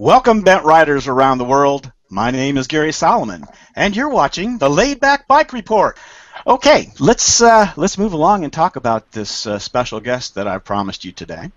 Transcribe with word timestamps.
Welcome, 0.00 0.42
bent 0.42 0.64
riders 0.64 1.08
around 1.08 1.38
the 1.38 1.44
world. 1.44 1.90
My 2.08 2.30
name 2.30 2.56
is 2.56 2.68
Gary 2.68 2.92
Solomon, 2.92 3.44
and 3.74 3.96
you're 3.96 4.08
watching 4.08 4.56
the 4.56 4.70
Laid 4.70 5.00
Back 5.00 5.26
Bike 5.26 5.52
Report. 5.52 5.98
Okay, 6.46 6.92
let's 7.00 7.42
uh, 7.42 7.72
let's 7.74 7.98
move 7.98 8.12
along 8.12 8.44
and 8.44 8.52
talk 8.52 8.76
about 8.76 9.10
this 9.10 9.44
uh, 9.44 9.58
special 9.58 9.98
guest 9.98 10.36
that 10.36 10.46
I've 10.46 10.62
promised 10.62 11.04
you 11.04 11.10
today. 11.10 11.50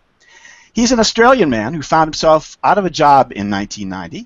He's 0.73 0.91
an 0.91 0.99
Australian 0.99 1.51
man 1.51 1.75
who 1.75 1.83
found 1.83 2.07
himself 2.07 2.57
out 2.63 2.79
of 2.79 2.85
a 2.85 2.89
job 2.89 3.31
in 3.31 3.51
1990. 3.51 4.25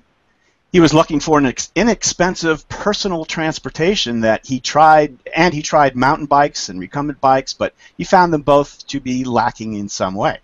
He 0.72 0.80
was 0.80 0.94
looking 0.94 1.20
for 1.20 1.38
an 1.38 1.52
inexpensive 1.74 2.66
personal 2.70 3.26
transportation 3.26 4.20
that 4.20 4.46
he 4.46 4.60
tried, 4.60 5.18
and 5.36 5.52
he 5.52 5.60
tried 5.60 5.94
mountain 5.94 6.24
bikes 6.24 6.70
and 6.70 6.80
recumbent 6.80 7.20
bikes, 7.20 7.52
but 7.52 7.74
he 7.98 8.04
found 8.04 8.32
them 8.32 8.40
both 8.40 8.86
to 8.86 8.98
be 8.98 9.24
lacking 9.24 9.74
in 9.74 9.90
some 9.90 10.14
way. 10.14 10.38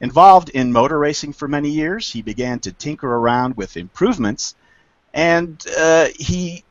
Involved 0.00 0.48
in 0.48 0.72
motor 0.72 0.98
racing 0.98 1.34
for 1.34 1.46
many 1.46 1.68
years, 1.68 2.10
he 2.10 2.22
began 2.22 2.58
to 2.60 2.72
tinker 2.72 3.14
around 3.14 3.56
with 3.56 3.76
improvements, 3.76 4.54
and 5.12 5.62
uh, 5.76 6.08
he, 6.18 6.64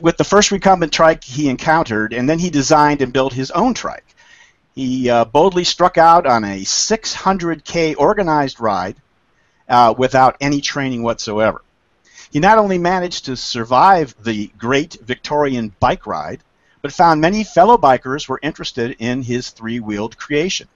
with 0.00 0.16
the 0.16 0.24
first 0.24 0.52
recumbent 0.52 0.92
trike 0.92 1.24
he 1.24 1.48
encountered, 1.48 2.12
and 2.12 2.28
then 2.28 2.38
he 2.38 2.48
designed 2.48 3.02
and 3.02 3.12
built 3.12 3.32
his 3.32 3.50
own 3.50 3.74
trike. 3.74 4.14
He 4.76 5.10
uh, 5.10 5.24
boldly 5.24 5.64
struck 5.64 5.98
out 5.98 6.26
on 6.26 6.44
a 6.44 6.60
600k 6.60 7.96
organized 7.98 8.60
ride 8.60 8.96
uh, 9.68 9.94
without 9.96 10.36
any 10.40 10.60
training 10.60 11.02
whatsoever. 11.02 11.62
He 12.30 12.38
not 12.38 12.58
only 12.58 12.78
managed 12.78 13.24
to 13.24 13.36
survive 13.36 14.14
the 14.22 14.48
great 14.58 14.98
Victorian 15.02 15.74
bike 15.80 16.06
ride, 16.06 16.42
but 16.82 16.92
found 16.92 17.20
many 17.20 17.42
fellow 17.42 17.78
bikers 17.78 18.28
were 18.28 18.38
interested 18.42 18.94
in 19.00 19.22
his 19.22 19.50
three-wheeled 19.50 20.16
creation. 20.16 20.68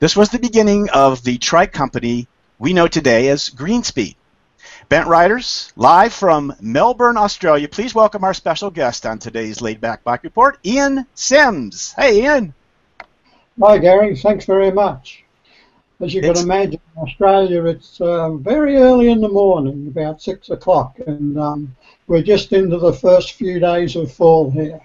This 0.00 0.14
was 0.14 0.28
the 0.28 0.38
beginning 0.38 0.90
of 0.90 1.24
the 1.24 1.38
trike 1.38 1.72
company 1.72 2.28
we 2.56 2.72
know 2.72 2.86
today 2.86 3.30
as 3.30 3.50
Greenspeed. 3.50 4.14
Bent 4.88 5.08
Riders, 5.08 5.72
live 5.74 6.12
from 6.12 6.54
Melbourne, 6.60 7.16
Australia, 7.16 7.68
please 7.68 7.96
welcome 7.96 8.22
our 8.22 8.32
special 8.32 8.70
guest 8.70 9.04
on 9.04 9.18
today's 9.18 9.60
Laid 9.60 9.80
Back 9.80 10.04
Bike 10.04 10.22
Report, 10.22 10.56
Ian 10.64 11.04
Sims. 11.16 11.94
Hey, 11.98 12.22
Ian. 12.22 12.54
Hi, 13.60 13.78
Gary. 13.78 14.16
Thanks 14.16 14.44
very 14.44 14.70
much. 14.70 15.24
As 16.00 16.14
you 16.14 16.22
it's, 16.22 16.42
can 16.42 16.48
imagine, 16.48 16.80
in 16.96 17.02
Australia, 17.02 17.64
it's 17.64 18.00
uh, 18.00 18.34
very 18.34 18.76
early 18.76 19.08
in 19.08 19.20
the 19.20 19.28
morning, 19.28 19.88
about 19.88 20.22
6 20.22 20.50
o'clock, 20.50 20.96
and 21.08 21.36
um, 21.40 21.76
we're 22.06 22.22
just 22.22 22.52
into 22.52 22.78
the 22.78 22.92
first 22.92 23.32
few 23.32 23.58
days 23.58 23.96
of 23.96 24.12
fall 24.12 24.48
here. 24.48 24.80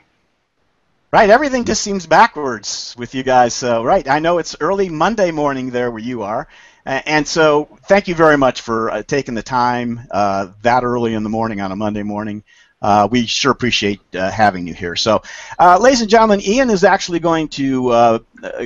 Right, 1.14 1.30
everything 1.30 1.66
just 1.66 1.83
seems 1.83 2.08
backwards 2.08 2.95
with 2.97 3.14
you 3.14 3.22
guys. 3.22 3.53
So, 3.53 3.83
right, 3.83 4.09
I 4.09 4.17
know 4.17 4.39
it's 4.39 4.56
early 4.59 4.89
Monday 4.89 5.30
morning 5.30 5.70
there 5.70 5.92
where 5.92 6.02
you 6.02 6.23
are, 6.23 6.47
and 6.88 7.28
so 7.28 7.70
thank 7.83 8.08
you 8.08 8.16
very 8.16 8.36
much 8.36 8.61
for 8.61 8.89
uh, 8.89 9.03
taking 9.03 9.36
the 9.36 9.44
time 9.44 10.08
uh, 10.09 10.47
that 10.64 10.83
early 10.83 11.14
in 11.14 11.22
the 11.22 11.30
morning 11.30 11.61
on 11.61 11.72
a 11.72 11.75
Monday 11.75 12.02
morning. 12.02 12.42
Uh, 12.81 13.08
we 13.11 13.28
sure 13.28 13.52
appreciate 13.52 14.02
uh, 14.16 14.31
having 14.31 14.66
you 14.66 14.73
here. 14.73 14.95
So, 14.95 15.22
uh, 15.59 15.78
ladies 15.78 16.02
and 16.02 16.09
gentlemen, 16.09 16.42
Ian 16.42 16.72
is 16.72 16.83
actually 16.83 17.20
going 17.20 17.50
to 17.50 17.89
uh, 17.89 18.20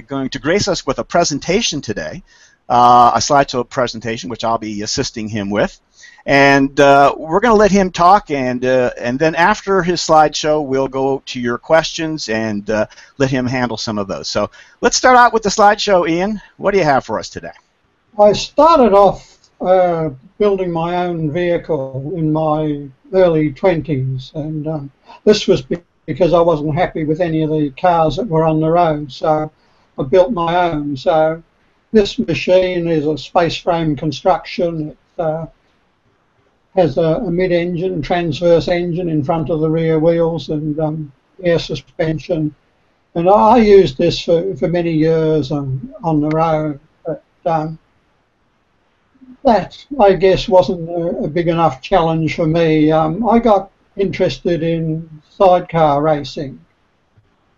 going 0.07 0.29
to 0.29 0.39
grace 0.39 0.69
us 0.69 0.85
with 0.87 0.99
a 0.99 1.03
presentation 1.03 1.81
today, 1.81 2.23
a 2.69 3.17
slideshow 3.17 3.67
presentation, 3.67 4.29
which 4.29 4.45
I'll 4.45 4.57
be 4.57 4.83
assisting 4.83 5.27
him 5.27 5.49
with 5.49 5.77
and 6.27 6.77
uh, 6.81 7.15
we're 7.17 7.39
going 7.39 7.53
to 7.53 7.57
let 7.57 7.71
him 7.71 7.89
talk, 7.89 8.31
and 8.31 8.65
uh, 8.65 8.91
and 8.99 9.17
then 9.17 9.33
after 9.33 9.81
his 9.81 10.01
slideshow, 10.01 10.63
we'll 10.63 10.89
go 10.89 11.23
to 11.27 11.39
your 11.39 11.57
questions 11.57 12.27
and 12.27 12.69
uh, 12.69 12.85
let 13.17 13.31
him 13.31 13.45
handle 13.45 13.77
some 13.77 13.97
of 13.97 14.09
those. 14.09 14.27
So 14.27 14.51
let's 14.81 14.97
start 14.97 15.15
out 15.15 15.31
with 15.31 15.43
the 15.43 15.49
slideshow, 15.49 16.07
Ian. 16.07 16.41
What 16.57 16.71
do 16.71 16.79
you 16.79 16.83
have 16.83 17.05
for 17.05 17.17
us 17.17 17.29
today? 17.29 17.53
I 18.19 18.33
started 18.33 18.93
off 18.93 19.49
uh, 19.61 20.09
building 20.37 20.69
my 20.69 21.05
own 21.05 21.31
vehicle 21.31 22.11
in 22.13 22.33
my 22.33 22.89
early 23.13 23.53
20s, 23.53 24.35
and 24.35 24.67
um, 24.67 24.91
this 25.23 25.47
was 25.47 25.63
because 26.05 26.33
I 26.33 26.41
wasn't 26.41 26.75
happy 26.75 27.05
with 27.05 27.21
any 27.21 27.43
of 27.43 27.51
the 27.51 27.69
cars 27.79 28.17
that 28.17 28.27
were 28.27 28.43
on 28.43 28.59
the 28.59 28.69
road, 28.69 29.13
so 29.13 29.49
I 29.97 30.03
built 30.03 30.33
my 30.33 30.71
own. 30.71 30.97
So 30.97 31.41
this 31.93 32.19
machine 32.19 32.89
is 32.89 33.07
a 33.07 33.17
space 33.17 33.55
frame 33.55 33.95
construction. 33.95 34.89
It, 34.89 34.97
uh, 35.17 35.47
has 36.77 36.97
a, 36.97 37.01
a 37.01 37.31
mid-engine, 37.31 38.01
transverse 38.03 38.67
engine 38.67 39.09
in 39.09 39.23
front 39.23 39.49
of 39.49 39.59
the 39.59 39.69
rear 39.69 39.99
wheels 39.99 40.49
and 40.49 40.79
um, 40.79 41.11
air 41.43 41.57
suspension. 41.57 42.53
And 43.15 43.27
I 43.27 43.57
used 43.57 43.97
this 43.97 44.21
for, 44.21 44.55
for 44.55 44.67
many 44.67 44.91
years 44.91 45.51
on, 45.51 45.93
on 46.03 46.21
the 46.21 46.29
road, 46.29 46.79
but 47.03 47.23
um, 47.47 47.79
that, 49.43 49.83
I 49.99 50.13
guess, 50.13 50.47
wasn't 50.47 50.87
a, 50.87 51.23
a, 51.23 51.27
big 51.27 51.47
enough 51.47 51.81
challenge 51.81 52.35
for 52.35 52.45
me. 52.45 52.91
Um, 52.91 53.27
I 53.27 53.39
got 53.39 53.71
interested 53.95 54.61
in 54.61 55.09
sidecar 55.27 56.03
racing. 56.03 56.63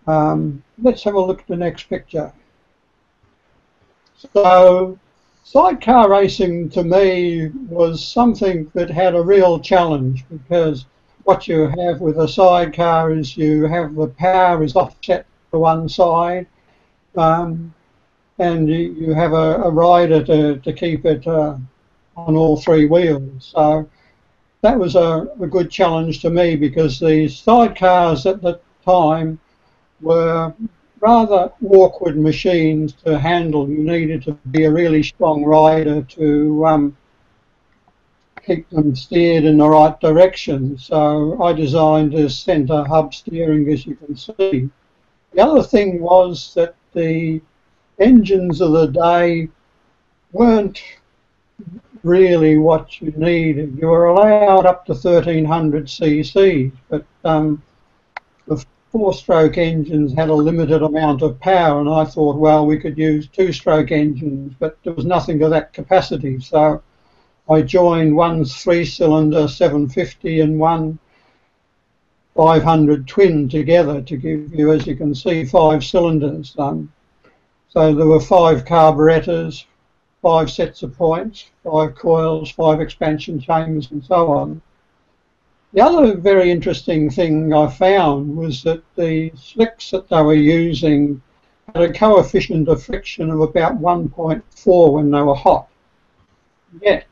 Um, 0.08 0.64
let's 0.82 1.04
have 1.04 1.16
a 1.16 1.20
look 1.20 1.42
at 1.42 1.48
the 1.48 1.58
next 1.58 1.84
picture. 1.90 2.32
So 4.16 4.98
sidecar 5.52 6.12
racing 6.12 6.70
to 6.70 6.84
me 6.84 7.48
was 7.70 8.08
something 8.08 8.70
that 8.76 8.88
had 8.88 9.16
a 9.16 9.22
real 9.22 9.60
challenge 9.60 10.24
because 10.30 10.86
what 11.24 11.48
you 11.48 11.62
have 11.76 12.00
with 12.00 12.20
a 12.20 12.28
sidecar 12.28 13.12
is 13.12 13.36
you 13.36 13.64
have 13.64 13.96
the 13.96 14.10
power 14.10 14.62
is 14.64 14.76
offset 14.76 15.26
to 15.52 15.58
one 15.58 15.90
side 15.90 16.46
um, 17.16 17.74
and 18.38 18.70
you, 18.70 18.94
you 18.94 19.12
have 19.12 19.34
a, 19.34 19.64
a, 19.64 19.72
rider 19.72 20.24
to, 20.24 20.60
to 20.60 20.72
keep 20.72 21.04
it 21.04 21.26
uh, 21.26 21.58
on 22.16 22.36
all 22.36 22.56
three 22.56 22.86
wheels. 22.86 23.52
So 23.56 23.90
that 24.62 24.78
was 24.78 24.96
a, 24.96 25.30
a 25.42 25.48
good 25.48 25.72
challenge 25.72 26.22
to 26.22 26.30
me 26.30 26.58
because 26.58 27.00
the 27.00 27.26
sidecars 27.26 28.30
at 28.30 28.44
the 28.44 28.60
time 28.86 29.40
were 30.00 30.54
rather 31.02 31.52
awkward 31.66 32.18
machines 32.18 32.94
to 33.06 33.18
handle. 33.18 33.70
You 33.70 33.84
needed 33.84 34.24
to 34.24 34.34
be 34.52 34.66
a 34.66 34.72
really 34.72 35.04
strong 35.04 35.44
rider 35.44 36.02
to 36.02 36.66
um, 36.66 36.98
keep 38.46 38.70
them 38.70 38.96
steered 38.96 39.46
in 39.46 39.58
the 39.58 39.68
right 39.68 40.00
direction. 40.00 40.78
So 40.78 41.42
I 41.42 41.54
designed 41.54 42.14
a 42.14 42.30
centre 42.30 42.84
hub 42.84 43.14
steering, 43.14 43.70
as 43.70 43.86
you 43.86 43.96
can 43.96 44.16
see. 44.16 44.70
The 45.34 45.42
other 45.42 45.64
thing 45.64 46.02
was 46.02 46.54
that 46.56 46.76
the 46.94 47.42
engines 48.00 48.62
of 48.62 48.72
the 48.72 48.88
day 48.88 49.50
weren't 50.32 50.82
really 52.04 52.58
what 52.58 53.02
you 53.02 53.12
needed. 53.16 53.78
You 53.80 53.88
were 53.88 54.08
allowed 54.08 54.66
up 54.66 54.86
to 54.86 54.94
1300 54.94 55.86
cc, 55.86 56.72
but 56.90 57.06
um, 57.26 57.62
the 58.48 58.64
four-stroke 58.92 59.58
engines 59.58 60.14
had 60.14 60.30
a 60.30 60.34
limited 60.34 60.82
amount 60.82 61.22
of 61.22 61.40
power, 61.40 61.80
and 61.80 61.90
I 61.90 62.06
thought, 62.06 62.38
well, 62.38 62.66
we 62.66 62.78
could 62.78 62.98
use 62.98 63.28
two-stroke 63.28 63.92
engines, 63.92 64.54
but 64.60 64.78
there 64.84 64.94
was 64.94 65.06
nothing 65.06 65.42
of 65.44 65.52
that 65.52 65.74
capacity. 65.74 66.40
So 66.40 66.82
I 67.50 67.62
joined 67.62 68.16
one 68.16 68.46
three-cylinder 68.46 69.48
750 69.48 70.42
and 70.42 70.60
one 70.60 71.00
500 72.36 73.08
twin 73.08 73.50
together 73.50 74.02
to 74.02 74.16
give 74.16 74.54
you, 74.54 74.72
as 74.72 74.88
you 74.88 74.96
can 74.96 75.14
see, 75.14 75.44
five 75.44 75.84
cylinders. 75.84 76.56
Um, 76.58 76.92
so 77.70 77.94
there 77.94 78.06
were 78.06 78.22
five 78.22 78.66
carburetors, 78.66 79.66
five 80.22 80.50
sets 80.50 80.82
of 80.84 80.98
points, 80.98 81.46
five 81.64 81.96
coils, 81.96 82.50
five 82.52 82.82
expansion 82.82 83.40
chambers, 83.40 83.92
and 83.92 84.04
so 84.04 84.32
on. 84.32 84.62
The 85.72 85.82
other 85.82 86.16
very 86.18 86.50
interesting 86.50 87.12
thing 87.12 87.54
I 87.54 87.68
found 87.68 88.36
was 88.36 88.64
that 88.64 88.82
the 88.96 89.32
slicks 89.36 89.92
that 89.92 90.10
they 90.10 90.22
were 90.22 90.34
using 90.34 91.22
had 91.76 91.84
a 91.84 91.94
coefficient 91.94 92.68
of 92.68 92.82
friction 92.82 93.30
of 93.30 93.40
about 93.42 93.80
1.4 93.80 94.94
when 94.94 95.12
they 95.12 95.22
were 95.22 95.36
hot. 95.36 95.68
Yet, 96.82 97.06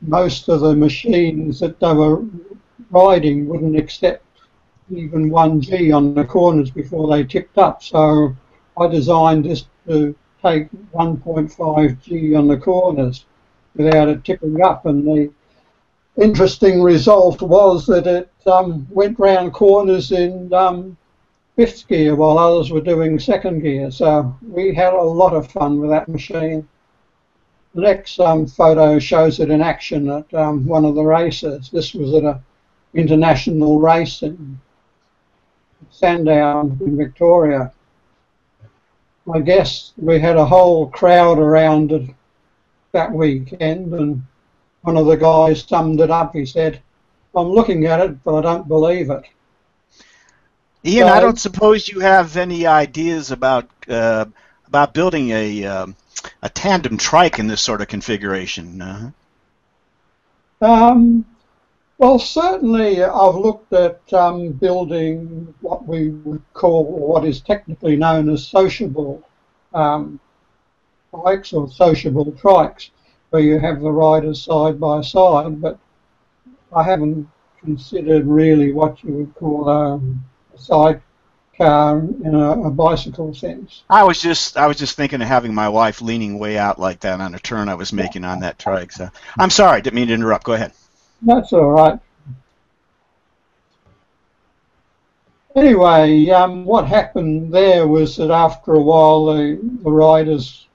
most 0.00 0.48
of 0.48 0.60
the 0.60 0.74
machines 0.74 1.60
that 1.60 1.78
they 1.78 1.92
were 1.92 2.24
riding 2.90 3.46
wouldn't 3.48 3.76
accept 3.76 4.24
even 4.90 5.30
1G 5.30 5.94
on 5.94 6.14
the 6.14 6.24
corners 6.24 6.70
before 6.70 7.06
they 7.08 7.22
tipped 7.24 7.58
up. 7.58 7.82
So 7.82 8.34
I 8.78 8.86
designed 8.86 9.44
this 9.44 9.66
to 9.86 10.14
take 10.42 10.68
1.5G 10.94 12.38
on 12.38 12.48
the 12.48 12.56
corners 12.56 13.26
without 13.74 14.08
it 14.08 14.24
tipping 14.24 14.62
up 14.62 14.86
and 14.86 15.06
the 15.06 15.30
interesting 16.18 16.82
result 16.82 17.42
was 17.42 17.86
that 17.86 18.06
it 18.06 18.30
um, 18.46 18.86
went 18.90 19.18
round 19.18 19.52
corners 19.52 20.12
in 20.12 20.52
um, 20.52 20.96
fifth 21.56 21.86
gear 21.88 22.14
while 22.14 22.38
others 22.38 22.70
were 22.70 22.80
doing 22.80 23.18
second 23.18 23.60
gear. 23.60 23.90
So 23.90 24.36
we 24.46 24.74
had 24.74 24.92
a 24.92 25.02
lot 25.02 25.34
of 25.34 25.50
fun 25.50 25.80
with 25.80 25.90
that 25.90 26.08
machine. 26.08 26.68
The 27.74 27.82
next 27.82 28.18
um, 28.20 28.46
photo 28.46 28.98
shows 28.98 29.40
it 29.40 29.50
in 29.50 29.60
action 29.60 30.08
at 30.08 30.32
um, 30.32 30.66
one 30.66 30.84
of 30.84 30.94
the 30.94 31.02
races. 31.02 31.68
This 31.70 31.92
was 31.92 32.14
at 32.14 32.24
an 32.24 32.42
international 32.94 33.78
race 33.78 34.22
in 34.22 34.58
Sandown 35.90 36.78
in 36.80 36.96
Victoria. 36.96 37.72
I 39.32 39.40
guess 39.40 39.92
we 39.96 40.20
had 40.20 40.36
a 40.36 40.46
whole 40.46 40.88
crowd 40.88 41.38
around 41.38 41.92
it 41.92 42.10
that 42.92 43.12
weekend 43.12 43.92
and 43.92 44.22
one 44.86 44.96
of 44.96 45.06
the 45.06 45.16
guys 45.16 45.62
summed 45.62 46.00
it 46.00 46.12
up. 46.12 46.32
He 46.32 46.46
said, 46.46 46.80
I'm 47.34 47.48
looking 47.48 47.86
at 47.86 48.00
it, 48.00 48.22
but 48.22 48.36
I 48.36 48.42
don't 48.42 48.68
believe 48.68 49.10
it. 49.10 49.24
Ian, 50.84 51.08
so, 51.08 51.12
I 51.12 51.20
don't 51.20 51.40
suppose 51.40 51.88
you 51.88 51.98
have 51.98 52.36
any 52.36 52.66
ideas 52.66 53.32
about 53.32 53.68
uh, 53.88 54.26
about 54.68 54.94
building 54.94 55.30
a 55.30 55.64
um, 55.64 55.96
a 56.40 56.48
tandem 56.48 56.96
trike 56.96 57.40
in 57.40 57.48
this 57.48 57.60
sort 57.60 57.80
of 57.80 57.88
configuration. 57.88 58.80
Uh-huh. 58.80 59.10
Um, 60.60 61.26
well, 61.98 62.20
certainly 62.20 63.02
I've 63.02 63.34
looked 63.34 63.72
at 63.72 64.00
um, 64.12 64.52
building 64.52 65.52
what 65.62 65.86
we 65.86 66.10
would 66.10 66.42
call, 66.54 66.84
what 66.84 67.24
is 67.24 67.40
technically 67.40 67.96
known 67.96 68.30
as 68.30 68.46
sociable 68.46 69.28
um, 69.74 70.20
bikes 71.12 71.52
or 71.52 71.68
sociable 71.68 72.30
trikes, 72.32 72.90
where 73.30 73.42
you 73.42 73.58
have 73.58 73.80
the 73.80 73.90
riders 73.90 74.42
side 74.42 74.78
by 74.80 75.00
side, 75.00 75.60
but 75.60 75.78
I 76.72 76.82
haven't 76.82 77.28
considered 77.60 78.26
really 78.26 78.72
what 78.72 79.02
you 79.02 79.12
would 79.12 79.34
call 79.34 79.68
um, 79.68 80.24
a 80.54 80.58
sidecar 80.58 81.98
in 81.98 82.34
a, 82.34 82.66
a, 82.66 82.70
bicycle 82.70 83.34
sense. 83.34 83.82
I 83.88 84.04
was 84.04 84.20
just 84.20 84.56
I 84.56 84.66
was 84.66 84.76
just 84.76 84.96
thinking 84.96 85.22
of 85.22 85.28
having 85.28 85.54
my 85.54 85.68
wife 85.68 86.00
leaning 86.00 86.38
way 86.38 86.58
out 86.58 86.78
like 86.78 87.00
that 87.00 87.20
on 87.20 87.34
a 87.34 87.38
turn 87.38 87.68
I 87.68 87.74
was 87.74 87.92
making 87.92 88.24
on 88.24 88.40
that 88.40 88.58
trike. 88.58 88.92
So 88.92 89.10
I'm 89.38 89.50
sorry, 89.50 89.80
didn't 89.80 89.96
mean 89.96 90.08
to 90.08 90.14
interrupt. 90.14 90.44
Go 90.44 90.52
ahead. 90.52 90.72
That's 91.22 91.52
all 91.52 91.70
right. 91.70 91.98
Anyway, 95.56 96.28
um, 96.28 96.66
what 96.66 96.86
happened 96.86 97.52
there 97.52 97.88
was 97.88 98.16
that 98.16 98.30
after 98.30 98.74
a 98.74 98.82
while, 98.82 99.24
the, 99.24 99.58
the 99.82 99.90
riders, 99.90 100.66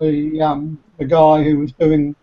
the 0.00 0.40
um, 0.40 0.78
the 0.98 1.04
guy 1.04 1.42
who 1.42 1.58
was 1.58 1.72
doing 1.72 2.14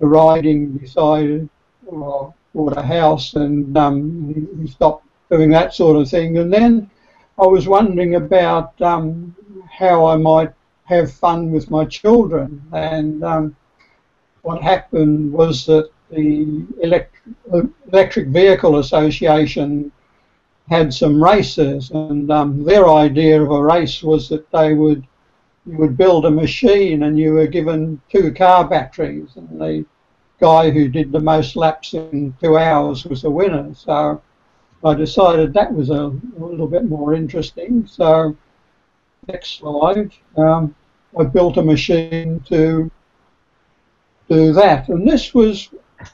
the 0.00 0.06
riding 0.06 0.76
decided, 0.78 1.48
well, 1.84 2.34
bought 2.54 2.76
a 2.76 2.82
house 2.82 3.34
and 3.34 3.76
um, 3.76 4.48
he, 4.60 4.68
stopped 4.68 5.06
doing 5.30 5.50
that 5.50 5.74
sort 5.74 5.96
of 5.96 6.08
thing. 6.08 6.38
And 6.38 6.52
then 6.52 6.90
I 7.38 7.46
was 7.46 7.68
wondering 7.68 8.14
about 8.14 8.80
um, 8.80 9.34
how 9.70 10.06
I 10.06 10.16
might 10.16 10.52
have 10.84 11.12
fun 11.12 11.50
with 11.50 11.70
my 11.70 11.84
children. 11.84 12.62
And 12.72 13.24
um, 13.24 13.56
what 14.42 14.62
happened 14.62 15.32
was 15.32 15.66
that 15.66 15.90
the 16.10 16.64
Electric, 16.80 17.22
Electric 17.92 18.28
Vehicle 18.28 18.78
Association 18.78 19.90
had 20.68 20.94
some 20.94 21.22
races, 21.22 21.90
and 21.90 22.30
um, 22.30 22.64
their 22.64 22.88
idea 22.88 23.42
of 23.42 23.50
a 23.50 23.62
race 23.62 24.02
was 24.02 24.28
that 24.30 24.50
they 24.50 24.72
would 24.72 25.06
you 25.66 25.78
would 25.78 25.96
build 25.96 26.26
a 26.26 26.30
machine 26.30 27.04
and 27.04 27.18
you 27.18 27.32
were 27.32 27.46
given 27.46 28.00
two 28.10 28.32
car 28.32 28.66
batteries, 28.68 29.36
and 29.36 29.60
the 29.60 29.84
guy 30.40 30.70
who 30.70 30.88
did 30.88 31.10
the 31.10 31.20
most 31.20 31.56
laps 31.56 31.94
in 31.94 32.34
two 32.42 32.58
hours 32.58 33.04
was 33.04 33.22
the 33.22 33.30
winner. 33.30 33.72
So 33.74 34.20
I 34.84 34.94
decided 34.94 35.54
that 35.54 35.72
was 35.72 35.90
a, 35.90 36.12
a 36.38 36.44
little 36.44 36.66
bit 36.66 36.84
more 36.84 37.14
interesting. 37.14 37.86
So 37.86 38.36
next 39.28 39.58
slide, 39.58 40.12
um, 40.36 40.74
I 41.18 41.24
built 41.24 41.56
a 41.56 41.62
machine 41.62 42.40
to 42.48 42.90
do 44.28 44.52
that, 44.52 44.88
and 44.88 45.08
this 45.08 45.32
was 45.34 45.70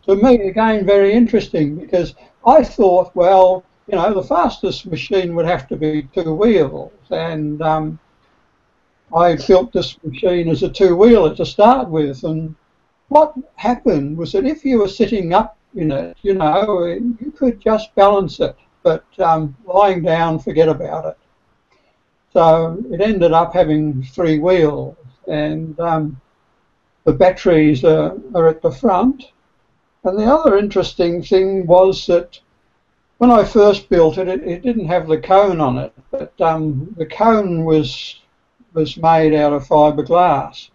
to 0.06 0.14
me 0.14 0.34
again 0.42 0.86
very 0.86 1.12
interesting 1.12 1.76
because 1.76 2.14
I 2.46 2.62
thought, 2.62 3.14
well, 3.16 3.64
you 3.88 3.96
know, 3.96 4.14
the 4.14 4.22
fastest 4.22 4.86
machine 4.86 5.34
would 5.34 5.46
have 5.46 5.66
to 5.68 5.76
be 5.76 6.08
two 6.14 6.34
wheels, 6.34 6.92
and 7.10 7.60
um, 7.62 7.98
I 9.14 9.36
built 9.36 9.72
this 9.72 9.96
machine 10.04 10.48
as 10.48 10.62
a 10.62 10.68
two-wheeler 10.68 11.34
to 11.36 11.44
start 11.44 11.88
with, 11.88 12.22
and 12.24 12.54
what 13.08 13.34
happened 13.56 14.16
was 14.16 14.32
that 14.32 14.46
if 14.46 14.64
you 14.64 14.78
were 14.78 14.88
sitting 14.88 15.32
up 15.32 15.56
in 15.74 15.90
it, 15.90 16.16
you 16.22 16.34
know, 16.34 16.84
you 16.84 17.32
could 17.36 17.60
just 17.60 17.94
balance 17.94 18.38
it, 18.40 18.56
but 18.82 19.04
um, 19.18 19.56
lying 19.64 20.02
down, 20.02 20.38
forget 20.38 20.68
about 20.68 21.06
it. 21.06 21.18
So 22.32 22.82
it 22.90 23.00
ended 23.00 23.32
up 23.32 23.52
having 23.52 24.02
three 24.04 24.38
wheels, 24.38 24.96
and 25.26 25.78
um, 25.80 26.20
the 27.04 27.12
batteries 27.12 27.84
are, 27.84 28.16
are 28.34 28.48
at 28.48 28.62
the 28.62 28.70
front. 28.70 29.32
And 30.04 30.18
the 30.18 30.32
other 30.32 30.56
interesting 30.56 31.22
thing 31.22 31.66
was 31.66 32.06
that 32.06 32.38
when 33.18 33.30
I 33.30 33.44
first 33.44 33.88
built 33.88 34.18
it, 34.18 34.28
it, 34.28 34.42
it 34.44 34.62
didn't 34.62 34.86
have 34.86 35.08
the 35.08 35.18
cone 35.18 35.60
on 35.60 35.78
it, 35.78 35.92
but 36.10 36.32
um, 36.40 36.94
the 36.96 37.06
cone 37.06 37.64
was 37.64 38.19
was 38.74 38.96
made 38.96 39.34
out 39.34 39.52
of 39.52 39.66
fiberglass, 39.66 40.70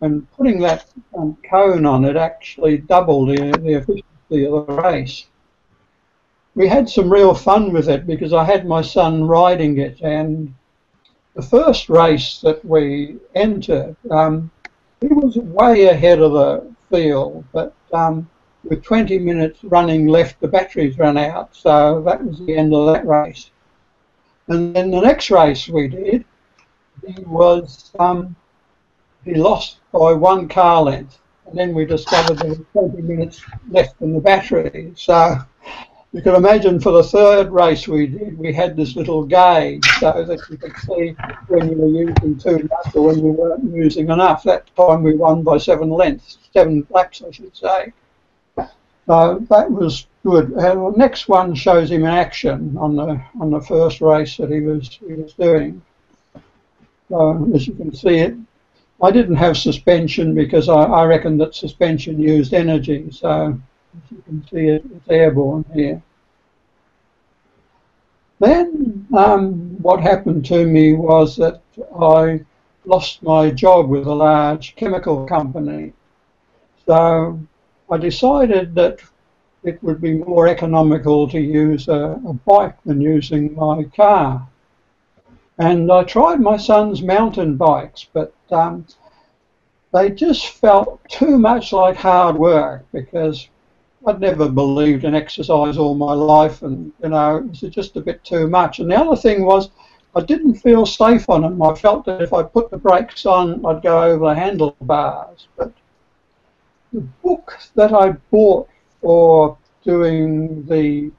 and 0.00 0.30
putting 0.32 0.60
that 0.60 0.86
um, 1.16 1.36
cone 1.48 1.86
on 1.86 2.04
it 2.04 2.16
actually 2.16 2.78
doubled 2.78 3.30
the, 3.30 3.58
the 3.58 3.74
efficiency 3.74 4.46
of 4.46 4.66
the 4.66 4.72
race. 4.82 5.26
We 6.54 6.68
had 6.68 6.88
some 6.88 7.12
real 7.12 7.34
fun 7.34 7.72
with 7.72 7.88
it 7.88 8.06
because 8.06 8.32
I 8.32 8.44
had 8.44 8.66
my 8.66 8.82
son 8.82 9.24
riding 9.24 9.78
it, 9.78 10.00
and 10.00 10.54
the 11.34 11.42
first 11.42 11.88
race 11.88 12.40
that 12.40 12.64
we 12.64 13.16
entered, 13.34 13.94
um, 14.10 14.50
he 15.00 15.06
was 15.06 15.36
way 15.36 15.84
ahead 15.84 16.20
of 16.20 16.32
the 16.32 16.74
field, 16.90 17.44
but 17.52 17.74
um, 17.92 18.28
with 18.64 18.82
20 18.82 19.18
minutes 19.20 19.62
running 19.62 20.08
left, 20.08 20.40
the 20.40 20.48
batteries 20.48 20.98
ran 20.98 21.16
out, 21.16 21.54
so 21.54 22.02
that 22.02 22.24
was 22.24 22.40
the 22.40 22.56
end 22.56 22.74
of 22.74 22.86
that 22.92 23.06
race. 23.06 23.50
And 24.48 24.74
then 24.74 24.90
the 24.90 25.00
next 25.00 25.30
race 25.30 25.68
we 25.68 25.88
did, 25.88 26.24
he 27.14 27.24
was 27.24 27.90
um, 27.98 28.36
he 29.24 29.34
lost 29.34 29.78
by 29.92 30.12
one 30.12 30.48
car 30.48 30.82
length, 30.82 31.18
and 31.46 31.58
then 31.58 31.74
we 31.74 31.84
discovered 31.84 32.38
there 32.38 32.50
was 32.50 32.60
20 32.72 33.02
minutes 33.02 33.42
left 33.70 34.00
in 34.00 34.12
the 34.12 34.20
battery. 34.20 34.92
So 34.96 35.38
you 36.12 36.22
can 36.22 36.34
imagine 36.34 36.80
for 36.80 36.92
the 36.92 37.02
third 37.02 37.50
race 37.50 37.86
we 37.86 38.06
did, 38.06 38.38
we 38.38 38.52
had 38.52 38.76
this 38.76 38.96
little 38.96 39.24
gauge 39.24 39.84
so 40.00 40.24
that 40.24 40.40
you 40.50 40.56
could 40.56 40.76
see 40.78 41.14
when 41.48 41.70
you 41.70 41.76
were 41.76 41.88
using 41.88 42.38
too 42.38 42.68
much 42.70 42.94
or 42.94 43.08
when 43.08 43.18
you 43.18 43.32
weren't 43.32 43.64
using 43.64 44.08
enough. 44.08 44.42
That 44.44 44.74
time 44.76 45.02
we 45.02 45.14
won 45.14 45.42
by 45.42 45.58
seven 45.58 45.90
lengths, 45.90 46.38
seven 46.52 46.86
laps, 46.90 47.22
I 47.26 47.30
should 47.30 47.56
say. 47.56 47.92
So 49.06 49.46
that 49.48 49.70
was 49.70 50.06
good. 50.24 50.52
Uh, 50.54 50.90
the 50.90 50.96
next 50.96 51.28
one 51.28 51.54
shows 51.54 51.90
him 51.90 52.02
in 52.02 52.10
action 52.10 52.76
on 52.78 52.96
the 52.96 53.22
on 53.40 53.50
the 53.50 53.60
first 53.60 54.00
race 54.00 54.36
that 54.36 54.50
he 54.50 54.60
was 54.60 54.88
he 54.88 55.14
was 55.14 55.32
doing. 55.32 55.82
So 57.08 57.50
as 57.54 57.66
you 57.66 57.74
can 57.74 57.94
see, 57.94 58.18
it 58.18 58.34
I 59.00 59.12
didn't 59.12 59.36
have 59.36 59.56
suspension 59.56 60.34
because 60.34 60.68
I, 60.68 60.82
I 60.82 61.04
reckon 61.04 61.38
that 61.38 61.54
suspension 61.54 62.18
used 62.18 62.52
energy. 62.52 63.08
So 63.12 63.58
as 63.96 64.10
you 64.10 64.22
can 64.26 64.46
see, 64.50 64.66
it, 64.66 64.84
it's 64.96 65.08
airborne 65.08 65.64
here. 65.72 66.02
Then 68.40 69.06
um, 69.16 69.52
what 69.82 70.00
happened 70.00 70.44
to 70.46 70.64
me 70.66 70.94
was 70.94 71.36
that 71.36 71.62
I 72.00 72.40
lost 72.84 73.22
my 73.22 73.50
job 73.50 73.88
with 73.88 74.06
a 74.06 74.14
large 74.14 74.74
chemical 74.74 75.26
company. 75.26 75.92
So 76.86 77.38
I 77.90 77.96
decided 77.98 78.74
that 78.74 79.00
it 79.62 79.82
would 79.82 80.00
be 80.00 80.14
more 80.14 80.48
economical 80.48 81.28
to 81.28 81.40
use 81.40 81.86
a, 81.88 82.20
a 82.26 82.32
bike 82.32 82.76
than 82.84 83.00
using 83.00 83.54
my 83.54 83.84
car. 83.84 84.48
And 85.58 85.90
I 85.90 86.04
tried 86.04 86.40
my 86.40 86.56
son's 86.56 87.02
mountain 87.02 87.56
bikes, 87.56 88.06
but 88.12 88.32
um, 88.50 88.86
they 89.92 90.10
just 90.10 90.48
felt 90.48 91.00
too 91.08 91.38
much 91.38 91.72
like 91.72 91.96
hard 91.96 92.36
work 92.36 92.86
because 92.92 93.48
I'd 94.06 94.20
never 94.20 94.48
believed 94.48 95.04
in 95.04 95.16
exercise 95.16 95.76
all 95.76 95.94
my 95.94 96.12
life, 96.12 96.62
and 96.62 96.92
you 97.02 97.08
know, 97.08 97.38
it 97.38 97.48
was 97.48 97.60
just 97.60 97.96
a 97.96 98.00
bit 98.00 98.22
too 98.22 98.46
much. 98.46 98.78
And 98.78 98.90
the 98.90 98.96
other 98.96 99.16
thing 99.16 99.44
was, 99.44 99.70
I 100.14 100.20
didn't 100.20 100.54
feel 100.54 100.86
safe 100.86 101.28
on 101.28 101.42
them. 101.42 101.60
I 101.60 101.74
felt 101.74 102.04
that 102.06 102.22
if 102.22 102.32
I 102.32 102.42
put 102.42 102.70
the 102.70 102.78
brakes 102.78 103.26
on, 103.26 103.64
I'd 103.66 103.82
go 103.82 104.02
over 104.02 104.28
the 104.28 104.34
handlebars. 104.34 105.48
But 105.56 105.72
the 106.92 107.00
book 107.00 107.58
that 107.74 107.92
I 107.92 108.10
bought 108.30 108.68
for 109.02 109.58
doing 109.84 110.64
the 110.66 111.10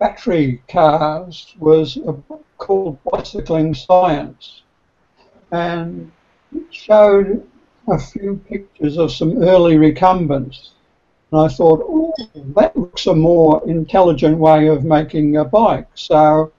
battery 0.00 0.60
cars 0.68 1.54
was 1.60 1.96
a 1.98 2.12
book 2.12 2.44
called 2.58 2.98
Bicycling 3.04 3.74
Science, 3.74 4.62
and 5.52 6.10
it 6.52 6.74
showed 6.74 7.46
a 7.86 7.98
few 7.98 8.42
pictures 8.48 8.98
of 8.98 9.12
some 9.12 9.42
early 9.44 9.78
recumbents. 9.78 10.72
And 11.30 11.42
I 11.42 11.48
thought, 11.48 11.84
oh, 11.84 12.12
that 12.34 12.76
looks 12.76 13.06
a 13.06 13.14
more 13.14 13.62
intelligent 13.68 14.38
way 14.38 14.66
of 14.66 14.84
making 14.84 15.36
a 15.36 15.44
bike. 15.44 15.86
So 15.94 16.52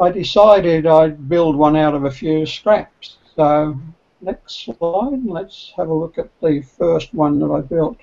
I 0.00 0.10
decided 0.10 0.86
I'd 0.86 1.28
build 1.28 1.54
one 1.54 1.76
out 1.76 1.94
of 1.94 2.04
a 2.04 2.10
few 2.10 2.44
scraps. 2.44 3.18
So 3.36 3.78
Next 4.20 4.64
slide, 4.64 5.24
let's 5.24 5.72
have 5.76 5.90
a 5.90 5.94
look 5.94 6.18
at 6.18 6.28
the 6.40 6.60
first 6.60 7.14
one 7.14 7.38
that 7.38 7.52
I 7.52 7.60
built. 7.60 7.98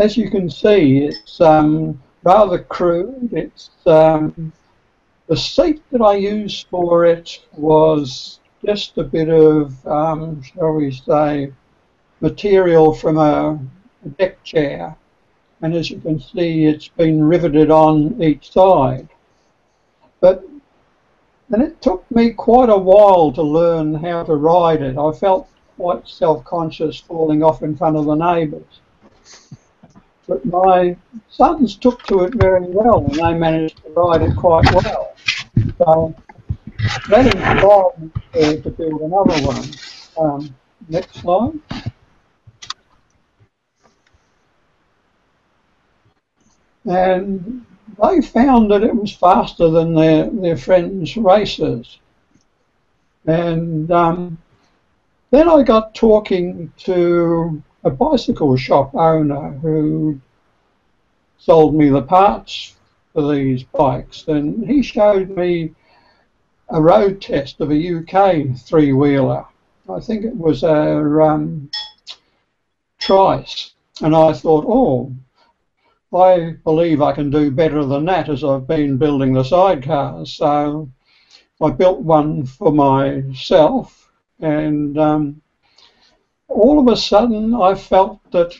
As 0.00 0.16
you 0.16 0.30
can 0.30 0.48
see, 0.48 1.00
it's 1.00 1.42
um, 1.42 2.00
rather 2.22 2.58
crude. 2.58 3.34
It's 3.34 3.68
um, 3.84 4.50
the 5.26 5.36
seat 5.36 5.82
that 5.92 6.00
I 6.00 6.14
used 6.14 6.68
for 6.68 7.04
it 7.04 7.38
was 7.52 8.40
just 8.64 8.96
a 8.96 9.04
bit 9.04 9.28
of, 9.28 9.86
um, 9.86 10.42
shall 10.42 10.72
we 10.72 10.90
say, 10.90 11.52
material 12.22 12.94
from 12.94 13.18
a, 13.18 13.60
deck 14.16 14.42
chair, 14.42 14.96
and 15.60 15.74
as 15.74 15.90
you 15.90 16.00
can 16.00 16.18
see, 16.18 16.64
it's 16.64 16.88
been 16.88 17.22
riveted 17.22 17.70
on 17.70 18.22
each 18.22 18.52
side. 18.52 19.06
But 20.20 20.48
and 21.50 21.62
it 21.62 21.82
took 21.82 22.10
me 22.10 22.30
quite 22.30 22.70
a 22.70 22.78
while 22.78 23.32
to 23.32 23.42
learn 23.42 23.92
how 23.92 24.22
to 24.22 24.34
ride 24.34 24.80
it. 24.80 24.96
I 24.96 25.12
felt 25.12 25.46
quite 25.76 26.08
self-conscious 26.08 27.00
falling 27.00 27.42
off 27.42 27.62
in 27.62 27.76
front 27.76 27.98
of 27.98 28.06
the 28.06 28.14
neighbours. 28.14 28.80
But 30.30 30.44
my 30.44 30.96
sons 31.28 31.74
took 31.74 32.04
to 32.04 32.22
it 32.22 32.34
very 32.34 32.64
well 32.68 33.04
and 33.04 33.16
they 33.16 33.34
managed 33.34 33.82
to 33.82 33.90
ride 33.90 34.22
it 34.22 34.36
quite 34.36 34.64
well. 34.72 35.16
So 35.76 36.14
that 37.08 37.26
inspired 37.26 37.98
me 37.98 38.10
to, 38.34 38.62
to 38.62 38.70
build 38.70 39.00
another 39.00 39.44
one. 39.44 39.64
Um, 40.16 40.54
next 40.88 41.16
slide. 41.16 41.58
And 46.84 47.66
they 48.00 48.20
found 48.20 48.70
that 48.70 48.84
it 48.84 48.94
was 48.94 49.12
faster 49.12 49.68
than 49.68 49.96
their, 49.96 50.30
their 50.30 50.56
friends' 50.56 51.16
races. 51.16 51.98
And 53.26 53.90
um, 53.90 54.38
then 55.32 55.48
I 55.48 55.64
got 55.64 55.92
talking 55.96 56.72
to 56.84 57.60
a 57.82 57.90
bicycle 57.90 58.56
shop 58.56 58.94
owner 58.94 59.52
who 59.62 60.20
sold 61.38 61.74
me 61.74 61.88
the 61.88 62.02
parts 62.02 62.76
for 63.12 63.32
these 63.32 63.62
bikes, 63.62 64.28
and 64.28 64.66
he 64.66 64.82
showed 64.82 65.30
me 65.30 65.74
a 66.68 66.80
road 66.80 67.20
test 67.20 67.60
of 67.60 67.70
a 67.70 67.96
UK 67.96 68.56
three 68.56 68.92
wheeler. 68.92 69.44
I 69.88 70.00
think 70.00 70.24
it 70.24 70.36
was 70.36 70.62
a 70.62 71.22
um, 71.22 71.70
Trice, 72.98 73.72
and 74.02 74.14
I 74.14 74.32
thought, 74.34 74.64
oh, 74.68 75.12
I 76.14 76.56
believe 76.64 77.00
I 77.00 77.12
can 77.12 77.30
do 77.30 77.50
better 77.50 77.84
than 77.84 78.04
that 78.04 78.28
as 78.28 78.44
I've 78.44 78.66
been 78.66 78.98
building 78.98 79.32
the 79.32 79.42
sidecars. 79.42 80.28
So 80.28 80.90
I 81.60 81.70
built 81.70 82.00
one 82.00 82.44
for 82.44 82.72
myself, 82.72 84.10
and 84.38 84.98
um, 84.98 85.42
all 86.50 86.80
of 86.80 86.88
a 86.88 86.96
sudden 86.96 87.54
I 87.54 87.74
felt 87.74 88.18
that 88.32 88.54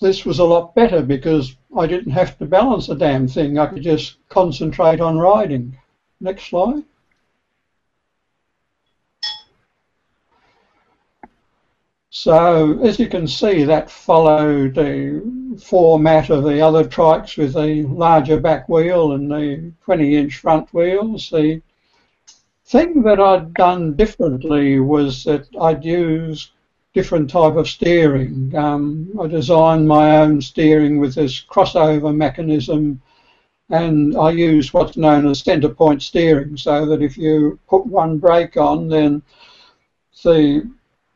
this 0.00 0.24
was 0.24 0.38
a 0.38 0.44
lot 0.44 0.74
better 0.74 1.02
because 1.02 1.56
I 1.76 1.86
didn't 1.86 2.12
have 2.12 2.38
to 2.38 2.46
balance 2.46 2.88
a 2.88 2.94
damn 2.94 3.28
thing. 3.28 3.58
I 3.58 3.66
could 3.66 3.82
just 3.82 4.16
concentrate 4.28 5.00
on 5.00 5.18
riding. 5.18 5.78
Next 6.20 6.48
slide. 6.48 6.82
So 12.10 12.80
as 12.82 12.98
you 12.98 13.08
can 13.08 13.28
see, 13.28 13.64
that 13.64 13.90
followed 13.90 14.74
the 14.74 15.60
format 15.62 16.30
of 16.30 16.44
the 16.44 16.60
other 16.62 16.84
trikes 16.84 17.36
with 17.36 17.52
the 17.52 17.82
larger 17.82 18.40
back 18.40 18.68
wheel 18.70 19.12
and 19.12 19.30
the 19.30 19.72
20-inch 19.86 20.38
front 20.38 20.72
wheels. 20.72 21.28
The 21.28 21.60
thing 22.66 23.02
that 23.02 23.20
I'd 23.20 23.54
done 23.54 23.94
differently 23.94 24.80
was 24.80 25.24
that 25.24 25.46
I'd 25.60 25.84
used 25.84 26.50
different 26.94 27.30
type 27.30 27.54
of 27.56 27.68
steering. 27.68 28.52
Um, 28.56 29.10
I 29.20 29.26
designed 29.26 29.86
my 29.86 30.16
own 30.18 30.40
steering 30.40 30.98
with 30.98 31.14
this 31.14 31.44
crossover 31.44 32.14
mechanism 32.14 33.00
and 33.68 34.16
I 34.16 34.30
used 34.30 34.72
what's 34.72 34.96
known 34.96 35.26
as 35.26 35.40
center 35.40 35.68
point 35.68 36.02
steering 36.02 36.56
so 36.56 36.86
that 36.86 37.02
if 37.02 37.18
you 37.18 37.58
put 37.68 37.86
one 37.86 38.18
brake 38.18 38.56
on 38.56 38.88
then 38.88 39.22
the 40.24 40.68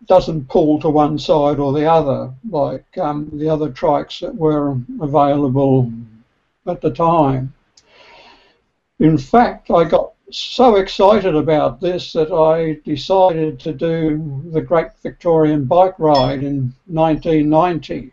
doesn't 0.06 0.48
pull 0.48 0.80
to 0.80 0.88
one 0.88 1.18
side 1.18 1.58
or 1.58 1.72
the 1.72 1.86
other 1.86 2.32
like 2.50 2.86
um, 2.98 3.30
the 3.34 3.48
other 3.48 3.70
trikes 3.70 4.20
that 4.20 4.34
were 4.34 4.76
available 5.00 5.92
at 6.66 6.80
the 6.80 6.90
time. 6.90 7.52
In 8.98 9.16
fact, 9.16 9.70
I 9.70 9.84
got 9.84 10.12
so 10.38 10.76
excited 10.76 11.34
about 11.34 11.80
this 11.80 12.12
that 12.12 12.32
I 12.32 12.80
decided 12.84 13.58
to 13.60 13.72
do 13.72 14.42
the 14.52 14.60
Great 14.60 14.92
Victorian 15.02 15.64
Bike 15.64 15.98
Ride 15.98 16.42
in 16.42 16.74
1990. 16.86 18.12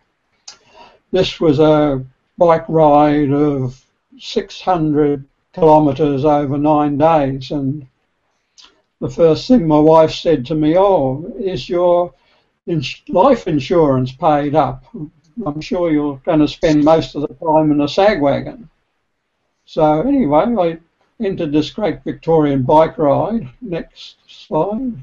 This 1.12 1.39
was 1.39 1.59
a 1.59 2.03
bike 2.38 2.65
ride 2.67 3.31
of 3.31 3.83
600 4.19 5.25
kilometres 5.53 6.25
over 6.25 6.57
nine 6.57 6.97
days 6.97 7.51
and 7.51 7.88
the 9.00 9.09
first 9.09 9.47
thing 9.47 9.67
my 9.67 9.79
wife 9.79 10.12
said 10.12 10.45
to 10.47 10.55
me, 10.55 10.77
oh, 10.77 11.24
is 11.39 11.69
your 11.69 12.13
ins 12.65 13.01
life 13.07 13.47
insurance 13.47 14.12
paid 14.12 14.55
up? 14.55 14.86
I'm 15.45 15.62
sure 15.62 15.91
you're 15.91 16.21
going 16.25 16.39
to 16.39 16.47
spend 16.47 16.83
most 16.83 17.15
of 17.15 17.21
the 17.21 17.33
time 17.36 17.71
in 17.71 17.81
a 17.81 17.88
sag 17.88 18.19
wagon. 18.21 18.69
So 19.65 20.01
anyway, 20.01 20.45
I 20.57 20.79
entered 21.19 21.51
this 21.51 21.71
great 21.71 22.03
Victorian 22.03 22.63
bike 22.63 22.97
ride. 22.97 23.50
Next 23.62 24.17
slide. 24.27 24.93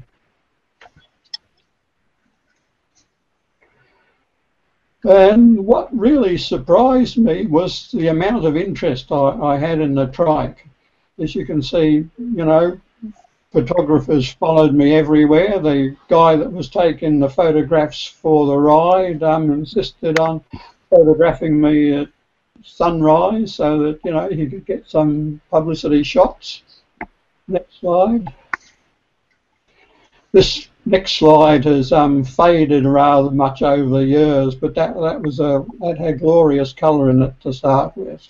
And 5.03 5.65
what 5.65 5.95
really 5.95 6.37
surprised 6.37 7.17
me 7.17 7.45
was 7.45 7.91
the 7.91 8.07
amount 8.07 8.45
of 8.45 8.57
interest 8.57 9.11
I, 9.11 9.29
I 9.39 9.57
had 9.57 9.79
in 9.79 9.93
the 9.93 10.07
trike. 10.07 10.67
As 11.19 11.35
you 11.35 11.45
can 11.45 11.61
see, 11.61 12.07
you 12.17 12.45
know, 12.45 12.79
photographers 13.51 14.33
followed 14.33 14.73
me 14.73 14.95
everywhere. 14.95 15.59
The 15.59 15.95
guy 16.07 16.35
that 16.35 16.51
was 16.51 16.69
taking 16.69 17.19
the 17.19 17.29
photographs 17.29 18.03
for 18.05 18.47
the 18.47 18.57
ride 18.57 19.21
um, 19.21 19.51
insisted 19.51 20.19
on 20.19 20.43
photographing 20.89 21.61
me 21.61 21.93
at 21.93 22.09
sunrise 22.65 23.55
so 23.55 23.79
that 23.83 23.99
you 24.03 24.11
know 24.11 24.27
he 24.29 24.47
could 24.47 24.65
get 24.65 24.89
some 24.89 25.39
publicity 25.49 26.03
shots. 26.03 26.63
Next 27.47 27.79
slide. 27.79 28.33
This 30.31 30.67
next 30.85 31.13
slide 31.13 31.65
has 31.65 31.91
um, 31.91 32.23
faded 32.23 32.85
rather 32.85 33.31
much 33.31 33.61
over 33.61 33.99
the 33.99 34.05
years, 34.05 34.55
but 34.55 34.75
that 34.75 34.93
that 34.95 35.21
was 35.21 35.39
a 35.39 35.65
that 35.79 35.97
had 35.97 36.19
glorious 36.19 36.73
colour 36.73 37.09
in 37.09 37.21
it 37.21 37.33
to 37.41 37.53
start 37.53 37.95
with. 37.95 38.27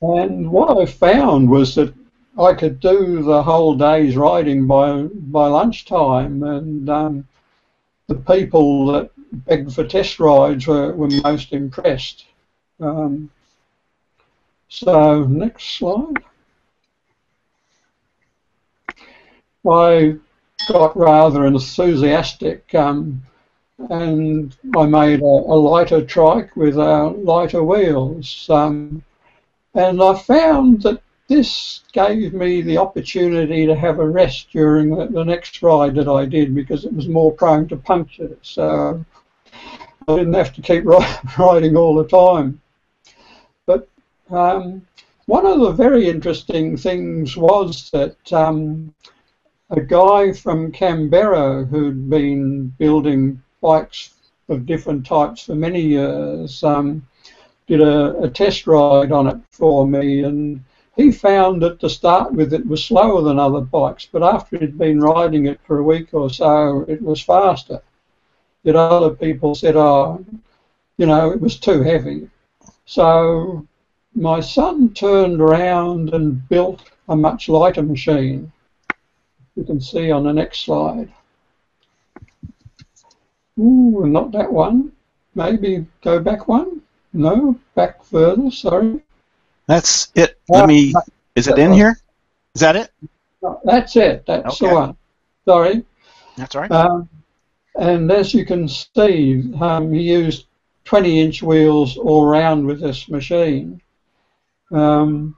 And 0.00 0.50
what 0.50 0.76
I 0.76 0.86
found 0.86 1.50
was 1.50 1.74
that 1.74 1.94
I 2.38 2.52
could 2.54 2.80
do 2.80 3.22
the 3.22 3.42
whole 3.42 3.76
day's 3.76 4.16
riding 4.16 4.66
by 4.66 5.02
by 5.02 5.48
lunchtime, 5.48 6.42
and 6.42 6.88
um, 6.88 7.28
the 8.06 8.16
people 8.16 8.86
that 8.92 9.10
begged 9.34 9.74
for 9.74 9.84
test 9.84 10.18
rides 10.20 10.66
were, 10.66 10.92
were 10.92 11.08
most 11.22 11.52
impressed. 11.52 12.26
Um, 12.80 13.30
so 14.68 15.24
next 15.24 15.76
slide. 15.78 16.22
I 19.66 20.16
got 20.68 20.96
rather 20.96 21.46
enthusiastic 21.46 22.74
um, 22.74 23.22
and 23.90 24.56
I 24.76 24.86
made 24.86 25.20
a, 25.20 25.24
a, 25.24 25.56
lighter 25.56 26.04
trike 26.04 26.54
with 26.56 26.78
uh, 26.78 27.10
lighter 27.10 27.62
wheels. 27.62 28.48
Um, 28.48 29.02
and 29.74 30.02
I 30.02 30.14
found 30.18 30.82
that 30.82 31.02
this 31.28 31.80
gave 31.92 32.34
me 32.34 32.60
the 32.60 32.78
opportunity 32.78 33.66
to 33.66 33.74
have 33.74 33.98
a 33.98 34.08
rest 34.08 34.50
during 34.52 34.94
the, 34.94 35.06
the, 35.06 35.24
next 35.24 35.62
ride 35.62 35.94
that 35.96 36.08
I 36.08 36.26
did 36.26 36.54
because 36.54 36.84
it 36.84 36.92
was 36.92 37.08
more 37.08 37.32
prone 37.32 37.66
to 37.68 37.76
puncture. 37.76 38.36
So 38.42 39.04
I 40.06 40.16
didn't 40.16 40.34
have 40.34 40.52
to 40.54 40.62
keep 40.62 40.84
riding 41.38 41.76
all 41.76 41.94
the 41.94 42.06
time. 42.06 42.60
But 43.66 43.88
um, 44.30 44.86
one 45.26 45.46
of 45.46 45.60
the 45.60 45.72
very 45.72 46.08
interesting 46.08 46.76
things 46.76 47.36
was 47.36 47.90
that 47.90 48.32
um, 48.32 48.92
a 49.70 49.80
guy 49.80 50.32
from 50.32 50.72
Canberra 50.72 51.64
who'd 51.64 52.10
been 52.10 52.68
building 52.78 53.42
bikes 53.62 54.14
of 54.48 54.66
different 54.66 55.06
types 55.06 55.44
for 55.44 55.54
many 55.54 55.80
years 55.80 56.62
um, 56.62 57.06
did 57.66 57.80
a, 57.80 58.18
a 58.18 58.28
test 58.28 58.66
ride 58.66 59.10
on 59.10 59.26
it 59.26 59.38
for 59.50 59.86
me 59.86 60.22
and 60.22 60.62
he 60.96 61.10
found 61.10 61.62
that 61.62 61.80
to 61.80 61.88
start 61.88 62.32
with 62.32 62.52
it 62.52 62.66
was 62.66 62.84
slower 62.84 63.22
than 63.22 63.38
other 63.38 63.60
bikes, 63.60 64.06
but 64.10 64.22
after 64.22 64.58
he'd 64.58 64.78
been 64.78 65.00
riding 65.00 65.46
it 65.46 65.58
for 65.66 65.78
a 65.78 65.82
week 65.82 66.12
or 66.12 66.30
so, 66.30 66.84
it 66.86 67.02
was 67.02 67.20
faster. 67.20 67.80
Yet 68.64 68.76
other 68.76 69.10
people 69.10 69.54
said, 69.54 69.76
oh, 69.76 70.24
you 70.96 71.06
know, 71.06 71.30
it 71.30 71.40
was 71.40 71.56
too 71.56 71.82
heavy. 71.82 72.28
So 72.86 73.66
my 74.14 74.40
son 74.40 74.92
turned 74.94 75.40
around 75.40 76.14
and 76.14 76.48
built 76.48 76.82
a 77.08 77.16
much 77.16 77.48
lighter 77.48 77.82
machine. 77.82 78.50
You 79.54 79.64
can 79.64 79.80
see 79.80 80.10
on 80.10 80.24
the 80.24 80.32
next 80.32 80.64
slide. 80.64 81.12
Ooh, 83.58 84.04
not 84.06 84.32
that 84.32 84.52
one. 84.52 84.92
Maybe 85.34 85.86
go 86.02 86.18
back 86.20 86.48
one. 86.48 86.80
No, 87.12 87.58
back 87.74 88.02
further, 88.02 88.50
sorry. 88.50 89.00
That's 89.66 90.10
it. 90.14 90.38
Let 90.48 90.66
me. 90.66 90.92
Is 91.36 91.48
it 91.48 91.58
in 91.58 91.72
here? 91.72 91.98
Is 92.54 92.60
that 92.60 92.76
it? 92.76 92.90
That's 93.64 93.94
it. 93.96 94.24
That's 94.26 94.60
okay. 94.60 94.68
the 94.68 94.74
one. 94.74 94.96
Sorry. 95.44 95.84
That's 96.36 96.54
right. 96.54 96.70
Um, 96.70 97.08
and 97.76 98.10
as 98.10 98.34
you 98.34 98.44
can 98.44 98.68
see, 98.68 99.52
um, 99.60 99.92
he 99.92 100.02
used 100.02 100.46
20 100.84 101.20
inch 101.20 101.42
wheels 101.42 101.96
all 101.96 102.26
round 102.26 102.66
with 102.66 102.80
this 102.80 103.08
machine. 103.08 103.80
Um, 104.70 105.36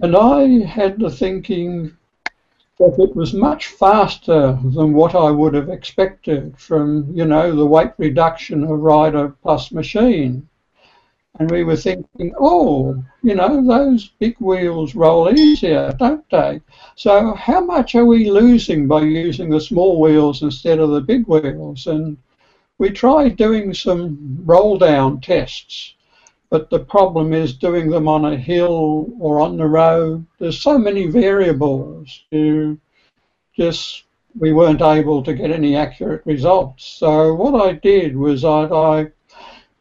and 0.00 0.16
I 0.16 0.64
had 0.64 0.98
the 0.98 1.10
thinking 1.10 1.96
that 2.78 2.96
it 2.98 3.16
was 3.16 3.32
much 3.32 3.68
faster 3.68 4.58
than 4.62 4.92
what 4.92 5.14
I 5.14 5.30
would 5.30 5.54
have 5.54 5.70
expected 5.70 6.58
from, 6.58 7.10
you 7.14 7.24
know, 7.24 7.54
the 7.54 7.64
weight 7.64 7.92
reduction 7.96 8.64
of 8.64 8.70
rider 8.80 9.34
plus 9.42 9.72
machine. 9.72 10.46
And 11.38 11.50
we 11.50 11.64
were 11.64 11.76
thinking, 11.76 12.34
oh, 12.38 13.02
you 13.22 13.34
know, 13.34 13.62
those 13.66 14.08
big 14.18 14.36
wheels 14.40 14.94
roll 14.94 15.30
easier, 15.30 15.94
don't 15.98 16.28
they? 16.30 16.62
So 16.94 17.34
how 17.34 17.60
much 17.60 17.94
are 17.94 18.06
we 18.06 18.30
losing 18.30 18.88
by 18.88 19.02
using 19.02 19.50
the 19.50 19.60
small 19.60 20.00
wheels 20.00 20.42
instead 20.42 20.78
of 20.78 20.90
the 20.90 21.00
big 21.02 21.26
wheels? 21.26 21.86
And 21.86 22.16
we 22.78 22.90
tried 22.90 23.36
doing 23.36 23.74
some 23.74 24.38
roll 24.44 24.78
down 24.78 25.20
tests, 25.20 25.94
but 26.48 26.70
the 26.70 26.80
problem 26.80 27.34
is 27.34 27.52
doing 27.54 27.90
them 27.90 28.08
on 28.08 28.24
a 28.24 28.36
hill 28.36 29.06
or 29.18 29.40
on 29.40 29.58
the 29.58 29.66
road. 29.66 30.26
There's 30.38 30.60
so 30.60 30.78
many 30.78 31.06
variables. 31.06 32.24
You 32.30 32.78
just 33.54 34.04
we 34.38 34.52
weren't 34.52 34.82
able 34.82 35.22
to 35.22 35.34
get 35.34 35.50
any 35.50 35.76
accurate 35.76 36.22
results. 36.24 36.84
So 36.84 37.34
what 37.34 37.54
I 37.60 37.72
did 37.72 38.16
was 38.16 38.44
I, 38.44 38.64
I 38.64 39.06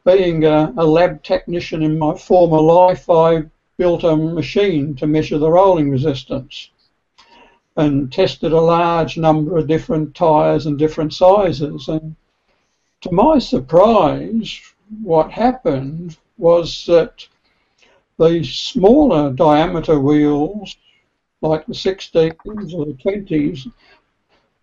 being 0.05 0.45
a, 0.45 0.71
a, 0.77 0.85
lab 0.85 1.23
technician 1.23 1.81
in 1.81 1.97
my 1.97 2.15
former 2.15 2.61
life, 2.61 3.09
I 3.09 3.43
built 3.77 4.03
a 4.03 4.15
machine 4.15 4.95
to 4.95 5.07
measure 5.07 5.39
the 5.39 5.49
rolling 5.49 5.89
resistance 5.89 6.69
and 7.75 8.11
tested 8.13 8.53
a 8.53 8.61
large 8.61 9.17
number 9.17 9.57
of 9.57 9.67
different 9.67 10.15
tyres 10.15 10.67
and 10.67 10.77
different 10.77 11.13
sizes. 11.13 11.87
And 11.87 12.15
to 13.01 13.11
my 13.11 13.39
surprise, 13.39 14.61
what 15.01 15.31
happened 15.31 16.17
was 16.37 16.85
that 16.85 17.27
the 18.17 18.43
smaller 18.43 19.33
diameter 19.33 19.99
wheels, 19.99 20.77
like 21.41 21.65
the 21.65 21.73
16s 21.73 22.73
or 22.73 22.85
the 22.85 22.93
20s, 22.93 23.71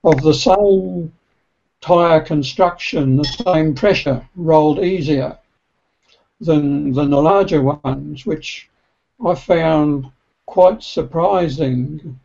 of 0.04 0.22
the 0.22 0.32
same 0.32 1.12
tyre 1.83 2.21
construction, 2.21 3.17
the 3.17 3.25
same 3.25 3.75
pressure, 3.75 4.27
rolled 4.37 4.79
easier 4.79 5.37
than, 6.41 6.93
than 6.93 7.11
the 7.11 7.21
larger 7.21 7.61
ones, 7.61 8.25
which 8.25 8.71
I 9.25 9.35
found 9.35 10.11
quite 10.47 10.83
surprising. 10.83 12.19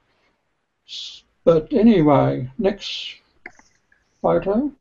But 1.44 1.74
anyway, 1.74 2.50
next 2.58 3.16
photo. 4.22 4.72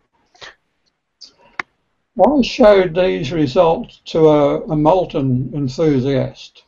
I 2.18 2.42
showed 2.42 2.94
these 2.94 3.30
results 3.30 4.00
to 4.06 4.28
a, 4.28 4.62
a 4.62 4.76
Moulton 4.76 5.52
enthusiast, 5.54 6.64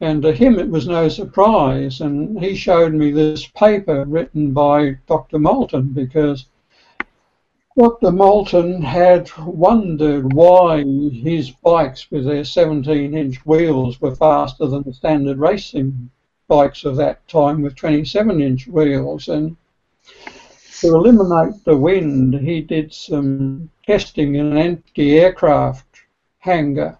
and 0.00 0.22
to 0.22 0.32
him 0.32 0.58
it 0.58 0.68
was 0.68 0.88
no 0.88 1.08
surprise, 1.08 2.00
and 2.00 2.42
he 2.42 2.56
showed 2.56 2.94
me 2.94 3.10
this 3.10 3.46
paper 3.46 4.04
written 4.06 4.52
by 4.52 4.98
Dr. 5.06 5.38
Moulton 5.38 5.92
because 5.92 6.46
Dr. 7.74 8.12
Moulton 8.12 8.82
had 8.82 9.30
wondered 9.38 10.34
why 10.34 10.84
his 10.84 11.50
bikes 11.50 12.10
with 12.10 12.26
their 12.26 12.44
17 12.44 13.16
inch 13.16 13.46
wheels 13.46 13.98
were 13.98 14.14
faster 14.14 14.66
than 14.66 14.82
the 14.82 14.92
standard 14.92 15.38
racing 15.38 16.10
bikes 16.48 16.84
of 16.84 16.96
that 16.96 17.26
time 17.28 17.62
with 17.62 17.74
27 17.74 18.42
inch 18.42 18.66
wheels. 18.66 19.28
And 19.28 19.56
to 20.80 20.88
eliminate 20.88 21.64
the 21.64 21.74
wind, 21.74 22.34
he 22.34 22.60
did 22.60 22.92
some 22.92 23.70
testing 23.86 24.34
in 24.34 24.48
an 24.48 24.58
empty 24.58 25.18
aircraft 25.18 25.86
hangar. 26.40 26.98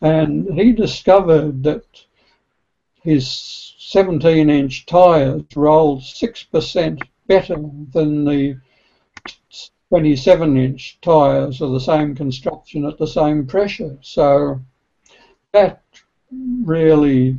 And 0.00 0.52
he 0.58 0.72
discovered 0.72 1.62
that 1.62 1.84
his 3.00 3.74
17 3.78 4.50
inch 4.50 4.86
tyres 4.86 5.44
rolled 5.54 6.00
6% 6.00 7.00
better 7.28 7.56
than 7.92 8.24
the 8.24 8.58
27 9.88 10.56
inch 10.56 10.98
tyres 11.00 11.60
of 11.60 11.72
the 11.72 11.80
same 11.80 12.14
construction 12.14 12.84
at 12.84 12.98
the 12.98 13.06
same 13.06 13.46
pressure. 13.46 13.96
So 14.02 14.60
that 15.52 15.82
really, 16.30 17.38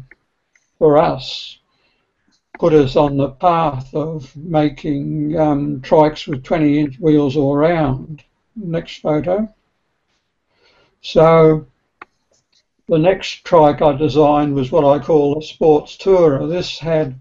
for 0.79 0.97
us, 0.97 1.59
put 2.59 2.73
us 2.73 2.95
on 2.95 3.17
the 3.17 3.29
path 3.29 3.93
of 3.93 4.35
making 4.35 5.37
um, 5.39 5.79
trikes 5.81 6.27
with 6.27 6.43
20 6.43 6.79
inch 6.79 6.99
wheels 6.99 7.37
all 7.37 7.55
round. 7.55 8.23
Next 8.55 9.01
photo. 9.01 9.53
So 11.01 11.67
the 12.87 12.97
next 12.97 13.45
trike 13.45 13.81
I 13.81 13.95
designed 13.95 14.55
was 14.55 14.71
what 14.71 14.83
I 14.83 15.03
call 15.03 15.37
a 15.37 15.41
sports 15.43 15.95
tourer. 15.95 16.49
This 16.49 16.79
had 16.79 17.19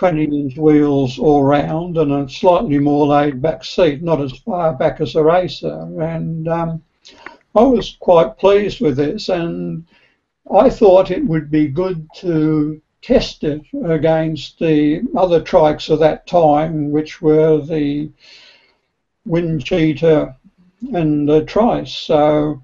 20 0.00 0.24
inch 0.24 0.56
wheels 0.56 1.18
all 1.18 1.42
round 1.42 1.98
and 1.98 2.10
a 2.10 2.26
slightly 2.26 2.78
more 2.78 3.06
laid 3.06 3.42
back 3.42 3.62
seat, 3.62 4.02
not 4.02 4.18
as 4.18 4.32
far 4.32 4.72
back 4.72 4.98
as 4.98 5.14
a 5.14 5.22
racer. 5.22 5.86
And 6.00 6.48
um, 6.48 6.82
I 7.54 7.64
was 7.64 7.98
quite 8.00 8.38
pleased 8.38 8.80
with 8.80 8.96
this 8.96 9.28
and 9.28 9.84
I 10.50 10.70
thought 10.70 11.10
it 11.10 11.26
would 11.26 11.50
be 11.50 11.68
good 11.68 12.08
to 12.14 12.80
test 13.02 13.44
it 13.44 13.60
against 13.84 14.58
the 14.58 15.02
other 15.14 15.38
trikes 15.38 15.90
of 15.90 15.98
that 15.98 16.26
time, 16.26 16.90
which 16.90 17.20
were 17.20 17.60
the 17.60 18.08
Wind 19.26 19.70
and 19.70 21.28
the 21.28 21.44
Trice. 21.46 21.94
So 21.94 22.62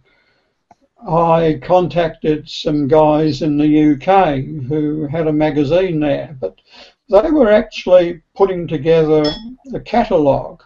I 1.07 1.61
contacted 1.63 2.49
some 2.49 2.89
guys 2.89 3.43
in 3.43 3.59
the 3.59 3.93
UK 3.93 4.43
who 4.69 5.07
had 5.07 5.27
a 5.27 5.35
magazine 5.35 6.01
there, 6.01 6.35
but 6.41 6.63
they 7.09 7.31
were 7.31 7.51
actually 7.51 8.21
putting 8.35 8.67
together 8.67 9.25
a 9.73 9.81
catalogue. 9.81 10.63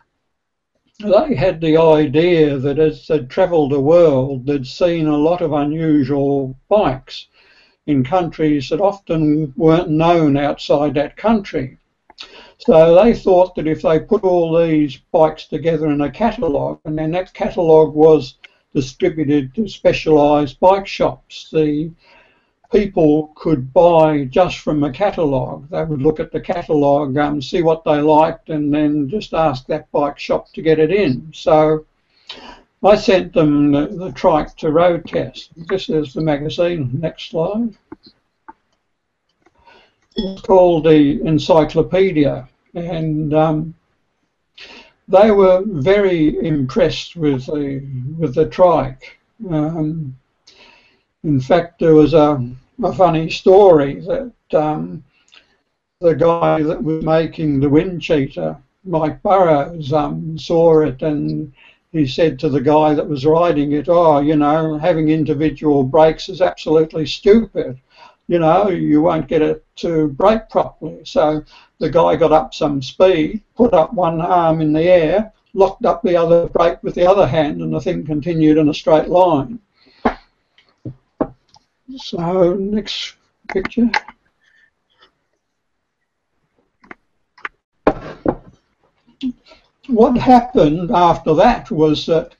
They 0.98 1.34
had 1.34 1.60
the 1.60 1.76
idea 1.78 2.58
that 2.58 2.78
as 2.78 3.06
they'd 3.06 3.30
travelled 3.30 3.72
the 3.72 3.80
world, 3.80 4.46
they'd 4.46 4.66
seen 4.66 5.06
a 5.06 5.16
lot 5.16 5.40
of 5.40 5.52
unusual 5.52 6.56
bikes 6.68 7.26
in 7.86 8.04
countries 8.04 8.68
that 8.68 8.80
often 8.80 9.52
weren't 9.56 9.90
known 9.90 10.36
outside 10.36 10.94
that 10.94 11.16
country. 11.16 11.78
So 12.58 12.94
they 12.94 13.14
thought 13.14 13.54
that 13.54 13.66
if 13.66 13.82
they 13.82 13.98
put 13.98 14.24
all 14.24 14.58
these 14.58 14.98
bikes 15.10 15.46
together 15.46 15.90
in 15.90 16.02
a 16.02 16.10
catalogue, 16.10 16.80
and 16.84 16.98
then 16.98 17.10
that 17.12 17.32
catalogue 17.32 17.94
was 17.94 18.34
distributed 18.74 19.54
to 19.54 19.66
specialised 19.66 20.60
bike 20.60 20.86
shops, 20.86 21.48
the 21.50 21.90
people 22.72 23.32
could 23.34 23.72
buy 23.72 24.24
just 24.24 24.58
from 24.58 24.84
a 24.84 24.92
catalogue. 24.92 25.68
They 25.70 25.84
would 25.84 26.02
look 26.02 26.20
at 26.20 26.30
the 26.30 26.40
catalogue, 26.40 27.16
um, 27.16 27.42
see 27.42 27.62
what 27.62 27.84
they 27.84 28.00
liked, 28.00 28.48
and 28.48 28.72
then 28.72 29.08
just 29.08 29.34
ask 29.34 29.66
that 29.66 29.90
bike 29.90 30.18
shop 30.18 30.52
to 30.52 30.62
get 30.62 30.78
it 30.78 30.92
in. 30.92 31.30
So 31.34 31.84
I 32.82 32.96
sent 32.96 33.32
them 33.32 33.72
the, 33.72 33.86
the 33.88 34.12
trike 34.12 34.56
to 34.58 34.70
road 34.70 35.06
test. 35.06 35.50
This 35.68 35.88
is 35.88 36.12
the 36.12 36.20
magazine. 36.20 36.90
Next 36.94 37.30
slide. 37.30 37.76
It's 40.16 40.42
called 40.42 40.84
the 40.84 41.18
Encycleopedia, 41.20 42.48
and 42.74 43.34
um, 43.34 43.74
they 45.08 45.30
were 45.30 45.62
very 45.66 46.38
impressed 46.46 47.16
with 47.16 47.46
the 47.46 47.82
with 48.18 48.34
the 48.34 48.46
trike. 48.46 49.18
Um, 49.48 50.16
in 51.24 51.40
fact, 51.40 51.78
there 51.78 51.94
was 51.94 52.14
a, 52.14 52.46
a 52.82 52.92
funny 52.92 53.30
story 53.30 54.00
that 54.00 54.32
um, 54.54 55.04
the 56.00 56.14
guy 56.14 56.62
that 56.62 56.82
was 56.82 57.04
making 57.04 57.60
the 57.60 57.68
Windcheetah, 57.68 58.58
Mike 58.84 59.22
Burrows, 59.22 59.92
um, 59.92 60.38
saw 60.38 60.80
it 60.80 61.02
and 61.02 61.52
he 61.92 62.06
said 62.06 62.38
to 62.38 62.48
the 62.48 62.60
guy 62.60 62.94
that 62.94 63.08
was 63.08 63.26
riding 63.26 63.72
it, 63.72 63.88
oh, 63.88 64.20
you 64.20 64.36
know, 64.36 64.78
having 64.78 65.08
individual 65.08 65.82
brakes 65.82 66.28
is 66.28 66.40
absolutely 66.40 67.04
stupid. 67.04 67.78
You 68.28 68.38
know, 68.38 68.68
you 68.68 69.02
won't 69.02 69.26
get 69.26 69.42
it 69.42 69.64
to 69.76 70.08
brake 70.08 70.48
properly. 70.48 71.04
So 71.04 71.44
the 71.78 71.90
guy 71.90 72.14
got 72.14 72.32
up 72.32 72.54
some 72.54 72.80
speed, 72.80 73.42
put 73.56 73.74
up 73.74 73.92
one 73.92 74.20
arm 74.20 74.60
in 74.60 74.72
the 74.72 74.84
air, 74.84 75.32
locked 75.52 75.84
up 75.84 76.02
the 76.02 76.16
other 76.16 76.46
brake 76.46 76.80
with 76.82 76.94
the 76.94 77.10
other 77.10 77.26
hand, 77.26 77.60
and 77.60 77.74
the 77.74 77.80
thing 77.80 78.06
continued 78.06 78.56
in 78.56 78.68
a 78.68 78.74
straight 78.74 79.08
line. 79.08 79.58
So 81.96 82.54
next 82.54 83.14
picture. 83.48 83.90
What 89.88 90.16
happened 90.16 90.90
after 90.92 91.34
that 91.34 91.70
was 91.70 92.06
that 92.06 92.34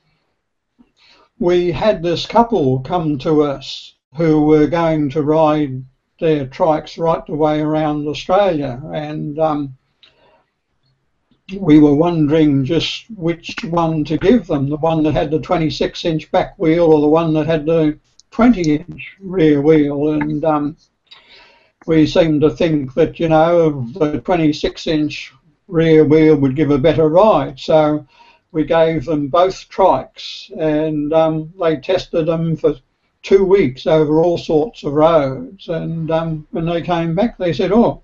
we 1.39 1.71
had 1.71 2.01
this 2.01 2.25
couple 2.25 2.79
come 2.79 3.17
to 3.19 3.41
us 3.43 3.95
who 4.15 4.43
were 4.43 4.67
going 4.67 5.09
to 5.09 5.21
ride 5.21 5.83
their 6.19 6.45
trikes 6.45 6.97
right 6.97 7.25
the 7.25 7.33
way 7.33 7.61
around 7.61 8.07
Australia 8.07 8.81
and 8.93 9.39
um, 9.39 9.77
we 11.59 11.79
were 11.79 11.95
wondering 11.95 12.63
just 12.63 13.05
which 13.15 13.55
one 13.65 14.05
to 14.05 14.17
give 14.17 14.47
them, 14.47 14.69
the 14.69 14.77
one 14.77 15.03
that 15.03 15.13
had 15.13 15.31
the 15.31 15.39
26 15.39 16.05
inch 16.05 16.31
back 16.31 16.57
wheel 16.57 16.85
or 16.85 17.01
the 17.01 17.07
one 17.07 17.33
that 17.33 17.47
had 17.47 17.65
the 17.65 17.99
20 18.31 18.75
inch 18.75 19.15
rear 19.19 19.61
wheel. 19.61 20.09
And 20.09 20.43
um, 20.45 20.75
we 21.85 22.05
seemed 22.05 22.41
to 22.41 22.49
think 22.49 22.93
that, 22.95 23.19
you 23.19 23.27
know, 23.27 23.85
the 23.93 24.19
26 24.19 24.87
inch 24.87 25.33
rear 25.67 26.03
wheel 26.03 26.35
would 26.35 26.55
give 26.55 26.71
a 26.71 26.77
better 26.77 27.07
ride. 27.09 27.59
So 27.59 28.05
we 28.51 28.63
gave 28.63 29.05
them 29.05 29.27
both 29.27 29.67
trikes 29.69 30.49
and 30.59 31.13
um, 31.13 31.51
they 31.59 31.77
tested 31.77 32.27
them 32.27 32.55
for 32.55 32.75
two 33.23 33.43
weeks 33.43 33.85
over 33.87 34.21
all 34.21 34.37
sorts 34.37 34.83
of 34.83 34.93
roads. 34.93 35.67
And 35.69 36.11
um, 36.11 36.45
when 36.51 36.65
they 36.65 36.81
came 36.81 37.15
back, 37.15 37.37
they 37.37 37.53
said, 37.53 37.71
oh, 37.71 38.01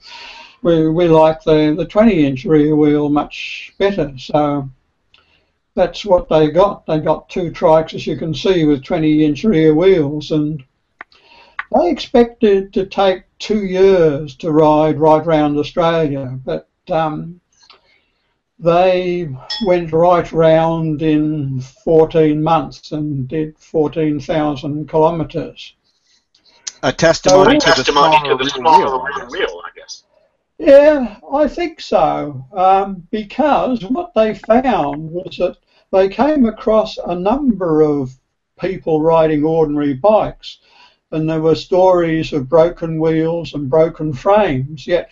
we, 0.62 0.90
we 0.90 1.08
like 1.08 1.44
the, 1.44 1.74
the 1.78 1.86
20 1.86 2.26
inch 2.26 2.46
rear 2.46 2.76
wheel 2.76 3.10
much 3.10 3.74
better. 3.78 4.12
So 4.18 4.68
that's 5.78 6.04
what 6.04 6.28
they 6.28 6.50
got. 6.50 6.88
They 6.88 7.00
got 7.00 7.30
two 7.30 7.52
trikes, 7.52 7.94
as 7.94 8.08
you 8.08 8.18
can 8.18 8.34
see, 8.34 8.66
with 8.66 8.84
20 8.84 9.24
inch 9.24 9.44
rear 9.44 9.76
wheels. 9.76 10.32
And 10.32 10.64
they 11.72 11.90
expected 11.90 12.74
to 12.74 12.88
take 12.88 13.24
two 13.38 13.64
years 13.64 14.36
to 14.38 14.52
ride 14.52 15.00
right 15.00 15.24
round 15.24 15.56
Australia, 15.58 16.40
but 16.44 16.68
um, 16.90 17.40
they 18.58 19.30
went 19.68 19.94
right 19.94 20.30
round 20.32 21.04
in 21.04 21.62
14 21.62 22.42
months 22.42 22.92
and 22.92 23.28
did 23.28 23.56
14,000 23.60 24.90
kilometres. 24.90 25.76
A 26.82 26.92
testimony, 26.92 27.58
A 27.58 27.60
to, 27.60 27.66
testimony 27.68 28.18
the 28.24 28.38
to 28.38 28.44
the 28.44 28.50
smaller 28.50 28.88
smaller 28.88 29.04
rear 29.04 29.16
rear 29.16 29.28
wheel. 29.28 29.48
wheel, 29.48 29.62
I 29.64 29.80
guess. 29.80 30.04
Yeah, 30.58 31.18
I 31.32 31.48
think 31.48 31.80
so. 31.80 32.44
Um, 32.52 33.08
because 33.12 33.86
what 33.86 34.14
they 34.16 34.34
found 34.34 35.12
was 35.12 35.38
that 35.38 35.58
they 35.92 36.10
came 36.10 36.46
across 36.46 36.98
a 36.98 37.16
number 37.16 37.82
of 37.82 38.18
people 38.60 39.02
riding 39.02 39.46
ordinary 39.46 39.94
bikes, 39.94 40.60
and 41.12 41.30
there 41.30 41.42
were 41.42 41.56
stories 41.56 42.34
of 42.34 42.50
broken 42.50 43.00
wheels 43.00 43.54
and 43.54 43.70
broken 43.70 44.14
frames. 44.14 44.86
Yet 44.86 45.10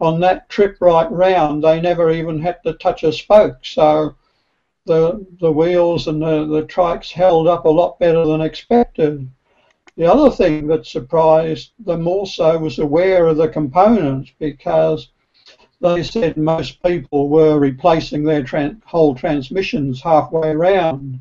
on 0.00 0.20
that 0.20 0.48
trip 0.48 0.76
right 0.80 1.10
round, 1.10 1.64
they 1.64 1.80
never 1.80 2.10
even 2.10 2.40
had 2.40 2.62
to 2.64 2.74
touch 2.74 3.02
a 3.04 3.12
spoke. 3.12 3.58
So 3.62 4.14
the 4.86 5.24
the 5.40 5.52
wheels 5.52 6.08
and 6.08 6.20
the, 6.20 6.44
the 6.44 6.62
trikes 6.64 7.10
held 7.10 7.48
up 7.48 7.64
a 7.64 7.70
lot 7.70 7.98
better 7.98 8.26
than 8.26 8.42
expected. 8.42 9.30
The 9.96 10.12
other 10.12 10.30
thing 10.30 10.66
that 10.66 10.86
surprised 10.86 11.70
them 11.78 12.06
also 12.08 12.58
was 12.58 12.78
aware 12.78 13.26
of 13.26 13.36
the 13.36 13.48
components 13.48 14.32
because 14.38 15.08
they 15.84 16.02
said 16.02 16.36
most 16.36 16.82
people 16.82 17.28
were 17.28 17.58
replacing 17.58 18.24
their 18.24 18.42
tran- 18.42 18.82
whole 18.84 19.14
transmissions 19.14 20.00
halfway 20.00 20.50
around, 20.50 21.20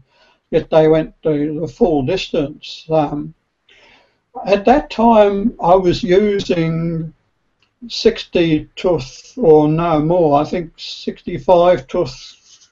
yet 0.52 0.70
they 0.70 0.88
went 0.88 1.14
the, 1.22 1.58
the 1.60 1.68
full 1.68 2.04
distance. 2.04 2.86
Um, 2.90 3.34
at 4.46 4.66
that 4.66 4.90
time, 4.90 5.54
I 5.62 5.76
was 5.76 6.02
using 6.02 7.14
60 7.88 8.70
tooth 8.76 9.34
or 9.38 9.68
no 9.68 10.00
more, 10.00 10.40
I 10.40 10.46
think 10.46 10.72
65 10.78 11.86
tooth 11.88 12.70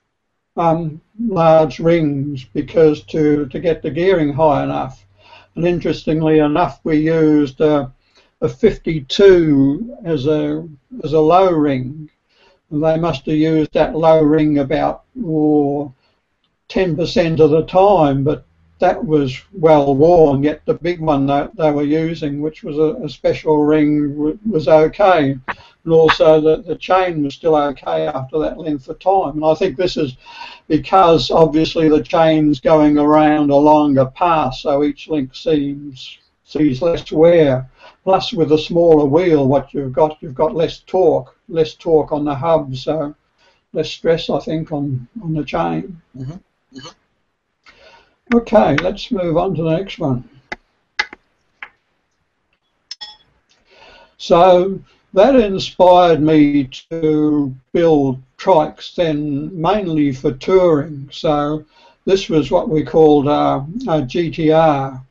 um, 0.56 1.01
large 1.19 1.80
rings 1.80 2.45
because 2.45 3.04
to, 3.06 3.47
to 3.47 3.60
get 3.60 3.82
the 3.82 3.91
gearing 3.91 4.34
high 4.34 4.63
enough. 4.63 5.06
And 5.56 5.67
interestingly 5.67 6.39
enough, 6.39 6.80
we 6.84 6.97
used 6.97 7.62
uh, 7.62 7.88
a 8.41 8.49
52 8.49 9.97
as 10.04 10.25
a 10.25 10.67
as 11.04 11.13
a 11.13 11.19
low 11.19 11.51
ring. 11.51 12.10
They 12.71 12.97
must 12.97 13.25
have 13.25 13.36
used 13.36 13.73
that 13.73 13.95
low 13.95 14.21
ring 14.21 14.60
about 14.60 15.04
oh, 15.23 15.93
10% 16.69 17.39
of 17.41 17.51
the 17.51 17.63
time, 17.63 18.23
but 18.23 18.45
that 18.80 19.06
was 19.06 19.39
well 19.51 19.93
worn. 19.93 20.41
Yet 20.43 20.62
the 20.65 20.73
big 20.73 21.01
one 21.01 21.27
that 21.27 21.56
they 21.56 21.69
were 21.69 21.84
using, 21.84 22.41
which 22.41 22.63
was 22.63 22.77
a, 22.77 23.04
a 23.04 23.10
special 23.10 23.63
ring, 23.63 24.39
was 24.49 24.67
okay. 24.67 25.38
And 25.84 25.93
also 25.93 26.39
the, 26.39 26.63
the 26.63 26.77
chain 26.77 27.23
was 27.23 27.36
still 27.36 27.56
okay 27.56 28.08
after 28.08 28.39
that 28.39 28.58
length 28.58 28.88
of 28.88 28.99
time. 28.99 29.36
And 29.36 29.45
I 29.45 29.54
think 29.54 29.75
this 29.77 29.97
is 29.97 30.15
because 30.67 31.30
obviously 31.30 31.89
the 31.89 32.04
chain's 32.04 32.60
going 32.60 32.97
around 32.97 33.49
a 33.49 33.56
longer 33.56 34.06
path, 34.06 34.56
so 34.56 34.84
each 34.84 35.10
link 35.10 35.36
seems 35.36 36.17
sees 36.43 36.82
less 36.82 37.12
wear. 37.12 37.69
Plus, 38.04 38.34
with 38.34 38.52
a 38.52 38.58
smaller 38.58 39.06
wheel, 39.06 39.48
what 39.48 39.74
you've 39.74 39.94
got, 39.94 40.18
you've 40.22 40.34
got 40.36 40.56
less 40.56 40.80
torque, 40.80 41.36
less 41.48 41.76
torque 41.76 42.12
on 42.12 42.26
the 42.26 42.34
hub, 42.34 42.76
so 42.76 43.14
less 43.74 43.90
stress, 43.90 44.30
I 44.30 44.40
think, 44.40 44.72
on 44.72 45.08
on 45.24 45.34
the 45.34 45.44
chain. 45.44 46.02
Mhm. 46.18 46.40
Mhm. 46.74 46.94
Okay, 48.34 48.76
let's 48.78 49.12
move 49.12 49.38
on 49.38 49.56
to 49.56 49.64
the 49.64 49.78
next 49.78 50.00
one. 50.00 50.28
So 54.18 54.80
that 55.14 55.36
inspired 55.36 56.22
me 56.22 56.70
to 56.90 57.54
build 57.74 58.20
trikes 58.38 58.96
then 58.96 59.50
mainly 59.60 60.14
for 60.14 60.32
touring. 60.32 61.10
So 61.12 61.66
this 62.06 62.30
was 62.30 62.52
what 62.52 62.70
we 62.70 62.84
called 62.84 63.28
a 63.28 63.66
GTR, 64.08 65.04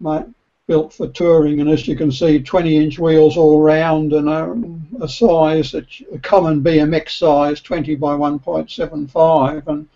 my, 0.00 0.24
built 0.66 0.92
for 0.92 1.08
touring. 1.08 1.60
And 1.60 1.68
as 1.68 1.86
you 1.86 1.96
can 1.96 2.12
see, 2.12 2.40
20 2.40 2.76
inch 2.76 2.98
wheels 2.98 3.36
all 3.36 3.60
round 3.60 4.12
and 4.12 4.28
a, 4.28 5.04
a 5.04 5.08
size, 5.08 5.72
that 5.72 5.86
a 6.12 6.18
common 6.18 6.62
BMX 6.62 7.18
size, 7.18 7.60
20 7.60 7.96
by 7.96 8.14
1.75. 8.14 9.66
And 9.66 9.88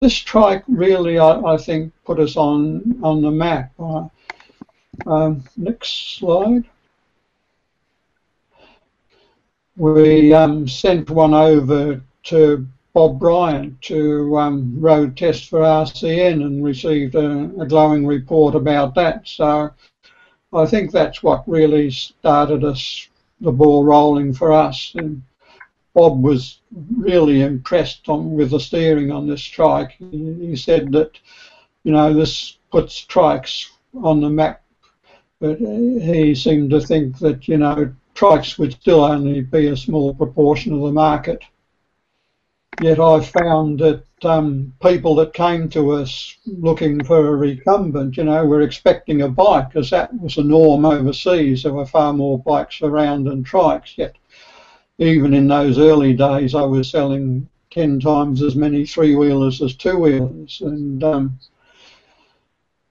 this 0.00 0.14
trike 0.14 0.64
really, 0.68 1.18
I, 1.18 1.40
I 1.40 1.56
think, 1.56 1.92
put 2.04 2.20
us 2.20 2.36
on, 2.36 3.00
on 3.02 3.22
the 3.22 3.30
map. 3.30 3.72
Uh, 3.78 4.08
um, 5.06 5.44
next 5.56 6.18
slide. 6.18 6.64
we 9.80 10.34
um, 10.34 10.68
sent 10.68 11.08
one 11.08 11.32
over 11.32 12.02
to 12.24 12.66
Bob 12.92 13.20
Bryant 13.20 13.80
to 13.82 14.36
um, 14.36 14.74
road 14.80 15.16
test 15.16 15.48
for 15.48 15.60
RCN 15.60 16.44
and 16.44 16.64
received 16.64 17.14
a, 17.14 17.42
a 17.60 17.66
glowing 17.66 18.04
report 18.04 18.54
about 18.56 18.94
that. 18.96 19.28
So 19.28 19.70
I 20.52 20.66
think 20.66 20.90
that's 20.90 21.22
what 21.22 21.48
really 21.48 21.90
started 21.92 22.64
us, 22.64 23.08
the 23.40 23.52
ball 23.52 23.84
rolling 23.84 24.32
for 24.32 24.50
us. 24.52 24.92
And 24.96 25.22
Bob 25.94 26.20
was 26.22 26.60
really 26.96 27.42
impressed 27.42 28.08
on, 28.08 28.32
with 28.32 28.50
the 28.50 28.58
steering 28.58 29.12
on 29.12 29.28
this 29.28 29.42
trike. 29.42 29.92
He, 29.92 30.34
he 30.40 30.56
said 30.56 30.90
that, 30.92 31.12
you 31.84 31.92
know, 31.92 32.12
this 32.12 32.58
puts 32.72 33.04
trikes 33.06 33.68
on 34.02 34.20
the 34.20 34.30
map, 34.30 34.62
but 35.40 35.58
he 35.58 36.34
seemed 36.34 36.70
to 36.70 36.80
think 36.80 37.18
that, 37.20 37.46
you 37.46 37.56
know, 37.56 37.92
trikes 38.14 38.58
would 38.58 38.72
still 38.72 39.04
only 39.04 39.42
be 39.42 39.68
a 39.68 39.76
small 39.76 40.12
proportion 40.12 40.72
of 40.72 40.80
the 40.80 40.92
market. 40.92 41.42
Yet 42.80 42.98
I 42.98 43.20
found 43.20 43.80
that 43.80 44.04
um, 44.24 44.72
people 44.80 45.14
that 45.16 45.34
came 45.34 45.68
to 45.70 45.92
us 45.92 46.36
looking 46.46 47.04
for 47.04 47.28
a 47.28 47.36
recumbent, 47.36 48.16
you 48.16 48.24
know, 48.24 48.46
were 48.46 48.62
expecting 48.62 49.20
a 49.20 49.28
bike 49.28 49.68
because 49.68 49.90
that 49.90 50.18
was 50.18 50.36
the 50.36 50.44
norm 50.44 50.86
overseas. 50.86 51.62
There 51.62 51.74
were 51.74 51.84
far 51.84 52.12
more 52.12 52.38
bikes 52.38 52.80
around 52.80 53.24
than 53.24 53.44
trikes. 53.44 53.98
Yet, 53.98 54.16
even 54.98 55.34
in 55.34 55.46
those 55.48 55.78
early 55.78 56.14
days, 56.14 56.54
I 56.54 56.62
was 56.62 56.88
selling 56.90 57.48
10 57.70 58.00
times 58.00 58.42
as 58.42 58.56
many 58.56 58.86
three 58.86 59.14
wheelers 59.14 59.60
as 59.60 59.74
two 59.74 59.98
wheelers. 59.98 60.62
And 60.62 61.04
um, 61.04 61.38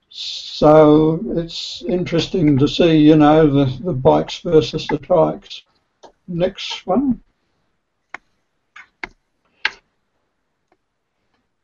so 0.08 1.20
it's 1.36 1.82
interesting 1.82 2.58
to 2.58 2.68
see, 2.68 2.96
you 2.96 3.16
know, 3.16 3.48
the, 3.48 3.64
the 3.82 3.92
bikes 3.92 4.38
versus 4.40 4.86
the 4.86 4.98
trikes. 4.98 5.62
Next 6.28 6.86
one. 6.86 7.20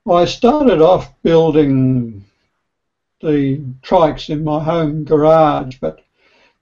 I 0.09 0.25
started 0.25 0.81
off 0.81 1.12
building 1.23 2.25
the 3.21 3.59
trikes 3.83 4.31
in 4.31 4.45
my 4.45 4.62
home 4.62 5.03
garage, 5.03 5.79
but 5.81 6.01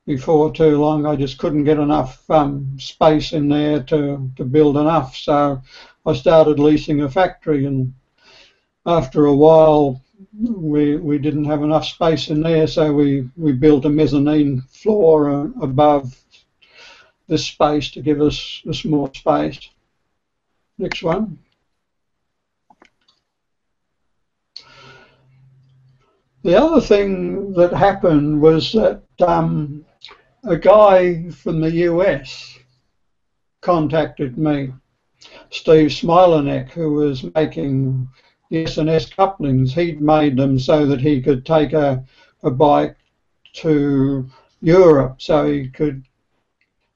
before 0.07 0.51
too 0.51 0.79
long 0.79 1.05
I 1.05 1.17
just 1.17 1.37
couldn't 1.37 1.65
get 1.65 1.79
enough 1.79 2.29
um, 2.31 2.79
space 2.79 3.33
in 3.33 3.49
there 3.49 3.83
to, 3.85 4.31
to 4.37 4.45
build 4.45 4.79
enough. 4.79 5.15
So 5.17 5.61
I 6.07 6.13
started 6.15 6.59
leasing 6.59 7.03
a 7.03 7.11
factory, 7.11 7.67
and 7.67 7.93
after 8.87 9.27
a 9.27 9.35
while 9.35 10.01
we 10.41 10.97
we 10.97 11.19
didn't 11.19 11.45
have 11.45 11.63
enough 11.63 11.85
space 11.85 12.31
in 12.31 12.41
there, 12.41 12.67
so 12.67 12.93
we, 12.93 13.29
we 13.37 13.53
built 13.53 13.85
a 13.85 13.91
mezzanine 13.91 14.63
floor 14.63 15.31
uh, 15.31 15.49
above 15.61 16.17
this 17.29 17.45
space 17.45 17.91
to 17.91 18.01
give 18.01 18.23
us 18.23 18.63
us 18.69 18.87
more 18.87 19.11
space. 19.15 19.69
Next 20.79 21.03
one. 21.03 21.44
The 26.45 26.63
other 26.63 26.83
thing 26.83 27.55
that 27.55 27.73
happened 27.73 28.43
was 28.43 28.73
that 28.73 29.03
um, 29.23 29.87
a 30.45 30.59
guy 30.59 31.31
from 31.31 31.61
the 31.61 31.73
US 31.89 32.59
contacted 33.63 34.37
me, 34.37 34.75
Steve 35.49 35.89
Smilanick, 35.89 36.69
who 36.69 36.93
was 36.93 37.25
making 37.35 38.07
S&S 38.53 39.07
couplings. 39.07 39.73
He'd 39.73 40.03
made 40.03 40.37
them 40.37 40.59
so 40.59 40.85
that 40.85 41.01
he 41.01 41.23
could 41.23 41.47
take 41.47 41.73
a, 41.73 42.05
a 42.43 42.51
bike 42.51 42.97
to 43.55 44.29
Europe 44.61 45.23
so 45.23 45.51
he 45.51 45.69
could 45.69 46.05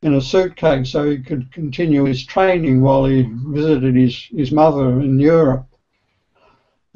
in 0.03 0.15
a 0.15 0.21
suitcase 0.21 0.91
so 0.91 1.11
he 1.11 1.19
could 1.19 1.51
continue 1.53 2.05
his 2.05 2.23
training 2.23 2.83
while 2.83 3.07
he 3.07 3.23
visited 3.47 3.97
his, 3.97 4.15
his 4.31 4.53
mother 4.53 5.01
in 5.01 5.19
Europe. 5.19 5.67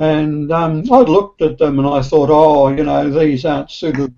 And 0.03 0.51
um, 0.51 0.83
I 0.91 1.03
looked 1.03 1.43
at 1.43 1.59
them 1.59 1.79
and 1.79 1.87
I 1.87 2.03
thought, 2.03 2.29
oh, 2.29 2.67
you 2.71 2.83
know, 2.83 3.09
these 3.09 3.45
aren't 3.45 3.71
suitable. 3.71 4.13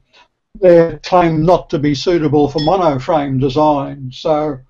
They're 0.59 0.99
claimed 1.01 1.44
not 1.44 1.68
to 1.70 1.79
be 1.79 1.94
suitable 1.94 2.49
for 2.49 2.61
monoframe 2.61 3.38
design. 3.38 4.11
So 4.11 4.61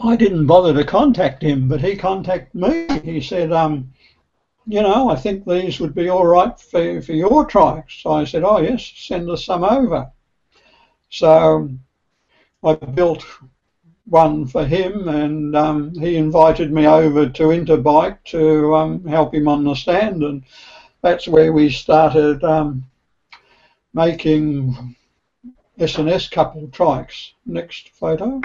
I 0.00 0.14
didn't 0.14 0.46
bother 0.46 0.72
to 0.74 0.84
contact 0.84 1.42
him, 1.42 1.66
but 1.66 1.80
he 1.80 1.96
contacted 1.96 2.54
me. 2.54 2.86
He 3.02 3.20
said, 3.20 3.52
um, 3.52 3.92
you 4.64 4.80
know, 4.80 5.10
I 5.10 5.16
think 5.16 5.44
these 5.44 5.80
would 5.80 5.92
be 5.92 6.08
all 6.08 6.24
right 6.24 6.56
for, 6.60 7.02
for 7.02 7.14
your 7.14 7.48
trikes. 7.48 8.02
So 8.02 8.12
I 8.12 8.22
said, 8.22 8.44
oh, 8.44 8.58
yes, 8.58 8.92
send 8.94 9.28
us 9.28 9.44
some 9.44 9.64
over. 9.64 10.08
So 11.10 11.68
I 12.62 12.74
built 12.74 13.26
one 14.06 14.46
for 14.46 14.64
him, 14.64 15.08
and 15.08 15.56
um, 15.56 15.94
he 15.94 16.16
invited 16.16 16.72
me 16.72 16.86
over 16.86 17.28
to 17.28 17.44
Interbike 17.44 18.18
to 18.24 18.74
um, 18.74 19.04
help 19.06 19.34
him 19.34 19.48
understand, 19.48 20.22
and 20.22 20.42
that's 21.02 21.28
where 21.28 21.52
we 21.52 21.70
started 21.70 22.42
um, 22.44 22.84
making 23.94 24.96
S&S 25.78 26.28
couple 26.28 26.66
trikes. 26.68 27.32
Next 27.46 27.88
photo. 27.90 28.40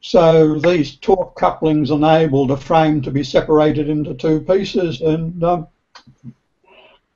So 0.00 0.58
these 0.58 0.96
torque 0.96 1.34
couplings 1.34 1.90
enabled 1.90 2.50
a 2.50 2.58
frame 2.58 3.00
to 3.02 3.10
be 3.10 3.24
separated 3.24 3.88
into 3.88 4.14
two 4.14 4.40
pieces, 4.40 5.00
and 5.00 5.42
um, 5.42 5.66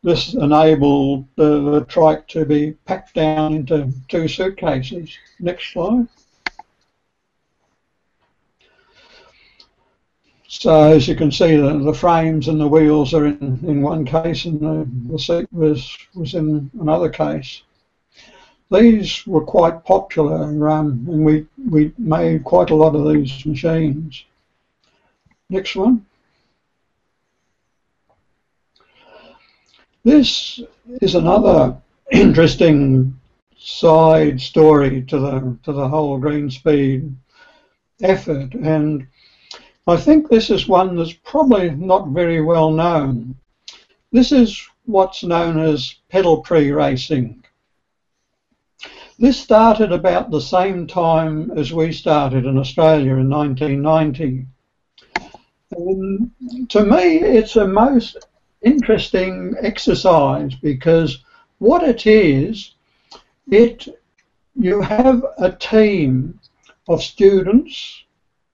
this 0.03 0.35
enabled 0.35 1.27
the, 1.37 1.71
the 1.71 1.85
trike 1.87 2.27
to 2.29 2.45
be 2.45 2.73
packed 2.85 3.15
down 3.15 3.55
into 3.55 3.93
two 4.09 4.29
suitcases. 4.29 5.17
Next 5.41 5.73
slide. 5.73 6.07
So 10.51 10.93
as 10.93 11.07
you 11.07 11.15
can 11.15 11.31
see, 11.31 11.57
the, 11.57 11.79
the 11.79 11.93
frames 11.93 12.49
and 12.49 12.59
the 12.59 12.67
wheels 12.67 13.13
are 13.13 13.27
in, 13.27 13.61
in 13.67 13.83
one 13.83 14.05
case, 14.05 14.47
and 14.47 14.59
the, 14.61 14.89
the 15.13 15.19
seat 15.19 15.47
was 15.53 15.97
was 16.15 16.35
in 16.35 16.71
another 16.81 17.11
case. 17.11 17.63
These 18.71 19.27
were 19.27 19.45
quite 19.45 19.85
popular, 19.85 20.71
um, 20.71 21.07
and 21.09 21.25
we 21.25 21.47
we 21.71 21.93
made 21.99 22.45
quite 22.45 22.71
a 22.71 22.75
lot 22.75 22.95
of 22.97 23.07
these 23.13 23.45
machines. 23.45 24.25
Next 25.51 25.77
one. 25.77 26.07
This 30.09 30.59
is 31.03 31.15
another 31.15 31.77
interesting 32.11 33.21
side 33.59 34.41
story 34.41 35.03
to 35.03 35.19
the 35.19 35.59
to 35.65 35.73
the 35.75 35.87
whole 35.87 36.19
Greenspeed 36.19 37.15
effort, 38.01 38.55
and 38.55 39.07
I 39.87 39.99
think 39.99 40.31
this 40.31 40.49
is 40.49 40.67
one 40.67 40.97
that's 40.97 41.13
probably 41.13 41.73
not 41.73 42.09
very 42.09 42.41
well 42.41 42.71
known. 42.71 43.37
This 44.11 44.33
is 44.33 44.59
what's 44.87 45.25
known 45.25 45.61
as 45.61 45.97
pedal 46.09 46.39
prix 46.39 46.71
racing. 46.71 47.45
This 49.19 49.39
started 49.39 49.93
about 49.93 50.31
the 50.31 50.41
same 50.41 50.87
time 50.87 51.51
as 51.51 51.75
we 51.75 51.93
started 51.93 52.47
in 52.47 52.57
Australia 52.57 53.17
in 53.17 53.29
1990. 53.29 54.47
And 55.73 56.31
to 56.71 56.83
me, 56.83 57.19
it's 57.19 57.57
a 57.57 57.69
most 57.69 58.17
interesting 58.63 59.55
exercise 59.61 60.55
because 60.55 61.25
what 61.59 61.83
it 61.83 62.07
is, 62.07 62.75
it 63.51 63.89
you 64.55 64.81
have 64.81 65.25
a 65.39 65.51
team 65.51 66.39
of 66.89 67.03
students, 67.03 68.05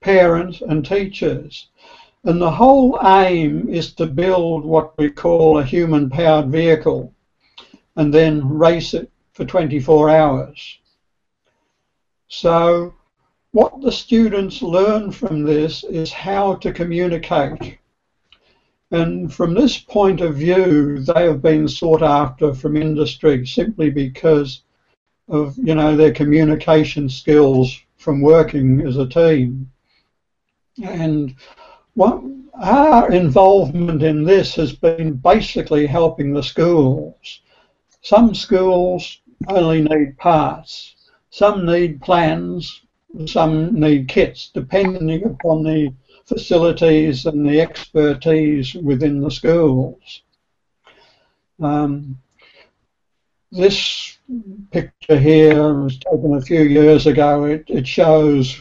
parents 0.01 0.61
and 0.61 0.85
teachers 0.85 1.69
and 2.25 2.40
the 2.40 2.51
whole 2.51 2.99
aim 3.05 3.69
is 3.69 3.93
to 3.95 4.07
build 4.07 4.64
what 4.64 4.97
we 4.97 5.11
call 5.11 5.59
a 5.59 5.64
human 5.64 6.09
powered 6.09 6.51
vehicle 6.51 7.12
and 7.97 8.12
then 8.12 8.49
race 8.49 8.95
it 8.95 9.11
for 9.33 9.45
24 9.45 10.09
hours. 10.09 10.79
So 12.29 12.95
what 13.53 13.83
the 13.83 13.93
students 13.93 14.62
learn 14.62 15.11
from 15.11 15.45
this 15.45 15.85
is 15.85 16.11
how 16.11 16.55
to 16.57 16.73
communicate 16.73 17.79
and 18.94 19.35
from 19.35 19.54
this 19.54 19.76
point 19.76 20.20
of 20.20 20.37
view, 20.37 21.00
they 21.00 21.24
have 21.24 21.42
been 21.42 21.66
sought 21.66 22.02
after 22.02 22.54
from 22.54 22.76
industry 22.76 23.44
simply 23.44 23.90
because 23.90 24.62
of 25.28 25.57
you 25.59 25.74
know 25.74 25.96
their 25.96 26.12
communication 26.12 27.09
skills 27.09 27.80
from 27.96 28.20
working 28.20 28.87
as 28.87 28.96
a 28.96 29.09
team. 29.09 29.70
And 30.83 31.35
what 31.94 32.22
our 32.54 33.11
involvement 33.11 34.02
in 34.02 34.22
this 34.22 34.54
has 34.54 34.72
been 34.72 35.14
basically 35.14 35.87
helping 35.87 36.33
the 36.33 36.42
schools. 36.42 37.40
Some 38.02 38.33
schools 38.35 39.20
only 39.48 39.83
need 39.83 40.16
parts, 40.18 40.94
some 41.30 41.66
need 41.66 42.00
plans, 42.00 42.83
some 43.26 43.74
need 43.74 44.07
kits, 44.07 44.50
depending 44.54 45.24
upon 45.24 45.64
the 45.64 45.92
facilities 46.27 47.27
and 47.27 47.47
the 47.47 47.61
expertise 47.61 48.75
within 48.75 49.21
the 49.21 49.31
schools. 49.31 50.23
Um, 51.61 52.19
this 53.53 54.19
picture 54.71 55.19
here 55.19 55.75
was 55.75 55.99
taken 55.99 56.35
a 56.35 56.41
few 56.41 56.63
years 56.63 57.07
ago. 57.07 57.45
It, 57.45 57.65
it 57.69 57.87
shows 57.87 58.59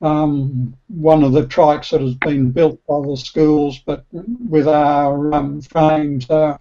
um, 0.00 0.74
one 0.88 1.22
of 1.22 1.32
the 1.32 1.46
trikes 1.46 1.90
that 1.90 2.00
has 2.00 2.14
been 2.14 2.50
built 2.50 2.80
by 2.86 3.00
the 3.06 3.16
schools, 3.16 3.80
but 3.80 4.04
with 4.12 4.66
our 4.66 5.34
um, 5.34 5.60
frames 5.60 6.28
uh, 6.30 6.56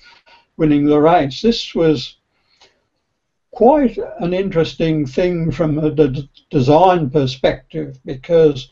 winning 0.58 0.86
the 0.86 1.00
race. 1.00 1.42
This 1.42 1.74
was 1.74 2.18
quite 3.52 3.98
an 4.20 4.34
interesting 4.34 5.06
thing 5.06 5.52
from 5.52 5.80
a 5.80 5.92
design 6.50 7.10
perspective 7.10 8.00
because 8.06 8.70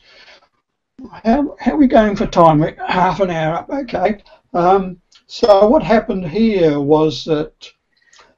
how, 1.24 1.56
how 1.60 1.72
are 1.72 1.76
we 1.76 1.86
going 1.86 2.16
for 2.16 2.26
time? 2.26 2.58
We're 2.58 2.76
half 2.86 3.20
an 3.20 3.30
hour 3.30 3.54
up. 3.54 3.70
Okay. 3.70 4.22
Um, 4.54 5.00
so 5.26 5.68
what 5.68 5.82
happened 5.82 6.26
here 6.26 6.80
was 6.80 7.24
that 7.24 7.70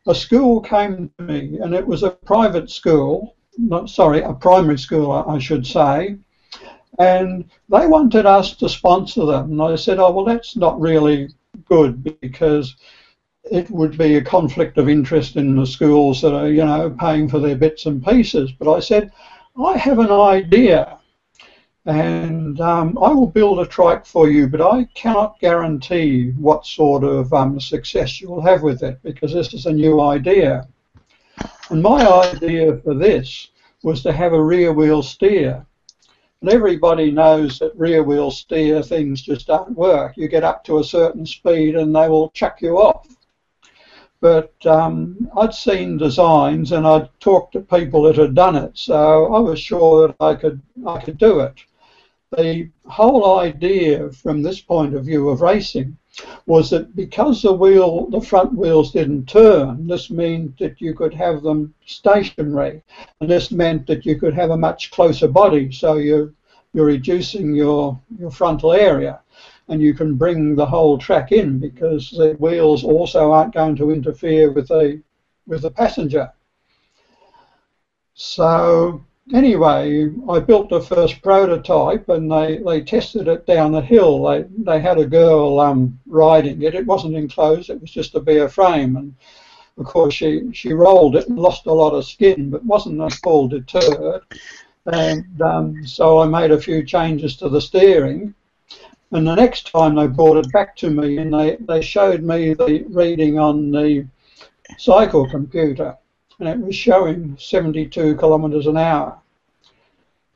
a 0.06 0.14
school 0.14 0.60
came 0.60 1.10
to 1.18 1.24
me, 1.24 1.58
and 1.58 1.74
it 1.74 1.86
was 1.86 2.02
a 2.02 2.10
private 2.10 2.70
school. 2.70 3.36
Not 3.58 3.90
sorry, 3.90 4.22
a 4.22 4.32
primary 4.32 4.78
school, 4.78 5.12
I 5.12 5.38
should 5.38 5.66
say. 5.66 6.16
And 6.98 7.44
they 7.68 7.86
wanted 7.86 8.26
us 8.26 8.56
to 8.56 8.68
sponsor 8.68 9.24
them. 9.24 9.52
And 9.52 9.62
I 9.62 9.76
said, 9.76 9.98
oh, 9.98 10.10
well, 10.10 10.24
that's 10.24 10.56
not 10.56 10.80
really 10.80 11.28
good 11.66 12.18
because 12.20 12.76
it 13.50 13.70
would 13.70 13.96
be 13.96 14.16
a 14.16 14.24
conflict 14.24 14.76
of 14.78 14.88
interest 14.88 15.36
in 15.36 15.56
the 15.56 15.66
schools 15.66 16.20
that 16.20 16.34
are, 16.34 16.48
you 16.48 16.64
know, 16.64 16.90
paying 16.98 17.28
for 17.28 17.38
their 17.38 17.56
bits 17.56 17.86
and 17.86 18.04
pieces. 18.04 18.52
But 18.52 18.72
I 18.72 18.80
said, 18.80 19.12
I 19.62 19.76
have 19.76 19.98
an 19.98 20.10
idea 20.10 20.99
and 21.86 22.60
um, 22.60 22.98
I 22.98 23.08
will 23.08 23.26
build 23.26 23.60
a 23.60 23.66
trike 23.66 24.04
for 24.04 24.28
you, 24.28 24.48
but 24.48 24.60
I 24.60 24.84
cannot 24.94 25.40
guarantee 25.40 26.32
what 26.32 26.66
sort 26.66 27.04
of 27.04 27.32
um, 27.32 27.58
success 27.58 28.20
you 28.20 28.28
will 28.28 28.42
have 28.42 28.62
with 28.62 28.82
it 28.82 28.98
because 29.02 29.32
this 29.32 29.54
is 29.54 29.64
a 29.64 29.72
new 29.72 30.00
idea. 30.00 30.68
And 31.70 31.82
my 31.82 32.06
idea 32.06 32.76
for 32.78 32.94
this 32.94 33.48
was 33.82 34.02
to 34.02 34.12
have 34.12 34.34
a 34.34 34.42
rear 34.42 34.74
wheel 34.74 35.02
steer. 35.02 35.64
And 36.42 36.50
everybody 36.50 37.10
knows 37.10 37.58
that 37.58 37.76
rear 37.76 38.02
wheel 38.02 38.30
steer 38.30 38.82
things 38.82 39.22
just 39.22 39.46
don't 39.46 39.74
work. 39.76 40.16
You 40.16 40.28
get 40.28 40.44
up 40.44 40.64
to 40.64 40.78
a 40.78 40.84
certain 40.84 41.24
speed 41.24 41.76
and 41.76 41.94
they 41.96 42.08
will 42.08 42.30
chuck 42.30 42.60
you 42.60 42.76
off. 42.78 43.08
But 44.20 44.54
um, 44.66 45.30
I'd 45.34 45.54
seen 45.54 45.96
designs 45.96 46.72
and 46.72 46.86
I'd 46.86 47.08
talked 47.20 47.54
to 47.54 47.60
people 47.60 48.02
that 48.02 48.16
had 48.16 48.34
done 48.34 48.54
it, 48.54 48.76
so 48.76 49.32
I 49.32 49.38
was 49.38 49.58
sure 49.58 50.08
that 50.08 50.16
I 50.20 50.34
could 50.34 50.60
I 50.86 51.00
could 51.00 51.16
do 51.16 51.40
it 51.40 51.64
the 52.36 52.68
whole 52.86 53.38
idea 53.40 54.10
from 54.12 54.42
this 54.42 54.60
point 54.60 54.94
of 54.94 55.04
view 55.04 55.28
of 55.28 55.40
racing 55.40 55.96
was 56.46 56.70
that 56.70 56.94
because 56.94 57.42
the 57.42 57.52
wheel, 57.52 58.06
the 58.10 58.20
front 58.20 58.52
wheels 58.54 58.92
didn't 58.92 59.26
turn, 59.26 59.86
this 59.86 60.10
meant 60.10 60.56
that 60.58 60.80
you 60.80 60.94
could 60.94 61.14
have 61.14 61.42
them 61.42 61.74
stationary, 61.86 62.82
and 63.20 63.30
this 63.30 63.50
meant 63.50 63.86
that 63.86 64.06
you 64.06 64.16
could 64.16 64.34
have 64.34 64.50
a 64.50 64.56
much 64.56 64.90
closer 64.90 65.28
body, 65.28 65.72
so 65.72 65.94
you're, 65.96 66.32
you're 66.72 66.86
reducing 66.86 67.54
your, 67.54 68.00
your 68.18 68.30
frontal 68.30 68.72
area, 68.72 69.20
and 69.68 69.80
you 69.80 69.94
can 69.94 70.14
bring 70.14 70.54
the 70.54 70.66
whole 70.66 70.98
track 70.98 71.32
in 71.32 71.58
because 71.58 72.10
the 72.10 72.34
wheels 72.38 72.84
also 72.84 73.32
aren't 73.32 73.54
going 73.54 73.76
to 73.76 73.90
interfere 73.90 74.52
with 74.52 74.68
the 74.68 75.02
with 75.46 75.62
the 75.62 75.70
passenger. 75.70 76.30
So 78.14 79.04
anyway, 79.32 80.10
I 80.28 80.38
built 80.40 80.68
the 80.68 80.80
first 80.80 81.22
prototype 81.22 82.08
and 82.08 82.30
they, 82.30 82.58
they 82.58 82.80
tested 82.80 83.28
it 83.28 83.46
down 83.46 83.72
the 83.72 83.80
hill. 83.80 84.24
They, 84.24 84.44
they 84.58 84.80
had 84.80 84.98
a 84.98 85.06
girl 85.06 85.60
um, 85.60 85.98
riding 86.06 86.62
it. 86.62 86.74
It 86.74 86.86
wasn't 86.86 87.16
enclosed, 87.16 87.70
it 87.70 87.80
was 87.80 87.90
just 87.90 88.14
a 88.14 88.20
bare 88.20 88.48
frame. 88.48 88.96
And 88.96 89.14
of 89.78 89.86
course, 89.86 90.14
she, 90.14 90.50
she 90.52 90.72
rolled 90.72 91.16
it 91.16 91.28
and 91.28 91.38
lost 91.38 91.66
a 91.66 91.72
lot 91.72 91.94
of 91.94 92.06
skin, 92.06 92.50
but 92.50 92.64
wasn't 92.64 93.00
at 93.00 93.18
all 93.24 93.48
deterred. 93.48 94.22
And 94.86 95.40
um, 95.42 95.86
so 95.86 96.20
I 96.20 96.26
made 96.26 96.50
a 96.50 96.60
few 96.60 96.84
changes 96.84 97.36
to 97.36 97.48
the 97.48 97.60
steering. 97.60 98.34
And 99.12 99.26
the 99.26 99.34
next 99.34 99.70
time 99.70 99.96
they 99.96 100.06
brought 100.06 100.36
it 100.36 100.52
back 100.52 100.76
to 100.76 100.90
me 100.90 101.18
and 101.18 101.34
they, 101.34 101.56
they 101.60 101.82
showed 101.82 102.22
me 102.22 102.54
the 102.54 102.84
reading 102.88 103.38
on 103.38 103.70
the 103.70 104.06
cycle 104.78 105.28
computer 105.28 105.96
and 106.40 106.48
it 106.48 106.58
was 106.58 106.74
showing 106.74 107.36
72 107.38 108.16
kilometres 108.16 108.66
an 108.66 108.76
hour. 108.76 109.19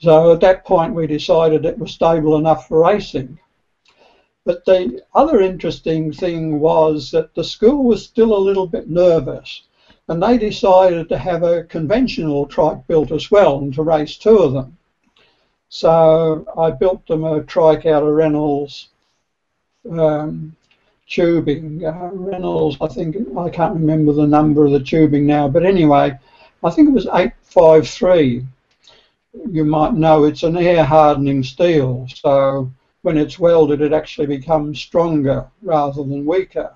So 0.05 0.33
at 0.33 0.41
that 0.41 0.67
point 0.67 0.93
we 0.93 1.07
decided 1.07 1.65
it 1.65 1.79
was 1.79 1.93
stable 1.93 2.37
enough 2.37 2.69
for 2.69 2.85
racing. 2.85 3.39
But 4.45 4.63
the 4.67 5.01
other 5.15 5.41
interesting 5.41 6.13
thing 6.13 6.61
was 6.61 7.11
that 7.13 7.35
the 7.35 7.43
school 7.43 7.85
was 7.85 8.05
still 8.05 8.37
a 8.37 8.47
little 8.47 8.67
bit 8.67 8.91
nervous 8.91 9.63
and 10.07 10.23
they 10.23 10.37
decided 10.37 11.09
to 11.09 11.17
have 11.17 11.43
a 11.43 11.65
conventional 11.65 12.45
trike 12.45 12.87
built 12.87 13.13
as 13.13 13.31
well 13.31 13.61
and 13.61 13.73
to 13.73 13.83
race 13.83 14.19
two 14.19 14.37
of 14.37 14.53
them. 14.53 14.77
So 15.71 16.45
I 16.55 16.71
built 16.71 17.07
them 17.07 17.25
a 17.25 17.43
trike 17.43 17.87
out 17.87 18.03
of 18.03 18.13
Reynolds 18.13 18.89
um, 19.91 20.55
tubing. 21.09 21.83
Uh, 21.83 22.11
Reynolds, 22.13 22.77
I 22.79 22.89
think, 22.89 23.17
I 23.39 23.49
can't 23.49 23.73
remember 23.73 24.13
the 24.13 24.27
number 24.27 24.67
of 24.67 24.73
the 24.73 24.81
tubing 24.81 25.25
now, 25.25 25.49
but 25.49 25.65
anyway, 25.65 26.19
I 26.63 26.71
think 26.71 26.91
it 26.91 26.93
was 26.93 27.07
853. 27.07 28.45
You 29.51 29.65
might 29.65 29.95
know 29.95 30.25
it's 30.25 30.43
an 30.43 30.57
air 30.57 30.85
hardening 30.85 31.43
steel, 31.43 32.07
so 32.15 32.71
when 33.03 33.17
it's 33.17 33.39
welded, 33.39 33.81
it 33.81 33.93
actually 33.93 34.27
becomes 34.27 34.81
stronger 34.81 35.47
rather 35.63 36.03
than 36.03 36.25
weaker. 36.25 36.75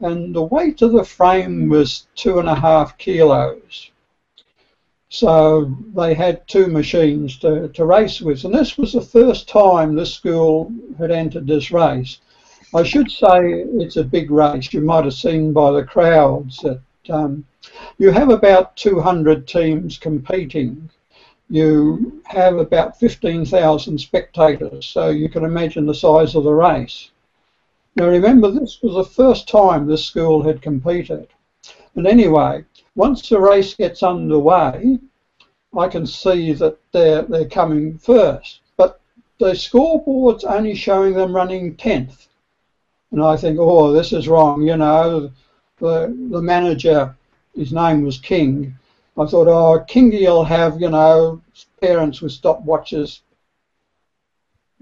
And 0.00 0.34
the 0.34 0.42
weight 0.42 0.82
of 0.82 0.92
the 0.92 1.04
frame 1.04 1.68
was 1.68 2.06
two 2.14 2.38
and 2.38 2.48
a 2.48 2.54
half 2.54 2.98
kilos. 2.98 3.90
So 5.08 5.72
they 5.94 6.14
had 6.14 6.46
two 6.48 6.66
machines 6.66 7.38
to, 7.38 7.68
to 7.68 7.84
race 7.84 8.20
with. 8.20 8.44
And 8.44 8.54
this 8.54 8.76
was 8.76 8.92
the 8.92 9.00
first 9.00 9.48
time 9.48 9.94
this 9.94 10.12
school 10.12 10.72
had 10.98 11.10
entered 11.10 11.46
this 11.46 11.70
race. 11.70 12.18
I 12.74 12.82
should 12.82 13.10
say 13.10 13.64
it's 13.78 13.96
a 13.96 14.04
big 14.04 14.30
race. 14.30 14.72
You 14.72 14.80
might 14.80 15.04
have 15.04 15.14
seen 15.14 15.52
by 15.52 15.70
the 15.70 15.84
crowds 15.84 16.58
that 16.58 16.80
um, 17.08 17.44
you 17.98 18.10
have 18.10 18.30
about 18.30 18.76
200 18.76 19.46
teams 19.46 19.96
competing. 19.96 20.90
You 21.48 22.22
have 22.24 22.58
about 22.58 22.98
15,000 22.98 23.98
spectators, 23.98 24.86
so 24.86 25.10
you 25.10 25.28
can 25.28 25.44
imagine 25.44 25.86
the 25.86 25.94
size 25.94 26.34
of 26.34 26.44
the 26.44 26.52
race. 26.52 27.10
Now 27.94 28.08
remember, 28.08 28.50
this 28.50 28.82
was 28.82 28.94
the 28.94 29.04
first 29.04 29.48
time 29.48 29.86
this 29.86 30.04
school 30.04 30.42
had 30.42 30.60
competed. 30.60 31.28
And 31.94 32.06
anyway, 32.06 32.64
once 32.94 33.28
the 33.28 33.40
race 33.40 33.74
gets 33.74 34.02
underway, 34.02 34.98
I 35.76 35.88
can 35.88 36.06
see 36.06 36.52
that 36.54 36.78
they're, 36.92 37.22
they're 37.22 37.48
coming 37.48 37.96
first. 37.98 38.60
But 38.76 39.00
the 39.38 39.54
scoreboard's 39.54 40.44
only 40.44 40.74
showing 40.74 41.14
them 41.14 41.34
running 41.34 41.76
10th. 41.76 42.26
And 43.12 43.22
I 43.22 43.36
think, 43.36 43.58
oh, 43.58 43.92
this 43.92 44.12
is 44.12 44.28
wrong. 44.28 44.62
You 44.62 44.76
know, 44.76 45.30
the, 45.78 46.14
the 46.30 46.42
manager, 46.42 47.16
his 47.54 47.72
name 47.72 48.02
was 48.02 48.18
King. 48.18 48.74
I 49.18 49.26
thought, 49.26 49.48
oh, 49.48 49.84
Kingy 49.88 50.26
will 50.26 50.44
have, 50.44 50.80
you 50.80 50.90
know, 50.90 51.40
parents 51.80 52.20
with 52.20 52.32
stopwatches 52.32 53.20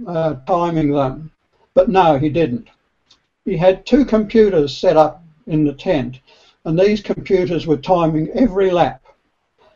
uh, 0.07 0.35
timing 0.47 0.91
them. 0.91 1.31
But 1.75 1.89
no, 1.89 2.19
he 2.19 2.29
didn't. 2.29 2.69
He 3.45 3.57
had 3.57 3.87
two 3.87 4.05
computers 4.05 4.77
set 4.77 4.97
up 4.97 5.23
in 5.47 5.65
the 5.65 5.73
tent, 5.73 6.21
and 6.65 6.79
these 6.79 7.01
computers 7.01 7.67
were 7.67 7.77
timing 7.77 8.31
every 8.31 8.71
lap. 8.71 9.03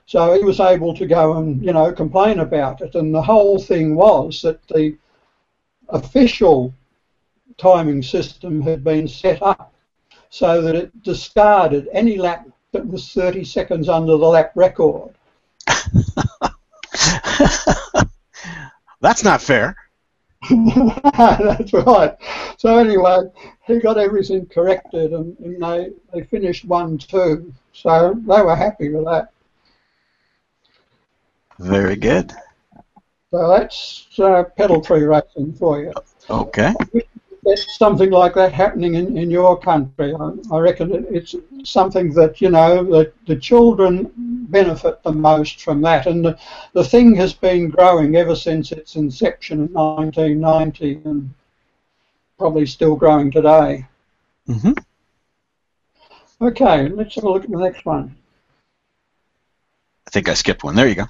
So 0.06 0.32
he 0.32 0.42
was 0.42 0.58
able 0.58 0.94
to 0.94 1.06
go 1.06 1.36
and, 1.36 1.62
you 1.62 1.72
know, 1.72 1.92
complain 1.92 2.40
about 2.40 2.80
it. 2.80 2.94
And 2.94 3.14
the 3.14 3.22
whole 3.22 3.58
thing 3.58 3.94
was 3.94 4.40
that 4.42 4.66
the 4.68 4.96
official 5.90 6.72
timing 7.58 8.02
system 8.02 8.62
had 8.62 8.82
been 8.82 9.06
set 9.06 9.42
up 9.42 9.74
so 10.30 10.62
that 10.62 10.74
it 10.74 11.02
discarded 11.02 11.88
any 11.92 12.16
lap 12.16 12.48
that 12.72 12.86
was 12.86 13.12
30 13.12 13.44
seconds 13.44 13.88
under 13.88 14.16
the 14.16 14.26
lap 14.26 14.52
record. 14.54 15.14
That's 19.00 19.24
not 19.24 19.40
fair. 19.40 19.76
That's 20.50 21.72
right. 21.72 22.16
So 22.58 22.78
anyway, 22.78 23.20
he 23.66 23.78
got 23.78 23.98
everything 23.98 24.46
corrected 24.46 25.12
and, 25.12 25.36
and 25.38 25.62
they, 25.62 25.90
they 26.12 26.22
finished 26.24 26.68
1-2. 26.68 27.52
So 27.72 28.14
they 28.14 28.42
were 28.42 28.56
happy 28.56 28.90
with 28.90 29.04
that. 29.04 29.32
Very 31.58 31.96
good. 31.96 32.32
So 33.30 33.48
that's 33.48 34.06
uh, 34.18 34.44
pedal 34.56 34.80
prix 34.80 35.02
racing 35.02 35.52
for 35.54 35.82
you. 35.82 35.92
Okay 36.30 36.72
there's 37.48 37.76
something 37.78 38.10
like 38.10 38.34
that 38.34 38.52
happening 38.52 38.94
in, 38.94 39.16
in 39.16 39.30
your 39.30 39.58
country. 39.58 40.14
I, 40.14 40.32
I 40.52 40.58
reckon 40.58 40.94
it, 40.94 41.06
it's 41.10 41.34
something 41.64 42.12
that, 42.14 42.40
you 42.40 42.50
know, 42.50 42.84
the, 42.84 43.12
the 43.26 43.36
children 43.36 44.10
benefit 44.48 45.02
the 45.02 45.12
most 45.12 45.60
from 45.60 45.80
that. 45.82 46.06
And 46.06 46.24
the, 46.24 46.38
the 46.72 46.84
thing 46.84 47.14
has 47.16 47.32
been 47.32 47.68
growing 47.68 48.16
ever 48.16 48.34
since 48.34 48.72
its 48.72 48.96
inception 48.96 49.60
in 49.60 49.72
1990 49.72 51.00
and 51.04 51.34
probably 52.38 52.66
still 52.66 52.96
growing 52.96 53.30
today. 53.30 53.86
Mm-hmm. 54.48 54.72
Okay, 56.40 56.88
let's 56.88 57.16
have 57.16 57.24
a 57.24 57.30
look 57.30 57.44
at 57.44 57.50
the 57.50 57.58
next 57.58 57.84
one. 57.84 58.14
I 60.06 60.10
think 60.10 60.28
I 60.28 60.34
skipped 60.34 60.64
one. 60.64 60.76
There 60.76 60.88
you 60.88 60.94
go. 60.94 61.06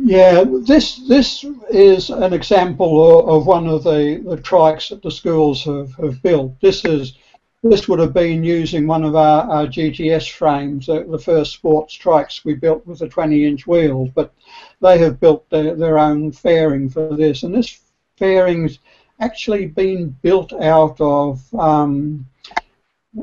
Yeah, 0.00 0.44
this 0.62 1.08
this 1.08 1.44
is 1.70 2.10
an 2.10 2.32
example 2.32 3.18
of, 3.18 3.28
of 3.28 3.46
one 3.46 3.66
of 3.66 3.82
the, 3.82 4.22
the 4.24 4.36
trikes 4.36 4.90
that 4.90 5.02
the 5.02 5.10
schools 5.10 5.64
have, 5.64 5.92
have 5.94 6.22
built. 6.22 6.60
This 6.60 6.84
is 6.84 7.14
this 7.62 7.88
would 7.88 7.98
have 7.98 8.12
been 8.12 8.44
using 8.44 8.86
one 8.86 9.04
of 9.04 9.16
our, 9.16 9.50
our 9.50 9.66
GTS 9.66 10.30
frames, 10.30 10.88
uh, 10.88 11.04
the 11.08 11.18
first 11.18 11.52
sports 11.52 11.96
trikes 11.96 12.44
we 12.44 12.54
built 12.54 12.86
with 12.86 13.00
the 13.00 13.08
20-inch 13.08 13.66
wheels, 13.66 14.10
but 14.14 14.32
they 14.80 14.98
have 14.98 15.18
built 15.18 15.48
their, 15.50 15.74
their 15.74 15.98
own 15.98 16.30
fairing 16.30 16.88
for 16.88 17.16
this, 17.16 17.42
and 17.42 17.54
this 17.54 17.80
fairing's 18.16 18.78
actually 19.20 19.66
been 19.66 20.16
built 20.22 20.52
out 20.52 21.00
of 21.00 21.42
um, 21.54 22.24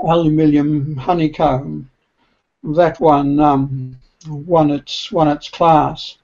aluminium 0.04 0.96
honeycomb. 0.98 1.90
That 2.64 3.00
one 3.00 3.40
um, 3.40 3.98
won 4.28 4.72
its 4.72 5.12
won 5.12 5.28
its 5.28 5.50
class. 5.50 6.18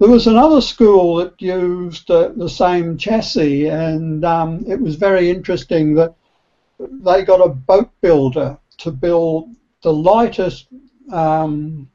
There 0.00 0.08
was 0.08 0.26
another 0.26 0.60
school 0.60 1.16
that 1.16 1.40
used 1.42 2.10
uh, 2.10 2.28
the 2.28 2.48
same 2.48 2.96
chassis, 2.96 3.66
and 3.68 4.24
um, 4.24 4.64
it 4.66 4.80
was 4.80 4.96
very 4.96 5.28
interesting 5.28 5.94
that 5.96 6.14
they 6.78 7.22
got 7.22 7.44
a 7.44 7.48
boat 7.48 7.90
builder 8.00 8.58
to 8.78 8.90
build 8.90 9.54
the 9.82 9.92
lightest 9.92 10.68
um, 11.12 11.88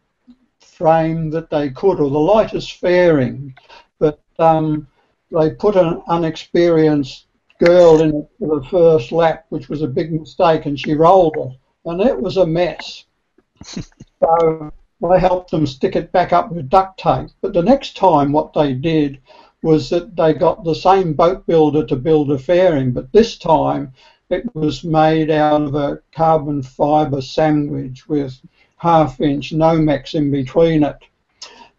frame 0.60 1.30
that 1.30 1.50
they 1.50 1.70
could, 1.70 2.00
or 2.00 2.10
the 2.10 2.20
lightest 2.20 2.80
fairing, 2.80 3.56
but 4.00 4.20
um, 4.40 4.88
they 5.32 5.52
put 5.52 5.76
an 5.76 6.02
unexperienced 6.08 7.28
girl 7.60 8.02
in 8.02 8.28
for 8.40 8.60
the 8.60 8.68
first 8.68 9.12
lap, 9.12 9.46
which 9.50 9.70
was 9.70 9.82
a 9.82 9.88
big 9.88 10.12
mistake, 10.12 10.66
and 10.66 10.80
she 10.80 10.94
rolled 10.94 11.36
it, 11.38 11.58
and 11.86 12.02
it 12.02 12.20
was 12.20 12.38
a 12.38 12.46
mess. 12.46 13.06
so 13.64 14.72
I 15.10 15.18
helped 15.18 15.52
them 15.52 15.68
stick 15.68 15.96
it 15.96 16.12
back 16.12 16.34
up 16.34 16.52
with 16.52 16.70
duct 16.70 17.00
tape. 17.00 17.30
But 17.42 17.54
the 17.54 17.62
next 17.62 17.96
time, 17.96 18.32
what 18.32 18.54
they 18.54 18.74
did 18.74 19.20
was 19.62 19.90
that 19.90 20.16
they 20.16 20.34
got 20.34 20.64
the 20.64 20.76
same 20.76 21.14
boat 21.14 21.46
builder 21.46 21.86
to 21.86 21.96
build 21.96 22.32
a 22.32 22.38
fairing, 22.38 22.92
but 22.92 23.12
this 23.14 23.38
time 23.38 23.94
it 24.34 24.56
was 24.56 24.84
made 24.84 25.30
out 25.30 25.62
of 25.62 25.76
a 25.76 26.02
carbon 26.12 26.62
fibre 26.62 27.22
sandwich 27.22 28.08
with 28.08 28.42
half 28.78 29.22
inch 29.22 29.54
Nomex 29.54 30.16
in 30.16 30.32
between 30.32 30.84
it. 30.84 30.98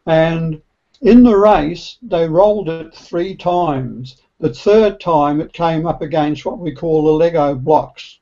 And 0.06 0.62
in 1.02 1.22
the 1.22 1.36
race, 1.36 1.98
they 2.02 2.28
rolled 2.28 2.68
it 2.68 2.94
three 2.94 3.34
times. 3.34 4.16
The 4.40 4.54
third 4.54 5.00
time, 5.00 5.40
it 5.40 5.52
came 5.52 5.86
up 5.86 6.00
against 6.00 6.44
what 6.44 6.58
we 6.58 6.74
call 6.74 7.04
the 7.04 7.12
Lego 7.12 7.54
blocks. 7.54 8.18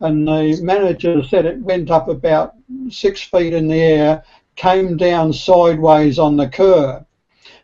And 0.00 0.26
the 0.26 0.58
manager 0.62 1.22
said 1.22 1.46
it 1.46 1.60
went 1.60 1.90
up 1.90 2.08
about 2.08 2.54
six 2.90 3.22
feet 3.22 3.52
in 3.52 3.68
the 3.68 3.80
air 3.80 4.24
came 4.58 4.96
down 4.96 5.32
sideways 5.32 6.18
on 6.18 6.36
the 6.36 6.48
curb. 6.48 7.06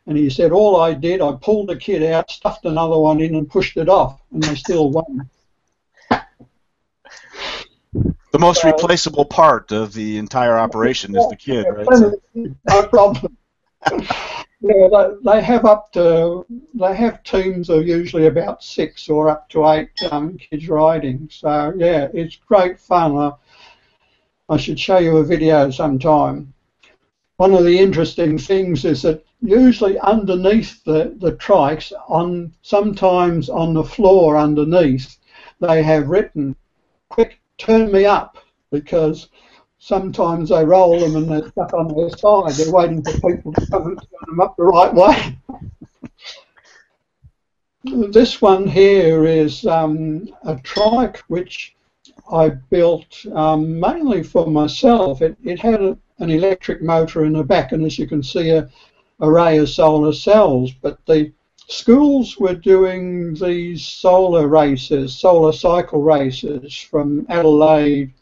And 0.07 0.17
he 0.17 0.31
said, 0.31 0.53
all 0.53 0.81
I 0.81 0.95
did, 0.95 1.21
I 1.21 1.33
pulled 1.33 1.69
the 1.69 1.77
kid 1.77 2.03
out, 2.03 2.31
stuffed 2.31 2.65
another 2.67 2.99
one 2.99 3.21
in 3.21 3.35
and 3.35 3.51
pushed 3.51 3.77
it 3.77 3.89
off, 3.89 4.21
and 4.33 4.43
they 4.43 4.55
still 4.55 4.91
won. 4.91 5.29
Most 8.45 8.62
replaceable 8.62 9.24
part 9.24 9.72
of 9.72 9.95
the 9.95 10.18
entire 10.18 10.59
operation 10.59 11.16
is 11.16 11.26
the 11.30 11.36
kid, 11.36 11.64
right? 11.66 11.88
No 12.34 12.86
problem. 12.88 13.38
yeah, 14.61 14.88
they, 14.92 15.07
they 15.24 15.42
have 15.42 15.64
up 15.64 15.90
to 15.92 16.45
they 16.74 16.95
have 16.95 17.22
teams 17.22 17.70
of 17.70 17.86
usually 17.86 18.26
about 18.26 18.62
six 18.62 19.09
or 19.09 19.30
up 19.30 19.49
to 19.49 19.66
eight 19.70 19.88
um, 20.11 20.36
kids 20.36 20.68
riding. 20.68 21.26
So 21.32 21.72
yeah, 21.78 22.09
it's 22.12 22.36
great 22.36 22.78
fun. 22.78 23.16
I, 23.16 23.32
I 24.51 24.59
should 24.59 24.78
show 24.78 24.99
you 24.99 25.16
a 25.16 25.24
video 25.24 25.70
sometime. 25.70 26.53
One 27.38 27.55
of 27.55 27.64
the 27.64 27.78
interesting 27.78 28.36
things 28.36 28.84
is 28.84 29.01
that 29.03 29.24
usually 29.40 29.99
underneath 29.99 30.84
the, 30.84 31.14
the 31.16 31.32
trikes, 31.32 31.92
on 32.09 32.53
sometimes 32.61 33.49
on 33.49 33.72
the 33.72 33.84
floor 33.84 34.36
underneath, 34.36 35.16
they 35.61 35.82
have 35.82 36.09
written, 36.09 36.55
quick, 37.09 37.40
turn 37.59 37.90
me 37.92 38.05
up, 38.05 38.38
because 38.70 39.28
sometimes 39.78 40.48
they 40.48 40.64
roll 40.64 40.98
them 40.98 41.16
and 41.16 41.28
they're 41.28 41.50
stuck 41.50 41.72
on 41.74 41.94
their 41.94 42.11
side. 42.11 42.52
They're 42.52 42.72
waiting 42.72 43.02
for 43.02 43.12
people 43.12 43.52
to 43.52 43.66
come 43.66 43.86
and 43.88 43.98
turn 43.98 44.28
them 44.28 44.40
up 44.40 44.57
the 44.57 44.64
right 44.64 44.94
way. 44.94 45.38
this 48.11 48.40
one 48.40 48.66
here 48.66 49.26
is 49.26 49.66
um, 49.66 50.28
a 50.44 50.57
trike 50.57 51.18
which 51.28 51.74
I 52.32 52.48
built 52.48 53.26
um, 53.34 53.78
mainly 53.78 54.22
for 54.22 54.46
myself. 54.46 55.20
It, 55.20 55.36
it 55.44 55.61
had 55.61 55.82
a, 55.82 55.98
an 56.18 56.30
electric 56.30 56.82
motor 56.82 57.24
in 57.24 57.34
the 57.34 57.44
back, 57.44 57.72
and 57.72 57.84
as 57.84 57.98
you 57.98 58.07
can 58.07 58.22
see, 58.22 58.50
a 58.50 58.70
array 59.20 59.59
of 59.59 59.68
solar 59.68 60.12
cells. 60.12 60.72
But 60.72 60.98
the 61.07 61.32
schools 61.67 62.39
were 62.39 62.55
doing 62.55 63.35
these 63.35 63.87
solar 63.87 64.49
races, 64.49 65.17
solar 65.17 65.53
cycle 65.53 66.03
races 66.03 66.77
from 66.77 67.27
Adelaide, 67.29 68.12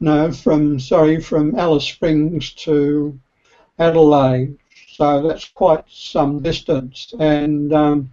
no, 0.00 0.30
from 0.30 0.78
sorry, 0.78 1.20
from 1.20 1.58
Alice 1.58 1.84
Springs 1.84 2.52
to 2.52 3.18
Adelaide. 3.78 4.56
So 4.92 5.26
that's 5.26 5.48
quite 5.48 5.84
some 5.88 6.40
distance. 6.40 7.14
And 7.18 7.72
um, 7.72 8.12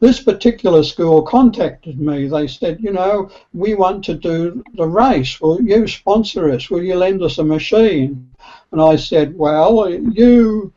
this 0.00 0.22
particular 0.22 0.82
school 0.82 1.22
contacted 1.22 2.00
me. 2.00 2.28
They 2.28 2.46
said, 2.46 2.80
you 2.80 2.92
know, 2.92 3.30
we 3.52 3.74
want 3.74 4.04
to 4.06 4.14
do 4.14 4.64
the 4.74 4.86
race. 4.86 5.40
Will 5.40 5.60
you 5.60 5.86
sponsor 5.86 6.50
us? 6.50 6.70
Will 6.70 6.82
you 6.82 6.94
lend 6.94 7.22
us 7.22 7.38
a 7.38 7.44
machine? 7.44 8.30
And 8.72 8.80
I 8.80 8.96
said, 8.96 9.36
well, 9.36 9.88
you 9.90 10.72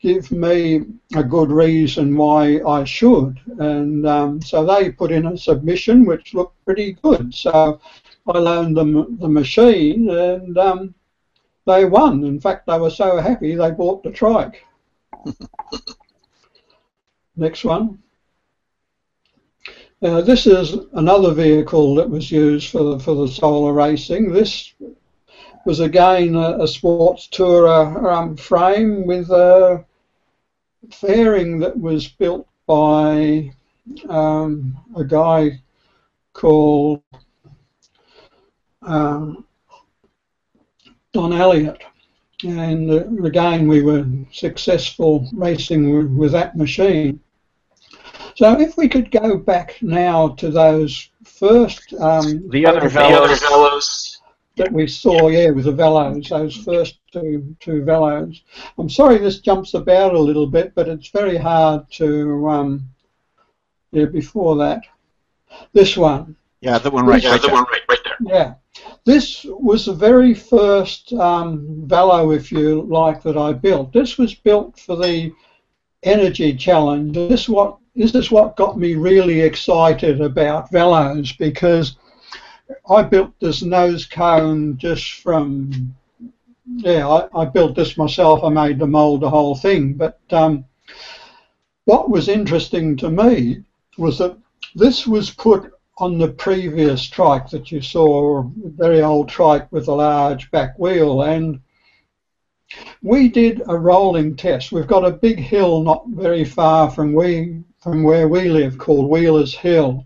give 0.00 0.30
me 0.30 0.82
a 1.14 1.22
good 1.22 1.50
reason 1.50 2.16
why 2.16 2.60
I 2.66 2.84
should. 2.84 3.40
And 3.58 4.06
um, 4.06 4.42
so 4.42 4.64
they 4.64 4.90
put 4.90 5.10
in 5.10 5.26
a 5.26 5.38
submission 5.38 6.04
which 6.04 6.34
looked 6.34 6.64
pretty 6.64 6.92
good. 7.02 7.34
So 7.34 7.80
I 8.26 8.38
loaned 8.38 8.76
them 8.76 9.18
the 9.18 9.28
machine 9.28 10.10
and 10.10 10.58
um, 10.58 10.94
they 11.66 11.84
won. 11.84 12.24
In 12.24 12.40
fact, 12.40 12.66
they 12.66 12.78
were 12.78 12.90
so 12.90 13.18
happy 13.18 13.54
they 13.54 13.70
bought 13.70 14.02
the 14.02 14.10
trike. 14.10 14.64
Next 17.36 17.64
one. 17.64 17.98
Uh, 20.02 20.20
this 20.20 20.46
is 20.46 20.76
another 20.92 21.32
vehicle 21.32 21.94
that 21.94 22.08
was 22.08 22.30
used 22.30 22.70
for 22.70 22.84
the, 22.84 22.98
for 22.98 23.14
the 23.14 23.28
solar 23.28 23.72
racing. 23.72 24.30
This 24.30 24.74
was 25.66 25.80
again 25.80 26.36
a, 26.36 26.62
a 26.62 26.68
sports 26.68 27.28
tourer 27.30 28.12
um, 28.12 28.36
frame 28.36 29.04
with 29.04 29.28
a 29.30 29.84
fairing 30.92 31.58
that 31.58 31.76
was 31.76 32.06
built 32.06 32.46
by 32.66 33.52
um, 34.08 34.78
a 34.96 35.04
guy 35.04 35.60
called 36.32 37.02
um, 38.82 39.44
Don 41.12 41.32
Elliott. 41.32 41.82
And 42.44 42.88
uh, 42.88 43.24
again, 43.24 43.66
we 43.66 43.82
were 43.82 44.06
successful 44.30 45.28
racing 45.32 45.96
with, 45.96 46.12
with 46.12 46.32
that 46.32 46.56
machine. 46.56 47.18
So 48.36 48.60
if 48.60 48.76
we 48.76 48.88
could 48.88 49.10
go 49.10 49.36
back 49.36 49.82
now 49.82 50.28
to 50.28 50.50
those 50.50 51.10
first 51.24 51.92
um, 51.94 52.48
the 52.50 52.66
other 52.66 52.88
fellows 52.88 54.15
that 54.56 54.72
we 54.72 54.86
saw, 54.86 55.28
yeah, 55.28 55.50
with 55.50 55.66
the 55.66 55.72
velos, 55.72 56.28
those 56.28 56.56
first 56.56 56.98
two 57.12 57.56
two 57.60 57.82
velos. 57.82 58.40
I'm 58.78 58.88
sorry 58.88 59.18
this 59.18 59.40
jumps 59.40 59.74
about 59.74 60.14
a 60.14 60.18
little 60.18 60.46
bit, 60.46 60.74
but 60.74 60.88
it's 60.88 61.08
very 61.08 61.36
hard 61.36 61.90
to 61.92 62.48
um, 62.48 62.88
yeah. 63.92 64.06
Before 64.06 64.56
that, 64.56 64.82
this 65.72 65.96
one. 65.96 66.36
Yeah, 66.60 66.78
the 66.78 66.90
one 66.90 67.06
right, 67.06 67.22
yeah, 67.22 67.36
the 67.36 67.48
one 67.48 67.64
right, 67.70 67.82
right 67.88 67.98
there. 68.04 68.16
Yeah, 68.20 68.54
this 69.04 69.44
was 69.44 69.84
the 69.84 69.92
very 69.92 70.34
first 70.34 71.12
um, 71.12 71.82
velo, 71.86 72.32
if 72.32 72.50
you 72.50 72.82
like, 72.82 73.22
that 73.22 73.36
I 73.36 73.52
built. 73.52 73.92
This 73.92 74.16
was 74.16 74.34
built 74.34 74.78
for 74.80 74.96
the 74.96 75.32
energy 76.02 76.56
challenge. 76.56 77.14
This 77.14 77.48
what 77.48 77.78
this 77.94 78.14
is 78.14 78.30
what 78.30 78.56
got 78.56 78.78
me 78.78 78.94
really 78.94 79.40
excited 79.42 80.20
about 80.20 80.70
velos 80.70 81.36
because 81.36 81.96
I 82.88 83.02
built 83.02 83.32
this 83.40 83.62
nose 83.62 84.04
cone 84.04 84.76
just 84.76 85.12
from, 85.12 85.94
yeah, 86.76 87.08
I, 87.08 87.42
I 87.42 87.44
built 87.44 87.76
this 87.76 87.96
myself. 87.96 88.42
I 88.42 88.48
made 88.48 88.78
the 88.78 88.86
mold, 88.86 89.20
the 89.20 89.30
whole 89.30 89.54
thing. 89.54 89.94
But 89.94 90.20
um, 90.30 90.64
what 91.84 92.10
was 92.10 92.28
interesting 92.28 92.96
to 92.98 93.10
me 93.10 93.62
was 93.98 94.18
that 94.18 94.36
this 94.74 95.06
was 95.06 95.30
put 95.30 95.72
on 95.98 96.18
the 96.18 96.28
previous 96.28 97.04
trike 97.04 97.48
that 97.50 97.72
you 97.72 97.80
saw, 97.80 98.40
a 98.40 98.50
very 98.64 99.02
old 99.02 99.28
trike 99.28 99.70
with 99.72 99.88
a 99.88 99.94
large 99.94 100.50
back 100.50 100.78
wheel, 100.78 101.22
and 101.22 101.60
we 103.02 103.28
did 103.28 103.62
a 103.68 103.76
rolling 103.76 104.36
test. 104.36 104.72
We've 104.72 104.86
got 104.86 105.04
a 105.04 105.10
big 105.12 105.38
hill 105.38 105.82
not 105.82 106.06
very 106.08 106.44
far 106.44 106.90
from 106.90 107.14
we 107.14 107.62
from 107.80 108.02
where 108.02 108.26
we 108.28 108.48
live 108.48 108.76
called 108.76 109.08
Wheelers 109.08 109.54
Hill, 109.54 110.04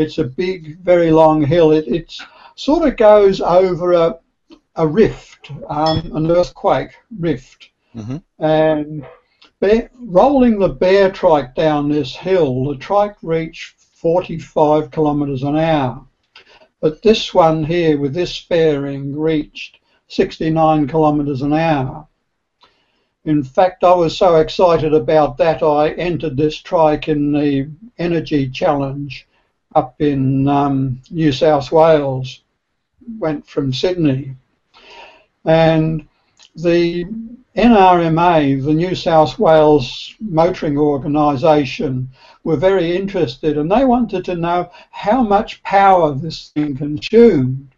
it's 0.00 0.18
a 0.18 0.24
big, 0.24 0.78
very 0.80 1.10
long 1.10 1.42
hill. 1.42 1.72
It 1.72 1.86
it's, 1.86 2.22
sort 2.60 2.86
of 2.86 2.96
goes 2.96 3.40
over 3.40 3.92
a, 3.92 4.18
a 4.76 4.86
rift, 4.86 5.50
um, 5.68 6.14
an 6.14 6.30
earthquake 6.30 6.90
rift. 7.18 7.70
Mm-hmm. 7.94 8.44
And 8.44 9.06
bare, 9.60 9.90
rolling 9.98 10.58
the 10.58 10.68
bare 10.68 11.10
trike 11.10 11.54
down 11.54 11.88
this 11.88 12.14
hill, 12.14 12.64
the 12.66 12.76
trike 12.76 13.16
reached 13.22 13.80
45 13.80 14.90
kilometres 14.90 15.42
an 15.42 15.56
hour. 15.56 16.04
But 16.80 17.02
this 17.02 17.32
one 17.32 17.64
here 17.64 17.98
with 17.98 18.14
this 18.14 18.36
fairing 18.36 19.18
reached 19.18 19.78
69 20.08 20.86
kilometres 20.88 21.42
an 21.42 21.52
hour. 21.52 22.06
In 23.24 23.42
fact, 23.42 23.84
I 23.84 23.94
was 23.94 24.16
so 24.16 24.36
excited 24.36 24.92
about 24.94 25.36
that, 25.38 25.62
I 25.62 25.90
entered 25.90 26.36
this 26.36 26.56
trike 26.56 27.08
in 27.08 27.32
the 27.32 27.70
energy 27.98 28.48
challenge 28.48 29.26
up 29.74 30.00
in 30.00 30.48
um, 30.48 31.00
New 31.10 31.32
South 31.32 31.70
Wales, 31.70 32.42
went 33.18 33.46
from 33.46 33.72
Sydney. 33.72 34.34
And 35.44 36.06
the 36.56 37.04
NRMA, 37.56 38.64
the 38.64 38.74
New 38.74 38.94
South 38.94 39.38
Wales 39.38 40.14
Motoring 40.20 40.78
Organisation, 40.78 42.08
were 42.44 42.56
very 42.56 42.96
interested 42.96 43.58
and 43.58 43.70
they 43.70 43.84
wanted 43.84 44.24
to 44.24 44.34
know 44.34 44.70
how 44.90 45.22
much 45.22 45.62
power 45.62 46.14
this 46.14 46.48
thing 46.50 46.76
consumed. 46.76 47.68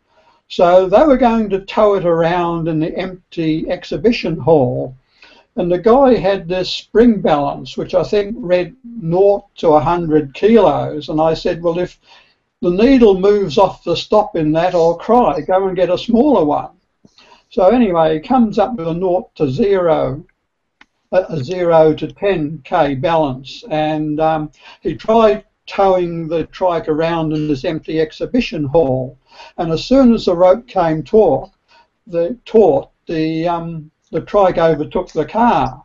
So 0.48 0.88
they 0.88 1.04
were 1.04 1.16
going 1.16 1.48
to 1.50 1.64
tow 1.64 1.94
it 1.94 2.04
around 2.04 2.68
in 2.68 2.80
the 2.80 2.96
empty 2.96 3.70
exhibition 3.70 4.36
hall 4.36 4.96
and 5.56 5.70
the 5.70 5.78
guy 5.78 6.16
had 6.16 6.48
this 6.48 6.70
spring 6.70 7.20
balance, 7.20 7.76
which 7.76 7.94
I 7.94 8.02
think 8.04 8.34
read 8.38 8.74
0 9.00 9.48
to 9.56 9.68
100 9.70 10.32
kilos. 10.32 11.08
And 11.08 11.20
I 11.20 11.34
said, 11.34 11.62
well, 11.62 11.78
if 11.78 11.98
the 12.62 12.70
needle 12.70 13.18
moves 13.18 13.58
off 13.58 13.84
the 13.84 13.96
stop 13.96 14.34
in 14.34 14.52
that, 14.52 14.74
I'll 14.74 14.94
cry. 14.94 15.40
Go 15.40 15.68
and 15.68 15.76
get 15.76 15.90
a 15.90 15.98
smaller 15.98 16.44
one. 16.44 16.70
So 17.50 17.68
anyway, 17.68 18.14
he 18.14 18.20
comes 18.20 18.58
up 18.58 18.76
with 18.76 18.88
a 18.88 18.94
0 18.94 19.30
to 19.34 19.50
0, 19.50 20.24
a 21.12 21.44
0 21.44 21.94
to 21.94 22.06
10k 22.06 23.00
balance. 23.00 23.62
And 23.68 24.20
um, 24.20 24.50
he 24.80 24.94
tried 24.94 25.44
towing 25.66 26.28
the 26.28 26.44
trike 26.46 26.88
around 26.88 27.34
in 27.34 27.46
this 27.46 27.66
empty 27.66 28.00
exhibition 28.00 28.64
hall. 28.64 29.18
And 29.58 29.70
as 29.70 29.84
soon 29.84 30.14
as 30.14 30.24
the 30.24 30.34
rope 30.34 30.66
came 30.66 31.02
taut, 31.02 31.50
the 32.06 32.38
taut, 32.46 32.90
the 33.06 33.46
um, 33.48 33.91
the 34.12 34.20
trike 34.20 34.58
overtook 34.58 35.10
the 35.10 35.24
car. 35.24 35.82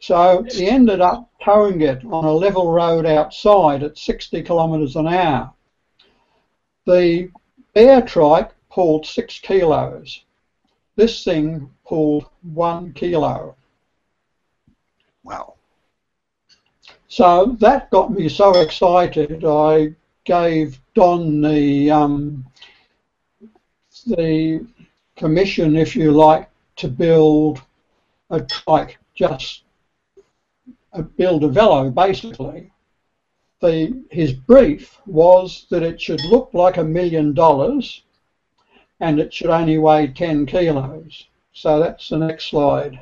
So 0.00 0.44
he 0.50 0.68
ended 0.68 1.00
up 1.00 1.30
towing 1.44 1.82
it 1.82 2.04
on 2.04 2.24
a 2.24 2.32
level 2.32 2.72
road 2.72 3.06
outside 3.06 3.84
at 3.84 3.96
60 3.96 4.42
kilometres 4.42 4.96
an 4.96 5.06
hour. 5.06 5.52
The 6.86 7.30
bare 7.74 8.02
trike 8.02 8.50
pulled 8.68 9.06
six 9.06 9.38
kilos. 9.38 10.24
This 10.96 11.22
thing 11.22 11.70
pulled 11.86 12.26
one 12.42 12.92
kilo. 12.94 13.54
Wow. 15.22 15.54
So 17.06 17.56
that 17.60 17.90
got 17.90 18.10
me 18.10 18.28
so 18.28 18.58
excited. 18.60 19.44
I 19.44 19.94
gave 20.24 20.80
Don 20.94 21.42
the 21.42 21.90
um, 21.90 22.46
the 24.06 24.66
commission, 25.16 25.76
if 25.76 25.94
you 25.94 26.10
like, 26.12 26.48
to 26.82 26.88
build 26.88 27.62
a 28.30 28.40
trike, 28.40 28.98
just 29.14 29.62
a, 30.92 31.00
build 31.00 31.44
a 31.44 31.48
velo, 31.48 31.88
basically. 31.90 32.72
The, 33.60 34.02
his 34.10 34.32
brief 34.32 34.98
was 35.06 35.66
that 35.70 35.84
it 35.84 36.00
should 36.00 36.24
look 36.24 36.50
like 36.52 36.78
a 36.78 36.82
million 36.84 37.34
dollars 37.34 38.02
and 38.98 39.20
it 39.20 39.32
should 39.32 39.50
only 39.50 39.78
weigh 39.78 40.08
10 40.08 40.44
kilos. 40.46 41.28
So 41.52 41.78
that's 41.78 42.08
the 42.08 42.18
next 42.18 42.46
slide. 42.50 42.98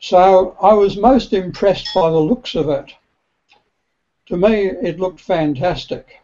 So 0.00 0.56
I 0.60 0.72
was 0.72 0.96
most 0.96 1.32
impressed 1.32 1.94
by 1.94 2.10
the 2.10 2.18
looks 2.18 2.56
of 2.56 2.68
it. 2.68 2.92
To 4.26 4.36
me, 4.36 4.66
it 4.66 4.98
looked 4.98 5.20
fantastic. 5.20 6.20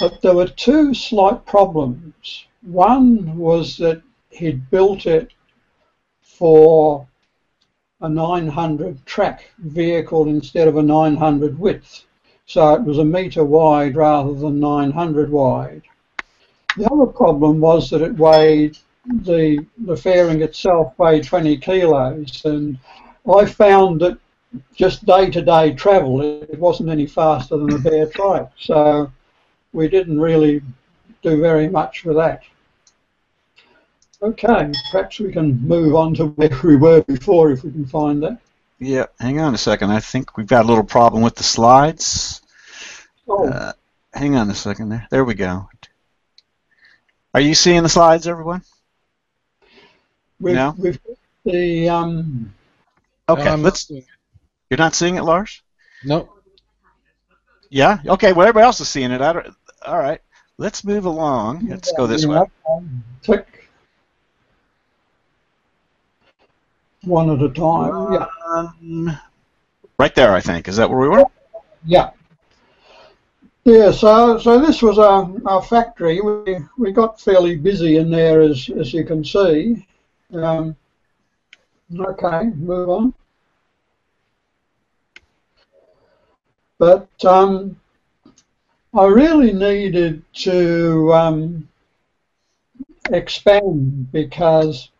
But 0.00 0.22
there 0.22 0.34
were 0.34 0.48
two 0.48 0.92
slight 0.92 1.46
problems. 1.46 2.46
One 2.62 3.38
was 3.38 3.76
that 3.76 4.02
he'd 4.30 4.68
built 4.68 5.06
it 5.06 5.32
for 6.20 7.06
a 8.00 8.08
900 8.08 9.06
track 9.06 9.52
vehicle 9.58 10.26
instead 10.28 10.66
of 10.66 10.76
a 10.76 10.82
900 10.82 11.58
width. 11.60 12.06
So 12.46 12.74
it 12.74 12.82
was 12.82 12.98
a 12.98 13.04
metre 13.04 13.44
wide 13.44 13.94
rather 13.94 14.34
than 14.34 14.58
900 14.58 15.30
wide. 15.30 15.82
The 16.76 16.90
other 16.92 17.06
problem 17.06 17.60
was 17.60 17.88
that 17.90 18.02
it 18.02 18.18
weighed, 18.18 18.76
the, 19.06 19.64
the 19.78 19.96
fairing 19.96 20.42
itself 20.42 20.98
weighed 20.98 21.22
20 21.22 21.56
kilos 21.58 22.44
and 22.44 22.78
I 23.32 23.46
found 23.46 24.00
that 24.00 24.18
just 24.74 25.06
day-to-day 25.06 25.74
travel, 25.74 26.20
it 26.20 26.58
wasn't 26.58 26.90
any 26.90 27.06
faster 27.06 27.56
than 27.56 27.72
a 27.74 27.78
bare 27.78 28.06
trike. 28.06 28.50
So 28.58 29.12
we 29.74 29.88
didn't 29.88 30.18
really 30.18 30.62
do 31.22 31.40
very 31.40 31.68
much 31.68 32.04
with 32.04 32.16
that. 32.16 32.42
Okay, 34.22 34.72
perhaps 34.90 35.18
we 35.18 35.30
can 35.30 35.60
move 35.60 35.94
on 35.94 36.14
to 36.14 36.26
where 36.28 36.58
we 36.62 36.76
were 36.76 37.02
before 37.02 37.50
if 37.50 37.62
we 37.62 37.72
can 37.72 37.84
find 37.84 38.22
that. 38.22 38.38
Yeah, 38.78 39.06
hang 39.20 39.38
on 39.40 39.52
a 39.52 39.58
second. 39.58 39.90
I 39.90 40.00
think 40.00 40.36
we've 40.36 40.46
got 40.46 40.64
a 40.64 40.68
little 40.68 40.84
problem 40.84 41.22
with 41.22 41.34
the 41.34 41.42
slides. 41.42 42.40
Oh. 43.28 43.48
Uh, 43.48 43.72
hang 44.14 44.36
on 44.36 44.48
a 44.48 44.54
second 44.54 44.88
there. 44.88 45.06
There 45.10 45.24
we 45.24 45.34
go. 45.34 45.68
Are 47.34 47.40
you 47.40 47.54
seeing 47.54 47.82
the 47.82 47.88
slides, 47.88 48.26
everyone? 48.26 48.62
We've, 50.40 50.54
no? 50.54 50.74
We've 50.78 50.98
the 51.44 51.88
um. 51.88 52.54
Okay, 53.28 53.48
um, 53.48 53.62
let's. 53.62 53.90
You're 53.90 54.78
not 54.78 54.94
seeing 54.94 55.16
it, 55.16 55.22
Lars? 55.22 55.62
No. 56.04 56.30
Yeah. 57.70 57.98
Okay. 58.06 58.32
Well, 58.32 58.46
everybody 58.46 58.64
else 58.64 58.80
is 58.80 58.88
seeing 58.88 59.10
it. 59.10 59.20
I 59.20 59.32
don't, 59.32 59.54
all 59.84 59.98
right. 59.98 60.20
Let's 60.56 60.84
move 60.84 61.04
along. 61.04 61.66
Let's 61.68 61.92
go 61.92 62.06
this 62.06 62.26
way. 62.26 62.42
Click. 63.24 63.68
One 67.02 67.30
at 67.30 67.42
a 67.42 67.48
time. 67.50 68.12
Yeah. 68.12 68.26
Um, 68.46 69.18
right 69.98 70.14
there, 70.14 70.32
I 70.32 70.40
think. 70.40 70.68
Is 70.68 70.76
that 70.76 70.88
where 70.88 70.98
we 70.98 71.08
were? 71.08 71.24
Yeah. 71.84 72.10
Yeah, 73.64 73.90
so 73.92 74.38
so 74.38 74.60
this 74.60 74.82
was 74.82 74.98
our, 74.98 75.30
our 75.46 75.62
factory. 75.62 76.20
We 76.20 76.58
we 76.76 76.92
got 76.92 77.20
fairly 77.20 77.56
busy 77.56 77.96
in 77.96 78.10
there, 78.10 78.42
as 78.42 78.68
as 78.78 78.92
you 78.92 79.04
can 79.04 79.24
see. 79.24 79.86
Um, 80.34 80.76
okay, 81.98 82.50
move 82.56 82.90
on. 82.90 83.14
But 86.78 87.08
um, 87.24 87.80
I 88.96 89.06
really 89.06 89.52
needed 89.52 90.22
to 90.34 91.12
um, 91.12 91.68
expand 93.10 94.12
because 94.12 94.90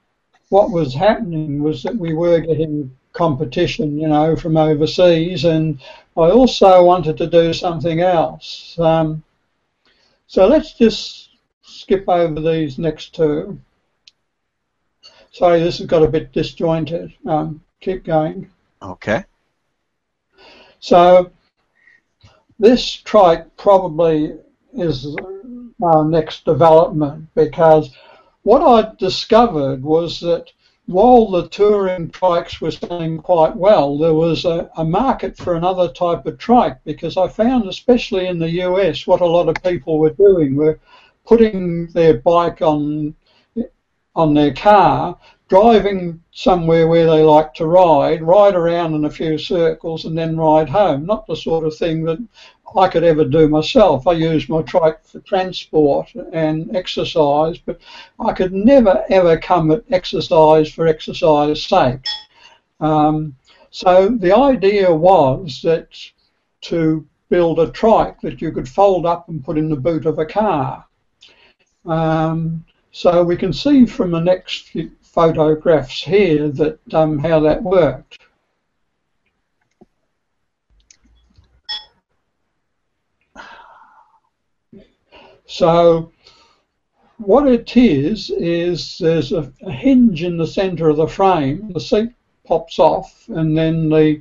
what 0.48 0.72
was 0.72 0.94
happening 0.94 1.62
was 1.62 1.84
that 1.84 1.96
we 1.96 2.12
were 2.12 2.40
getting 2.40 2.90
competition, 3.12 3.96
you 3.96 4.08
know, 4.08 4.34
from 4.34 4.56
overseas, 4.56 5.44
and 5.44 5.80
I 6.16 6.30
also 6.30 6.84
wanted 6.84 7.16
to 7.18 7.28
do 7.28 7.52
something 7.52 8.00
else. 8.00 8.76
Um, 8.80 9.22
so 10.26 10.48
let's 10.48 10.72
just 10.72 11.28
skip 11.62 12.08
over 12.08 12.40
these 12.40 12.78
next 12.78 13.14
two. 13.14 13.60
Sorry, 15.30 15.60
this 15.60 15.78
has 15.78 15.86
got 15.86 16.02
a 16.02 16.08
bit 16.08 16.32
disjointed. 16.32 17.12
Um, 17.26 17.62
keep 17.80 18.04
going. 18.04 18.50
Okay. 18.82 19.24
So 20.80 21.30
this 22.58 22.92
trike 22.92 23.56
probably 23.56 24.36
is 24.72 25.16
our 25.82 26.04
next 26.04 26.44
development 26.44 27.28
because 27.34 27.94
what 28.42 28.62
I 28.62 28.94
discovered 28.96 29.82
was 29.82 30.20
that 30.20 30.50
while 30.86 31.30
the 31.30 31.48
touring 31.48 32.10
trikes 32.10 32.60
were 32.60 32.70
selling 32.70 33.18
quite 33.18 33.56
well, 33.56 33.96
there 33.96 34.12
was 34.12 34.44
a, 34.44 34.70
a, 34.76 34.84
market 34.84 35.36
for 35.36 35.54
another 35.54 35.90
type 35.90 36.26
of 36.26 36.36
trike 36.36 36.76
because 36.84 37.16
I 37.16 37.26
found, 37.26 37.68
especially 37.68 38.26
in 38.26 38.38
the 38.38 38.50
US, 38.62 39.06
what 39.06 39.22
a 39.22 39.26
lot 39.26 39.48
of 39.48 39.62
people 39.62 39.98
were 39.98 40.10
doing 40.10 40.56
were 40.56 40.78
putting 41.24 41.86
their 41.88 42.18
bike 42.18 42.60
on 42.60 43.14
on 44.14 44.34
their 44.34 44.52
car 44.54 45.18
driving 45.54 46.20
somewhere 46.32 46.88
where 46.88 47.06
they 47.06 47.22
like 47.22 47.54
to 47.54 47.64
ride, 47.64 48.20
ride 48.20 48.56
around 48.56 48.92
in 48.92 49.04
a 49.04 49.10
few 49.10 49.38
circles 49.38 50.04
and 50.04 50.18
then 50.18 50.36
ride 50.36 50.68
home. 50.68 51.06
Not 51.06 51.28
the 51.28 51.36
sort 51.36 51.64
of 51.64 51.76
thing 51.76 52.02
that 52.06 52.18
I 52.76 52.88
could 52.88 53.04
ever 53.04 53.24
do 53.24 53.46
myself. 53.46 54.08
I 54.08 54.14
use 54.14 54.48
my 54.48 54.62
trike 54.62 55.04
for 55.04 55.20
transport 55.20 56.12
and 56.32 56.74
exercise, 56.74 57.56
but 57.56 57.78
I 58.18 58.32
could 58.32 58.52
never 58.52 59.04
ever 59.10 59.38
come 59.38 59.70
at 59.70 59.84
exercise 59.92 60.72
for 60.72 60.88
exercise 60.88 61.62
sake. 61.62 62.04
Um, 62.80 63.36
so 63.70 64.08
the 64.08 64.34
idea 64.34 64.92
was 64.92 65.60
that 65.62 65.86
to 66.62 67.06
build 67.28 67.60
a 67.60 67.70
trike 67.70 68.20
that 68.22 68.42
you 68.42 68.50
could 68.50 68.68
fold 68.68 69.06
up 69.06 69.28
and 69.28 69.44
put 69.44 69.56
in 69.56 69.68
the 69.68 69.76
boot 69.76 70.04
of 70.04 70.18
a 70.18 70.26
car. 70.26 70.84
Um, 71.86 72.64
so 72.90 73.22
we 73.22 73.36
can 73.36 73.52
see 73.52 73.86
from 73.86 74.10
the 74.10 74.18
next 74.18 74.74
photographs 75.14 76.02
here 76.02 76.48
that 76.48 76.78
um, 76.92 77.18
how 77.20 77.38
that 77.38 77.62
worked. 77.62 78.18
So 85.46 86.10
what 87.18 87.46
it 87.46 87.76
is 87.76 88.30
is 88.30 88.98
there's 88.98 89.30
a, 89.30 89.52
a 89.62 89.70
hinge 89.70 90.24
in 90.24 90.36
the 90.36 90.48
centre 90.48 90.88
of 90.88 90.96
the 90.96 91.06
frame. 91.06 91.70
The 91.72 91.80
seat 91.80 92.10
pops 92.44 92.80
off, 92.80 93.28
and 93.28 93.56
then 93.56 93.88
the 93.88 94.20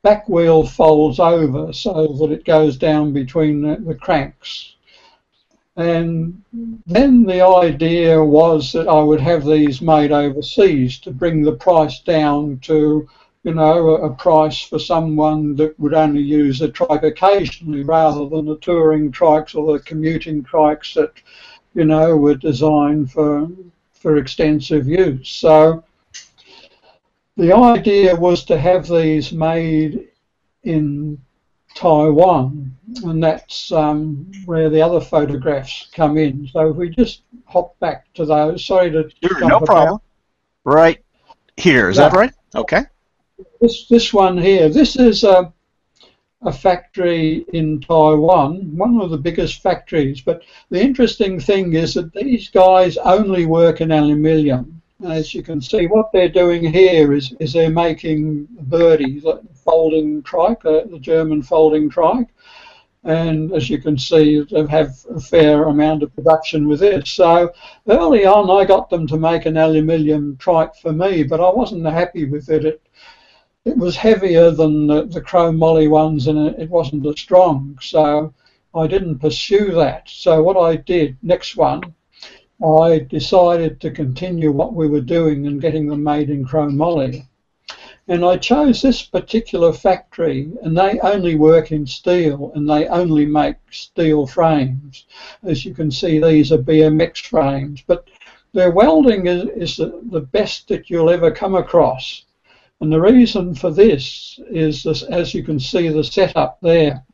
back 0.00 0.28
wheel 0.30 0.66
folds 0.66 1.20
over 1.20 1.74
so 1.74 2.06
that 2.20 2.32
it 2.32 2.46
goes 2.46 2.78
down 2.78 3.12
between 3.12 3.60
the, 3.60 3.76
the 3.76 3.94
cranks. 3.94 4.76
And 5.76 6.42
hmm. 6.50 6.74
then 6.86 7.24
the 7.24 7.40
idea 7.40 8.22
was 8.22 8.72
that 8.72 8.88
I 8.88 9.00
would 9.02 9.20
have 9.20 9.44
these 9.44 9.80
made 9.80 10.12
overseas 10.12 10.98
to 11.00 11.10
bring 11.10 11.42
the 11.42 11.56
price 11.56 12.00
down 12.00 12.58
to, 12.62 13.08
you 13.42 13.54
know, 13.54 13.88
a, 13.88 14.10
a 14.10 14.14
price 14.14 14.60
for 14.62 14.78
someone 14.78 15.56
that 15.56 15.78
would 15.80 15.94
only 15.94 16.20
use 16.20 16.60
a 16.60 16.68
trike 16.68 17.02
occasionally 17.02 17.82
rather 17.84 18.28
than 18.28 18.44
the 18.44 18.58
touring 18.58 19.10
trikes 19.10 19.54
or 19.54 19.72
the 19.72 19.84
commuting 19.84 20.44
trikes 20.44 20.94
that, 20.94 21.12
you 21.74 21.86
know, 21.86 22.16
were 22.16 22.34
designed 22.34 23.10
for, 23.10 23.48
for 23.92 24.18
extensive 24.18 24.86
use. 24.86 25.30
So 25.30 25.82
the 27.36 27.54
idea 27.54 28.14
was 28.14 28.44
to 28.44 28.58
have 28.58 28.86
these 28.86 29.32
made 29.32 30.08
in 30.64 31.18
Taiwan, 31.74 32.76
and 33.04 33.22
that's 33.22 33.72
um, 33.72 34.30
where 34.44 34.68
the 34.70 34.80
other 34.80 35.00
photographs 35.00 35.88
come 35.94 36.16
in. 36.18 36.48
So 36.48 36.70
if 36.70 36.76
we 36.76 36.90
just 36.90 37.22
hop 37.46 37.78
back 37.80 38.12
to 38.14 38.24
those, 38.24 38.64
sorry 38.64 38.90
to 38.90 39.10
sure, 39.22 39.40
no 39.40 39.60
problem. 39.60 40.00
Right 40.64 41.02
here, 41.56 41.90
is 41.90 41.96
that 41.96 42.12
right? 42.12 42.32
Okay. 42.54 42.84
This 43.60 43.86
this 43.88 44.12
one 44.12 44.38
here, 44.38 44.68
this 44.68 44.96
is 44.96 45.24
a 45.24 45.52
a 46.44 46.52
factory 46.52 47.44
in 47.52 47.80
Taiwan, 47.80 48.76
one 48.76 49.00
of 49.00 49.10
the 49.10 49.16
biggest 49.16 49.62
factories. 49.62 50.20
But 50.20 50.42
the 50.70 50.80
interesting 50.80 51.38
thing 51.38 51.74
is 51.74 51.94
that 51.94 52.12
these 52.12 52.48
guys 52.48 52.96
only 52.96 53.46
work 53.46 53.80
in 53.80 53.92
aluminium 53.92 54.82
as 55.04 55.34
you 55.34 55.42
can 55.42 55.60
see, 55.60 55.86
what 55.86 56.12
they're 56.12 56.28
doing 56.28 56.64
here 56.72 57.12
is, 57.12 57.34
is 57.40 57.52
they're 57.52 57.70
making 57.70 58.46
Birdy, 58.50 59.22
folding 59.54 60.22
trike, 60.22 60.64
uh, 60.64 60.84
the 60.84 60.98
German 60.98 61.42
folding 61.42 61.90
trike. 61.90 62.28
And 63.04 63.52
as 63.52 63.68
you 63.68 63.78
can 63.78 63.98
see, 63.98 64.44
they 64.50 64.64
have 64.66 64.94
a 65.10 65.18
fair 65.20 65.64
amount 65.64 66.04
of 66.04 66.14
production 66.14 66.68
with 66.68 66.80
this. 66.80 67.10
So 67.10 67.52
early 67.88 68.24
on, 68.24 68.48
I 68.48 68.64
got 68.64 68.90
them 68.90 69.06
to 69.08 69.16
make 69.16 69.44
an 69.44 69.56
aluminium 69.56 70.36
trike 70.36 70.76
for 70.76 70.92
me, 70.92 71.24
but 71.24 71.40
I 71.40 71.50
wasn't 71.50 71.84
happy 71.86 72.24
with 72.26 72.48
it. 72.48 72.64
It, 72.64 72.82
it 73.64 73.76
was 73.76 73.96
heavier 73.96 74.50
than 74.52 74.86
the, 74.86 75.04
the 75.04 75.52
molly 75.52 75.88
ones 75.88 76.28
and 76.28 76.38
it, 76.38 76.60
it 76.60 76.70
wasn't 76.70 77.06
as 77.06 77.18
strong. 77.18 77.76
So 77.80 78.32
I 78.74 78.86
didn't 78.86 79.18
pursue 79.18 79.72
that. 79.72 80.08
So 80.08 80.42
what 80.42 80.56
I 80.56 80.76
did, 80.76 81.18
next 81.22 81.56
one, 81.56 81.82
I 82.64 83.00
decided 83.00 83.80
to 83.80 83.90
continue 83.90 84.52
what 84.52 84.74
we 84.74 84.86
were 84.86 85.00
doing 85.00 85.48
and 85.48 85.60
getting 85.60 85.88
them 85.88 86.04
made 86.04 86.30
in 86.30 86.44
chromoly. 86.44 87.26
And 88.08 88.24
I 88.24 88.36
chose 88.36 88.82
this 88.82 89.02
particular 89.02 89.72
factory, 89.72 90.50
and 90.62 90.76
they 90.76 90.98
only 91.00 91.36
work 91.36 91.70
in 91.70 91.86
steel, 91.86 92.50
and 92.54 92.68
they 92.68 92.86
only 92.88 93.26
make 93.26 93.56
steel 93.70 94.26
frames. 94.26 95.06
As 95.44 95.64
you 95.64 95.72
can 95.72 95.90
see, 95.90 96.18
these 96.18 96.50
are 96.50 96.58
BMX 96.58 97.26
frames, 97.26 97.82
but 97.86 98.08
their 98.52 98.70
welding 98.70 99.26
is, 99.28 99.48
is 99.50 99.76
the, 99.76 100.00
the 100.10 100.20
best 100.20 100.68
that 100.68 100.90
you'll 100.90 101.10
ever 101.10 101.30
come 101.30 101.54
across. 101.54 102.24
And 102.80 102.92
the 102.92 103.00
reason 103.00 103.54
for 103.54 103.70
this 103.70 104.40
is, 104.50 104.82
this, 104.82 105.04
as 105.04 105.32
you 105.32 105.44
can 105.44 105.60
see 105.60 105.88
the 105.88 106.02
setup 106.02 106.58
there, 106.60 107.04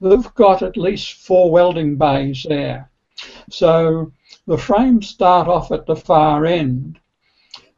they've 0.00 0.34
got 0.34 0.62
at 0.62 0.78
least 0.78 1.12
four 1.12 1.50
welding 1.50 1.96
bays 1.96 2.46
there. 2.48 2.90
So 3.50 4.10
the 4.46 4.58
frames 4.58 5.08
start 5.08 5.46
off 5.46 5.70
at 5.70 5.84
the 5.86 5.96
far 5.96 6.46
end, 6.46 6.98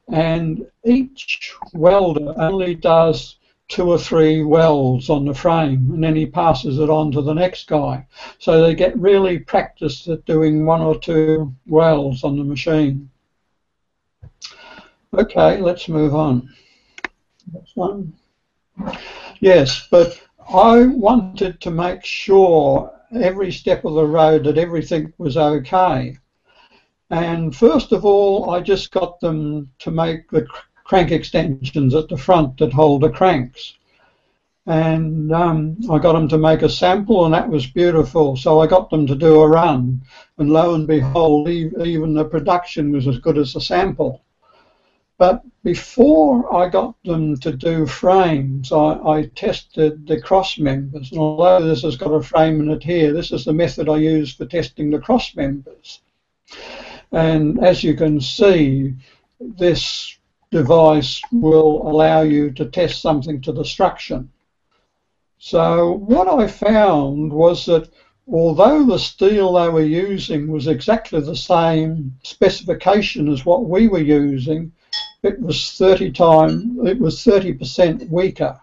and 0.08 0.66
each 0.84 1.54
welder 1.72 2.34
only 2.40 2.74
does 2.74 3.36
two 3.68 3.90
or 3.90 3.98
three 3.98 4.44
welds 4.44 5.10
on 5.10 5.24
the 5.24 5.34
frame 5.34 5.90
and 5.92 6.02
then 6.02 6.14
he 6.14 6.24
passes 6.24 6.78
it 6.78 6.88
on 6.88 7.10
to 7.10 7.20
the 7.20 7.34
next 7.34 7.66
guy. 7.66 8.06
So 8.38 8.62
they 8.62 8.74
get 8.74 8.96
really 8.98 9.40
practiced 9.40 10.06
at 10.08 10.24
doing 10.24 10.64
one 10.64 10.82
or 10.82 10.98
two 10.98 11.52
welds 11.66 12.22
on 12.22 12.38
the 12.38 12.44
machine. 12.44 13.10
Okay, 15.12 15.60
let's 15.60 15.88
move 15.88 16.14
on. 16.14 16.54
Next 17.52 17.76
one. 17.76 18.12
Yes, 19.40 19.88
but 19.90 20.20
I 20.52 20.86
wanted 20.86 21.60
to 21.62 21.70
make 21.70 22.04
sure 22.04 22.92
every 23.12 23.50
step 23.50 23.84
of 23.84 23.94
the 23.94 24.06
road 24.06 24.44
that 24.44 24.58
everything 24.58 25.12
was 25.18 25.36
okay. 25.36 26.16
And 27.10 27.54
first 27.54 27.92
of 27.92 28.04
all, 28.04 28.50
I 28.50 28.60
just 28.60 28.90
got 28.90 29.20
them 29.20 29.70
to 29.78 29.90
make 29.90 30.28
the 30.30 30.46
crank 30.82 31.12
extensions 31.12 31.94
at 31.94 32.08
the 32.08 32.16
front 32.16 32.58
that 32.58 32.72
hold 32.72 33.02
the 33.02 33.10
cranks. 33.10 33.74
And 34.66 35.32
um, 35.32 35.76
I 35.88 35.98
got 35.98 36.14
them 36.14 36.28
to 36.28 36.38
make 36.38 36.62
a 36.62 36.68
sample, 36.68 37.24
and 37.24 37.32
that 37.32 37.48
was 37.48 37.66
beautiful. 37.66 38.36
So 38.36 38.60
I 38.60 38.66
got 38.66 38.90
them 38.90 39.06
to 39.06 39.14
do 39.14 39.40
a 39.40 39.48
run, 39.48 40.02
and 40.38 40.50
lo 40.50 40.74
and 40.74 40.86
behold, 40.86 41.48
even 41.48 42.14
the 42.14 42.24
production 42.24 42.90
was 42.90 43.06
as 43.06 43.18
good 43.18 43.38
as 43.38 43.52
the 43.52 43.60
sample. 43.60 44.22
But 45.18 45.42
before 45.62 46.54
I 46.54 46.68
got 46.68 46.94
them 47.04 47.38
to 47.38 47.52
do 47.52 47.86
frames, 47.86 48.70
I, 48.70 48.98
I, 49.04 49.30
tested 49.34 50.06
the 50.06 50.20
cross 50.20 50.58
members. 50.58 51.10
And 51.10 51.20
although 51.20 51.64
this 51.64 51.82
has 51.82 51.96
got 51.96 52.10
a 52.12 52.22
frame 52.22 52.60
in 52.60 52.70
it 52.70 52.82
here, 52.82 53.14
this 53.14 53.32
is 53.32 53.44
the 53.44 53.54
method 53.54 53.88
I 53.88 53.96
use 53.96 54.34
for 54.34 54.44
testing 54.44 54.90
the 54.90 54.98
cross 54.98 55.34
members. 55.34 56.00
And 57.12 57.62
as 57.64 57.82
you 57.84 57.94
can 57.94 58.20
see, 58.20 58.94
this 59.40 60.18
device 60.50 61.20
will 61.32 61.88
allow 61.88 62.22
you 62.22 62.50
to 62.52 62.66
test 62.66 63.00
something 63.00 63.40
to 63.42 63.52
destruction. 63.52 64.30
So 65.38 65.92
what 65.92 66.28
I 66.28 66.46
found 66.46 67.32
was 67.32 67.66
that 67.66 67.90
although 68.26 68.84
the 68.84 68.98
steel 68.98 69.52
they 69.52 69.68
were 69.68 69.82
using 69.82 70.50
was 70.50 70.66
exactly 70.66 71.20
the 71.20 71.36
same 71.36 72.16
specification 72.22 73.28
as 73.28 73.44
what 73.44 73.66
we 73.66 73.86
were 73.86 73.98
using, 73.98 74.72
it 75.22 75.40
was 75.40 75.72
30 75.72 76.12
time 76.12 76.86
it 76.86 76.98
was 76.98 77.24
30% 77.24 78.08
weaker. 78.10 78.58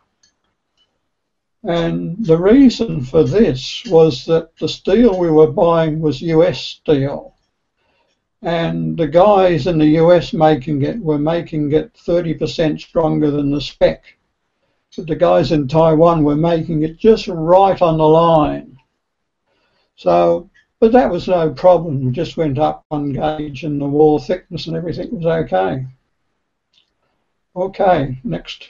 And 1.64 2.18
the 2.26 2.38
reason 2.38 3.02
for 3.02 3.24
this 3.24 3.84
was 3.86 4.26
that 4.26 4.56
the 4.58 4.68
steel 4.68 5.18
we 5.18 5.30
were 5.30 5.52
buying 5.52 6.02
was 6.02 6.22
US 6.22 6.60
steel. 6.60 7.33
And 8.44 8.98
the 8.98 9.08
guys 9.08 9.68
in 9.68 9.78
the 9.78 9.98
US 10.02 10.34
making 10.34 10.82
it 10.82 11.00
were 11.00 11.18
making 11.18 11.72
it 11.72 11.94
30% 11.94 12.80
stronger 12.80 13.32
than 13.32 13.52
the 13.52 13.62
spec. 13.62 14.04
But 14.98 15.08
the 15.08 15.16
guys 15.16 15.54
in 15.54 15.68
Taiwan 15.70 16.26
were 16.26 16.36
making 16.36 16.84
it 16.84 16.98
just 16.98 17.30
right 17.30 17.82
on 17.82 17.98
the 17.98 18.08
line. 18.08 18.78
So, 19.96 20.50
but 20.82 20.92
that 20.92 21.10
was 21.10 21.30
no 21.30 21.52
problem. 21.52 22.04
We 22.04 22.12
just 22.12 22.36
went 22.36 22.60
up 22.60 22.84
one 22.90 23.14
gauge 23.14 23.64
and 23.64 23.80
the 23.80 23.86
wall 23.86 24.20
thickness 24.20 24.68
and 24.68 24.76
everything 24.76 25.10
was 25.16 25.26
okay. 25.26 25.86
Okay, 27.56 28.20
next. 28.26 28.68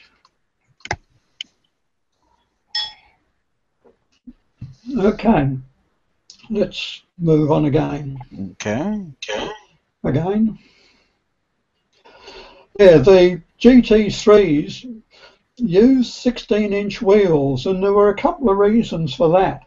Okay, 4.96 5.58
let's 6.52 7.02
move 7.18 7.52
on 7.52 7.66
again. 7.66 8.20
Okay. 8.52 9.08
Okay. 9.30 9.50
Again. 10.04 10.60
Yeah, 12.80 12.98
the 12.98 13.42
GT3s 13.60 15.02
use 15.58 16.14
16 16.14 16.74
inch 16.74 17.02
wheels, 17.02 17.66
and 17.66 17.84
there 17.84 17.94
were 17.94 18.10
a 18.10 18.18
couple 18.18 18.50
of 18.50 18.58
reasons 18.58 19.14
for 19.14 19.30
that. 19.30 19.66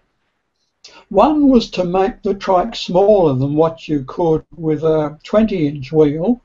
One 1.09 1.49
was 1.49 1.71
to 1.71 1.85
make 1.85 2.23
the 2.23 2.35
trike 2.35 2.75
smaller 2.75 3.35
than 3.35 3.55
what 3.55 3.89
you 3.89 4.05
could 4.05 4.45
with 4.57 4.83
a 4.83 5.19
20 5.23 5.69
inch 5.69 5.93
wheel, 5.93 6.41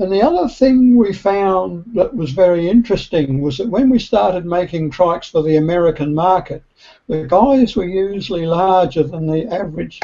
and 0.00 0.10
the 0.10 0.22
other 0.22 0.48
thing 0.48 0.96
we 0.96 1.12
found 1.12 1.84
that 1.94 2.16
was 2.16 2.30
very 2.30 2.70
interesting 2.70 3.42
was 3.42 3.58
that 3.58 3.68
when 3.68 3.90
we 3.90 3.98
started 3.98 4.46
making 4.46 4.90
trikes 4.90 5.30
for 5.30 5.42
the 5.42 5.56
American 5.56 6.14
market, 6.14 6.62
the 7.06 7.26
guys 7.26 7.76
were 7.76 7.84
usually 7.84 8.46
larger 8.46 9.02
than 9.02 9.26
the 9.26 9.46
average 9.52 10.00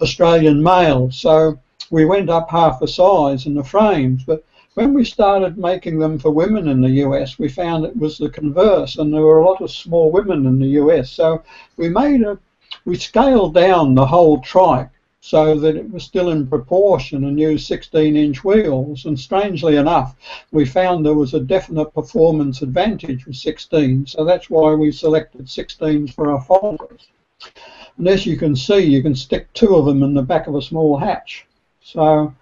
Australian 0.00 0.62
male. 0.62 1.10
So 1.10 1.58
we 1.90 2.04
went 2.04 2.30
up 2.30 2.48
half 2.50 2.80
a 2.82 2.88
size 2.88 3.46
in 3.46 3.54
the 3.54 3.64
frames. 3.64 4.22
But 4.24 4.44
when 4.74 4.94
we 4.94 5.04
started 5.04 5.58
making 5.58 5.98
them 5.98 6.18
for 6.18 6.30
women 6.30 6.68
in 6.68 6.80
the 6.80 7.04
US, 7.04 7.38
we 7.38 7.48
found 7.48 7.84
it 7.84 7.96
was 7.96 8.16
the 8.16 8.30
converse, 8.30 8.96
and 8.96 9.12
there 9.12 9.22
were 9.22 9.40
a 9.40 9.46
lot 9.46 9.60
of 9.60 9.70
small 9.70 10.10
women 10.10 10.46
in 10.46 10.58
the 10.58 10.78
US. 10.82 11.10
So 11.10 11.42
we 11.76 11.88
made 11.88 12.22
a 12.22 12.38
we 12.84 12.96
scaled 12.96 13.52
down 13.54 13.94
the 13.94 14.06
whole 14.06 14.40
trike 14.40 14.90
so 15.20 15.54
that 15.58 15.76
it 15.76 15.90
was 15.90 16.02
still 16.02 16.30
in 16.30 16.46
proportion 16.46 17.24
and 17.24 17.38
used 17.38 17.66
16 17.66 18.16
inch 18.16 18.42
wheels. 18.42 19.04
And 19.04 19.18
strangely 19.18 19.76
enough, 19.76 20.16
we 20.50 20.64
found 20.64 21.04
there 21.04 21.14
was 21.14 21.34
a 21.34 21.40
definite 21.40 21.92
performance 21.92 22.62
advantage 22.62 23.26
with 23.26 23.36
16, 23.36 24.06
so 24.06 24.24
that's 24.24 24.48
why 24.48 24.72
we 24.72 24.92
selected 24.92 25.46
16s 25.46 26.14
for 26.14 26.30
our 26.30 26.40
folders. 26.42 27.08
And 27.98 28.08
as 28.08 28.24
you 28.24 28.36
can 28.36 28.56
see, 28.56 28.80
you 28.80 29.02
can 29.02 29.14
stick 29.14 29.52
two 29.52 29.74
of 29.74 29.84
them 29.84 30.02
in 30.02 30.14
the 30.14 30.22
back 30.22 30.46
of 30.46 30.54
a 30.54 30.62
small 30.62 30.96
hatch. 30.96 31.46
So 31.92 32.34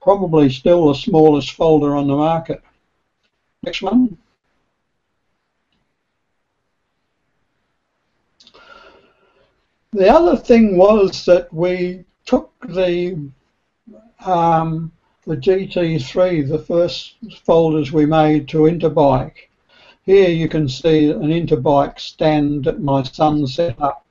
probably 0.00 0.50
still 0.50 0.88
the 0.88 0.94
smallest 0.94 1.52
folder 1.52 1.96
on 1.96 2.06
the 2.06 2.16
market. 2.16 2.62
Next 3.62 3.82
one. 3.82 4.16
The 9.92 10.08
other 10.08 10.36
thing 10.36 10.76
was 10.76 11.24
that 11.26 11.52
we 11.52 12.04
took 12.24 12.50
the 12.68 13.30
um, 14.24 14.92
the 15.26 15.36
GT3, 15.36 16.48
the 16.48 16.58
first 16.58 17.14
folders 17.44 17.92
we 17.92 18.06
made 18.06 18.48
to 18.48 18.62
Interbike. 18.62 19.48
Here 20.04 20.30
you 20.30 20.48
can 20.48 20.68
see 20.68 21.10
an 21.10 21.28
Interbike 21.28 22.00
stand 22.00 22.64
that 22.64 22.80
my 22.80 23.02
son 23.02 23.46
set 23.46 23.80
up, 23.80 24.04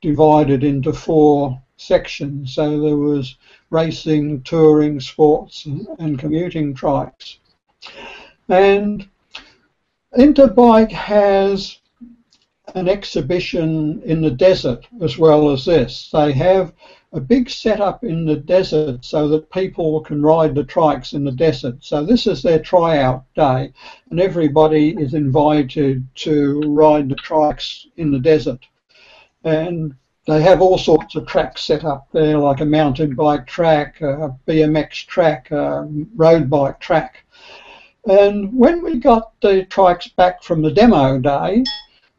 divided 0.00 0.64
into 0.64 0.92
four 0.92 1.60
sections. 1.76 2.54
So 2.54 2.80
there 2.80 2.96
was 2.96 3.36
racing, 3.72 4.42
touring, 4.42 5.00
sports, 5.00 5.66
and, 5.98 6.18
commuting 6.18 6.74
trikes. 6.74 7.38
And 8.48 9.08
Interbike 10.16 10.92
has 10.92 11.78
an 12.74 12.88
exhibition 12.88 14.02
in 14.02 14.20
the 14.20 14.30
desert 14.30 14.86
as 15.00 15.16
well 15.16 15.50
as 15.50 15.64
this. 15.64 16.10
They 16.12 16.32
have 16.32 16.74
a 17.14 17.20
big 17.20 17.48
setup 17.48 18.04
in 18.04 18.24
the 18.24 18.36
desert 18.36 19.04
so 19.04 19.28
that 19.28 19.50
people 19.50 20.00
can 20.00 20.22
ride 20.22 20.54
the 20.54 20.64
trikes 20.64 21.14
in 21.14 21.24
the 21.24 21.32
desert. 21.32 21.76
So 21.80 22.04
this 22.04 22.26
is 22.26 22.42
their 22.42 22.58
tryout 22.58 23.24
day, 23.34 23.72
and 24.10 24.20
everybody 24.20 24.90
is 24.90 25.14
invited 25.14 26.06
to 26.16 26.60
ride 26.66 27.08
the 27.08 27.16
trikes 27.16 27.86
in 27.96 28.10
the 28.10 28.18
desert. 28.18 28.60
And 29.44 29.94
they 30.26 30.40
have 30.42 30.62
all 30.62 30.78
sorts 30.78 31.16
of 31.16 31.26
tracks 31.26 31.64
set 31.64 31.84
up 31.84 32.06
there, 32.12 32.38
like 32.38 32.60
a 32.60 32.66
mountain 32.66 33.14
bike 33.14 33.46
track, 33.46 34.00
a 34.00 34.34
BMX 34.46 35.06
track, 35.06 35.50
a 35.50 35.88
road 36.14 36.48
bike 36.48 36.78
track. 36.78 37.24
And 38.08 38.56
when 38.56 38.82
we 38.82 38.98
got 38.98 39.32
the 39.40 39.66
trikes 39.66 40.14
back 40.14 40.42
from 40.42 40.62
the 40.62 40.70
demo 40.70 41.18
day, 41.18 41.64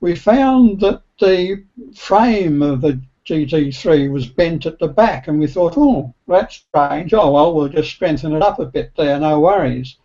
we 0.01 0.15
found 0.15 0.81
that 0.81 1.01
the 1.19 1.63
frame 1.95 2.61
of 2.61 2.81
the 2.81 2.99
GT3 3.25 4.11
was 4.11 4.27
bent 4.27 4.65
at 4.65 4.79
the 4.79 4.87
back, 4.87 5.29
and 5.29 5.39
we 5.39 5.47
thought, 5.47 5.75
oh, 5.77 6.13
that's 6.27 6.55
strange. 6.55 7.13
Oh, 7.13 7.31
well, 7.31 7.53
we'll 7.53 7.69
just 7.69 7.91
strengthen 7.91 8.33
it 8.33 8.41
up 8.41 8.59
a 8.59 8.65
bit 8.65 8.91
there, 8.97 9.17
no 9.17 9.39
worries. 9.39 9.95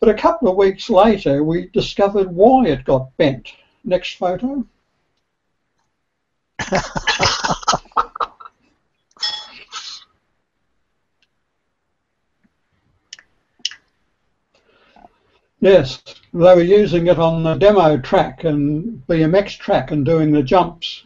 But 0.00 0.08
a 0.08 0.14
couple 0.14 0.48
of 0.48 0.56
weeks 0.56 0.88
later, 0.88 1.44
we 1.44 1.68
discovered 1.68 2.30
why 2.30 2.66
it 2.68 2.84
got 2.84 3.14
bent. 3.18 3.52
Next 3.84 4.16
photo. 4.16 4.64
yes, 15.60 16.02
they 16.32 16.54
were 16.54 16.60
using 16.60 17.06
it 17.06 17.18
on 17.18 17.42
the 17.42 17.54
demo 17.54 17.96
track 17.98 18.44
and 18.44 19.02
BMX 19.06 19.58
track 19.58 19.92
and 19.92 20.04
doing 20.04 20.32
the 20.32 20.42
jumps. 20.42 21.04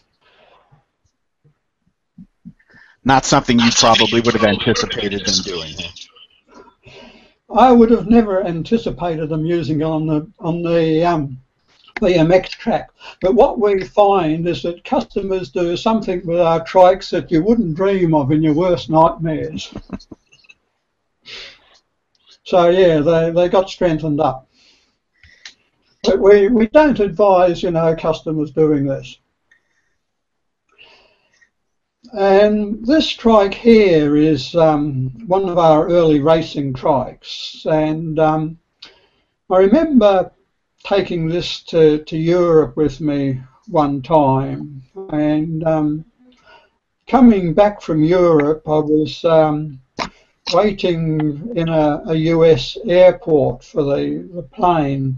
Not 3.05 3.25
something 3.25 3.59
you 3.59 3.71
probably 3.77 4.21
would 4.21 4.35
have 4.35 4.45
anticipated 4.45 5.25
them 5.25 5.43
doing. 5.45 5.75
I 7.55 7.73
would 7.73 7.91
have 7.91 8.09
never 8.09 8.43
anticipated 8.43 9.29
them 9.29 9.45
using 9.45 9.81
it 9.81 9.85
on 9.85 10.07
the 10.07 10.31
on 10.39 10.63
the 10.63 11.05
um, 11.05 11.39
BMX 12.01 12.49
track. 12.51 12.91
But 13.21 13.35
what 13.35 13.61
we 13.61 13.85
find 13.85 14.49
is 14.49 14.63
that 14.63 14.85
customers 14.85 15.51
do 15.51 15.77
something 15.77 16.25
with 16.27 16.41
our 16.41 16.65
trikes 16.65 17.11
that 17.11 17.31
you 17.31 17.43
wouldn't 17.43 17.77
dream 17.77 18.15
of 18.15 18.33
in 18.33 18.43
your 18.43 18.55
worst 18.55 18.91
nightmares. 18.91 19.73
so 22.45 22.69
yeah, 22.69 23.01
they, 23.01 23.31
they 23.31 23.49
got 23.49 23.71
strengthened 23.71 24.21
up. 24.21 24.49
But 26.03 26.19
we, 26.19 26.49
we 26.49 26.67
don't 26.69 26.99
advise, 26.99 27.63
you 27.63 27.71
know, 27.71 27.95
customers 27.95 28.51
doing 28.51 28.87
this. 28.87 29.19
And 32.13 32.85
this 32.85 33.09
trike 33.11 33.55
here 33.55 34.17
is 34.17 34.57
um, 34.57 35.13
one 35.27 35.49
of 35.49 35.59
our 35.59 35.89
early 35.89 36.21
racing 36.21 36.73
trikes. 36.73 37.67
And 37.67 38.19
um, 38.19 38.59
I 39.51 39.59
remember 39.59 40.33
taking 40.85 41.29
this 41.29 41.63
to, 41.65 42.03
to 42.05 42.17
Europe 42.17 42.77
with 42.77 43.01
me 43.01 43.41
one 43.69 44.03
time. 44.03 44.83
And 45.11 45.65
um, 45.65 46.05
coming 47.07 47.55
back 47.55 47.81
from 47.81 48.05
Europe, 48.05 48.63
I 48.67 48.79
was 48.79 49.25
um, 49.25 49.81
waiting 50.53 51.51
in 51.55 51.69
a, 51.69 52.03
a, 52.07 52.15
US 52.15 52.77
airport 52.87 53.63
for 53.63 53.83
the, 53.83 54.29
the 54.35 54.43
plane. 54.43 55.17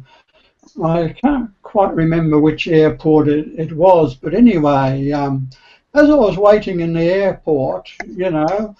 I 0.82 1.14
can't 1.22 1.50
quite 1.62 1.94
remember 1.94 2.38
which 2.38 2.68
airport 2.68 3.28
it, 3.28 3.48
it 3.58 3.72
was, 3.72 4.14
but 4.14 4.34
anyway, 4.34 5.10
um, 5.12 5.48
as 5.94 6.08
I 6.08 6.14
was 6.14 6.36
waiting 6.36 6.80
in 6.80 6.92
the 6.92 7.02
airport, 7.02 7.90
you 8.06 8.30
know, 8.30 8.74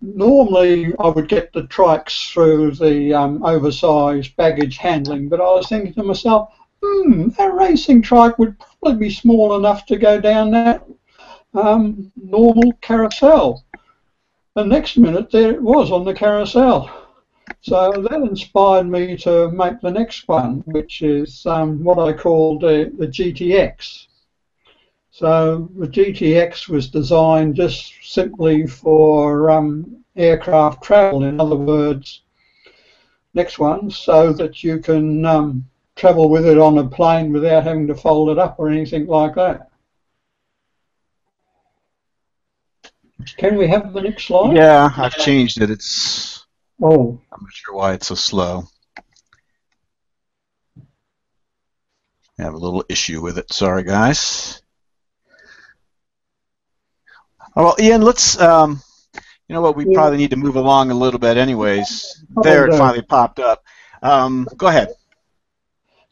normally 0.00 0.92
I 0.98 1.08
would 1.08 1.28
get 1.28 1.52
the 1.52 1.62
trikes 1.62 2.30
through 2.30 2.72
the 2.72 3.14
um, 3.14 3.44
oversized 3.44 4.36
baggage 4.36 4.76
handling, 4.76 5.28
but 5.28 5.40
I 5.40 5.44
was 5.44 5.68
thinking 5.68 5.94
to 5.94 6.02
myself, 6.02 6.50
hmm, 6.82 7.28
that 7.30 7.54
racing 7.54 8.02
trike 8.02 8.38
would 8.38 8.58
probably 8.58 9.08
be 9.08 9.10
small 9.10 9.56
enough 9.56 9.86
to 9.86 9.96
go 9.96 10.20
down 10.20 10.50
that 10.52 10.86
um, 11.54 12.12
normal 12.16 12.72
carousel. 12.80 13.64
The 14.54 14.64
next 14.64 14.96
minute, 14.96 15.30
there 15.30 15.52
it 15.52 15.62
was 15.62 15.90
on 15.90 16.04
the 16.04 16.14
carousel. 16.14 16.90
So 17.60 17.92
that 17.92 18.22
inspired 18.22 18.88
me 18.88 19.16
to 19.18 19.50
make 19.50 19.80
the 19.80 19.90
next 19.90 20.28
one, 20.28 20.62
which 20.66 21.02
is 21.02 21.44
um, 21.46 21.82
what 21.82 21.98
I 21.98 22.12
call 22.12 22.58
the, 22.58 22.92
the 22.98 23.06
GTX. 23.06 24.06
So 25.16 25.70
the 25.78 25.88
GTX 25.88 26.68
was 26.68 26.90
designed 26.90 27.54
just 27.54 27.90
simply 28.02 28.66
for 28.66 29.50
um, 29.50 30.04
aircraft 30.14 30.84
travel, 30.84 31.24
in 31.24 31.40
other 31.40 31.56
words, 31.56 32.20
next 33.32 33.58
one, 33.58 33.90
so 33.90 34.34
that 34.34 34.62
you 34.62 34.78
can 34.78 35.24
um, 35.24 35.70
travel 35.94 36.28
with 36.28 36.44
it 36.44 36.58
on 36.58 36.76
a 36.76 36.86
plane 36.86 37.32
without 37.32 37.64
having 37.64 37.86
to 37.86 37.94
fold 37.94 38.28
it 38.28 38.38
up 38.38 38.56
or 38.58 38.68
anything 38.68 39.06
like 39.06 39.34
that. 39.36 39.70
Can 43.38 43.56
we 43.56 43.68
have 43.68 43.94
the 43.94 44.02
next 44.02 44.26
slide? 44.26 44.54
Yeah, 44.54 44.90
I've 44.98 45.16
changed 45.16 45.62
it. 45.62 45.70
It's. 45.70 46.44
Oh. 46.82 47.18
I'm 47.32 47.40
not 47.40 47.52
sure 47.54 47.74
why 47.74 47.94
it's 47.94 48.08
so 48.08 48.16
slow. 48.16 48.64
I 50.78 52.42
have 52.42 52.52
a 52.52 52.58
little 52.58 52.84
issue 52.90 53.22
with 53.22 53.38
it. 53.38 53.50
Sorry, 53.50 53.82
guys. 53.82 54.60
Oh, 57.56 57.64
well, 57.64 57.76
Ian, 57.80 58.02
let's. 58.02 58.38
Um, 58.38 58.82
you 59.48 59.54
know 59.54 59.62
what? 59.62 59.76
We 59.76 59.86
yeah. 59.86 59.94
probably 59.94 60.18
need 60.18 60.30
to 60.30 60.36
move 60.36 60.56
along 60.56 60.90
a 60.90 60.94
little 60.94 61.18
bit, 61.18 61.38
anyways. 61.38 62.24
There, 62.42 62.66
it 62.66 62.76
finally 62.76 63.02
popped 63.02 63.38
up. 63.38 63.64
Um, 64.02 64.46
go 64.56 64.66
ahead. 64.66 64.88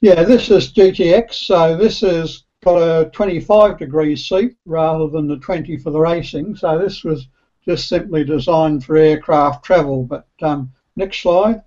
Yeah, 0.01 0.23
this 0.23 0.51
is 0.51 0.73
GTX. 0.73 1.35
So 1.35 1.77
this 1.77 2.01
has 2.01 2.45
got 2.65 2.79
a 2.79 3.11
25 3.11 3.79
degree 3.79 4.17
seat 4.17 4.57
rather 4.65 5.09
than 5.09 5.27
the 5.27 5.37
20 5.37 5.77
for 5.79 5.91
the 5.91 5.99
racing. 5.99 6.57
So 6.57 6.79
this 6.79 7.05
was 7.05 7.29
just 7.65 7.89
simply 7.89 8.25
designed 8.25 8.85
for 8.85 8.97
aircraft 8.97 9.65
travel. 9.65 10.05
But 10.05 10.27
um, 10.41 10.73
next 10.97 11.21
slide. 11.21 11.63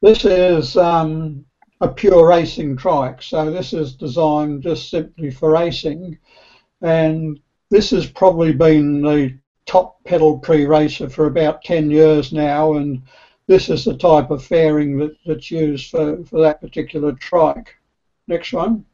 This 0.00 0.24
is 0.24 0.76
um, 0.76 1.44
a 1.80 1.88
pure 1.88 2.28
racing 2.28 2.76
trike. 2.76 3.22
So 3.22 3.50
this 3.50 3.72
is 3.72 3.94
designed 3.94 4.62
just 4.62 4.90
simply 4.90 5.30
for 5.30 5.52
racing. 5.52 6.18
And 6.82 7.40
this 7.70 7.90
has 7.90 8.06
probably 8.06 8.52
been 8.52 9.02
the 9.02 9.38
top 9.66 10.02
pedal 10.04 10.38
prix 10.38 10.66
racer 10.66 11.08
for 11.08 11.26
about 11.26 11.64
10 11.64 11.90
years 11.90 12.32
now. 12.32 12.74
And 12.74 13.02
this 13.46 13.68
is 13.68 13.84
the 13.84 13.96
type 13.96 14.30
of 14.30 14.44
fairing 14.44 14.98
that, 14.98 15.16
that's 15.24 15.50
used 15.50 15.90
for, 15.90 16.24
for 16.24 16.40
that 16.42 16.60
particular 16.60 17.12
trike. 17.12 17.76
Next 18.26 18.52
one. 18.52 18.84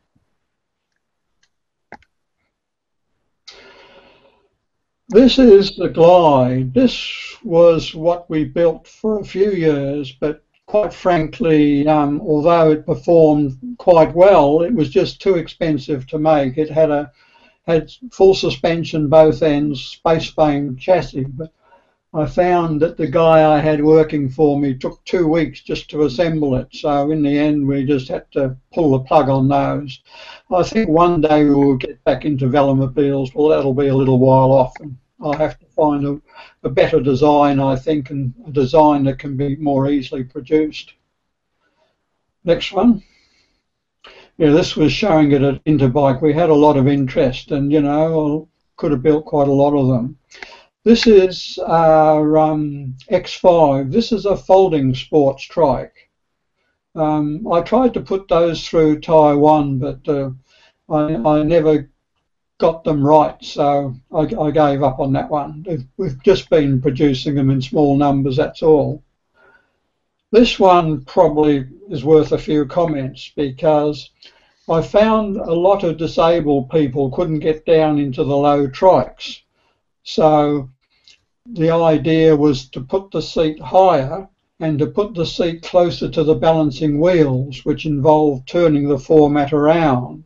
This 5.09 5.39
is 5.39 5.77
the 5.77 5.89
glide. 5.89 6.75
This 6.75 7.37
was 7.45 7.95
what 7.95 8.29
we 8.29 8.45
built 8.45 8.89
for 8.89 9.21
a 9.21 9.25
few 9.25 9.53
years, 9.53 10.11
but 10.13 10.43
quite 10.81 10.93
frankly, 10.93 11.89
um, 11.89 12.21
although 12.21 12.71
it 12.71 12.85
performed 12.85 13.57
quite 13.79 14.15
well, 14.15 14.61
it 14.61 14.75
was 14.75 14.91
just 14.91 15.23
too 15.23 15.37
expensive 15.37 16.07
to 16.07 16.19
make. 16.19 16.59
It 16.59 16.69
had 16.69 16.91
a 16.91 17.11
had 17.67 17.91
full 18.13 18.35
suspension 18.35 19.09
both 19.09 19.43
ends, 19.43 19.83
space 19.83 20.29
frame 20.29 20.77
chassis, 20.77 21.25
but 21.25 21.51
I 22.13 22.27
found 22.27 22.83
that 22.83 22.99
the 22.99 23.07
guy 23.07 23.57
I 23.57 23.59
had 23.59 23.83
working 23.83 24.29
for 24.29 24.61
me 24.61 24.75
took 24.75 25.03
two 25.05 25.27
weeks 25.27 25.63
just 25.63 25.89
to 25.91 26.05
assemble 26.05 26.55
it. 26.57 26.69
So 26.73 27.11
in 27.11 27.23
the 27.23 27.39
end, 27.39 27.67
we 27.67 27.87
just 27.87 28.09
had 28.09 28.31
to 28.33 28.57
pull 28.75 28.91
the 28.91 29.05
plug 29.05 29.31
on 29.31 29.49
those. 29.49 30.01
I 30.51 30.63
think 30.63 30.91
one 30.91 31.23
day 31.23 31.45
we 31.45 31.55
will 31.55 31.77
get 31.77 32.05
back 32.05 32.27
into 32.27 32.47
velomobiles. 32.49 33.35
Well, 33.35 33.49
that'll 33.49 33.75
be 33.75 33.89
a 33.89 33.97
little 33.97 34.19
while 34.19 34.53
off. 34.53 34.75
And 34.81 34.99
I'll 35.21 35.33
have 35.33 35.59
to 35.59 35.67
find 35.67 36.07
a, 36.07 36.21
a 36.63 36.69
better 36.69 37.01
design, 37.01 37.59
I 37.59 37.77
think, 37.77 38.11
and 38.11 38.35
a 38.47 38.51
design 38.51 39.05
that 39.05 39.19
can 39.19 39.37
be 39.37 39.57
more 39.57 39.89
easily 39.89 40.25
produced. 40.25 40.93
Next 42.45 42.73
one. 42.73 43.03
Yeah, 44.39 44.51
this 44.51 44.77
was 44.77 44.93
showing 44.93 45.33
it 45.33 45.43
at 45.43 45.65
Interbike. 45.65 46.21
We 46.21 46.35
had 46.35 46.51
a 46.51 46.55
lot 46.55 46.77
of 46.77 46.87
interest, 46.87 47.51
and 47.51 47.73
you 47.73 47.81
know, 47.81 48.49
could 48.77 48.91
have 48.91 49.03
built 49.03 49.25
quite 49.25 49.49
a 49.49 49.53
lot 49.53 49.75
of 49.75 49.89
them. 49.89 50.19
This 50.85 51.07
is 51.07 51.59
our 51.67 52.39
um, 52.39 52.95
X5. 53.11 53.91
This 53.91 54.13
is 54.13 54.27
a 54.27 54.37
folding 54.37 54.95
sports 54.95 55.43
trike. 55.43 56.11
Um, 56.95 57.47
I 57.51 57.61
tried 57.63 57.95
to 57.95 58.01
put 58.01 58.29
those 58.29 58.67
through 58.67 59.01
Taiwan, 59.01 59.79
but 59.79 60.07
uh, 60.09 60.31
I, 60.89 61.15
I 61.17 61.43
never 61.43 61.91
got 62.59 62.85
them 62.85 63.05
right, 63.05 63.37
so 63.43 63.95
I, 64.13 64.21
I 64.21 64.51
gave 64.51 64.83
up 64.83 64.99
on 64.99 65.13
that 65.13 65.31
one. 65.31 65.87
We've 65.97 66.23
just 66.23 66.49
been 66.49 66.81
producing 66.81 67.35
them 67.35 67.51
in 67.51 67.61
small 67.61 67.97
numbers, 67.97 68.37
that's 68.37 68.63
all. 68.63 69.03
This 70.33 70.59
one 70.59 71.05
probably 71.05 71.67
is 71.89 72.05
worth 72.05 72.33
a 72.33 72.39
few 72.39 72.67
comments 72.67 73.31
because 73.37 74.11
I 74.69 74.83
found 74.83 75.37
a 75.37 75.55
lot 75.55 75.85
of 75.85 75.99
disabled 75.99 76.71
people 76.71 77.11
couldn't 77.11 77.39
get 77.39 77.65
down 77.65 77.99
into 77.99 78.25
the 78.25 78.37
low 78.37 78.67
trikes. 78.67 79.41
So 80.03 80.69
the 81.45 81.71
idea 81.71 82.35
was 82.35 82.69
to 82.71 82.81
put 82.81 83.11
the 83.11 83.23
seat 83.23 83.61
higher 83.61 84.29
and 84.59 84.79
to 84.79 84.87
put 84.87 85.15
the 85.15 85.27
seat 85.27 85.63
closer 85.63 86.09
to 86.09 86.25
the 86.25 86.35
balancing 86.35 86.99
wheels, 86.99 87.65
which 87.65 87.87
involved 87.87 88.49
turning 88.49 88.89
the 88.89 88.99
format 88.99 89.53
around. 89.53 90.25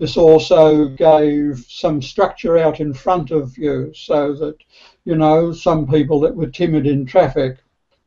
This 0.00 0.16
also 0.16 0.88
gave 0.88 1.62
some 1.68 2.00
structure 2.00 2.56
out 2.56 2.80
in 2.80 2.94
front 2.94 3.30
of 3.30 3.58
you 3.58 3.92
so 3.94 4.32
that, 4.32 4.56
you 5.04 5.14
know, 5.14 5.52
some 5.52 5.86
people 5.86 6.18
that 6.20 6.34
were 6.34 6.46
timid 6.46 6.86
in 6.86 7.04
traffic 7.04 7.58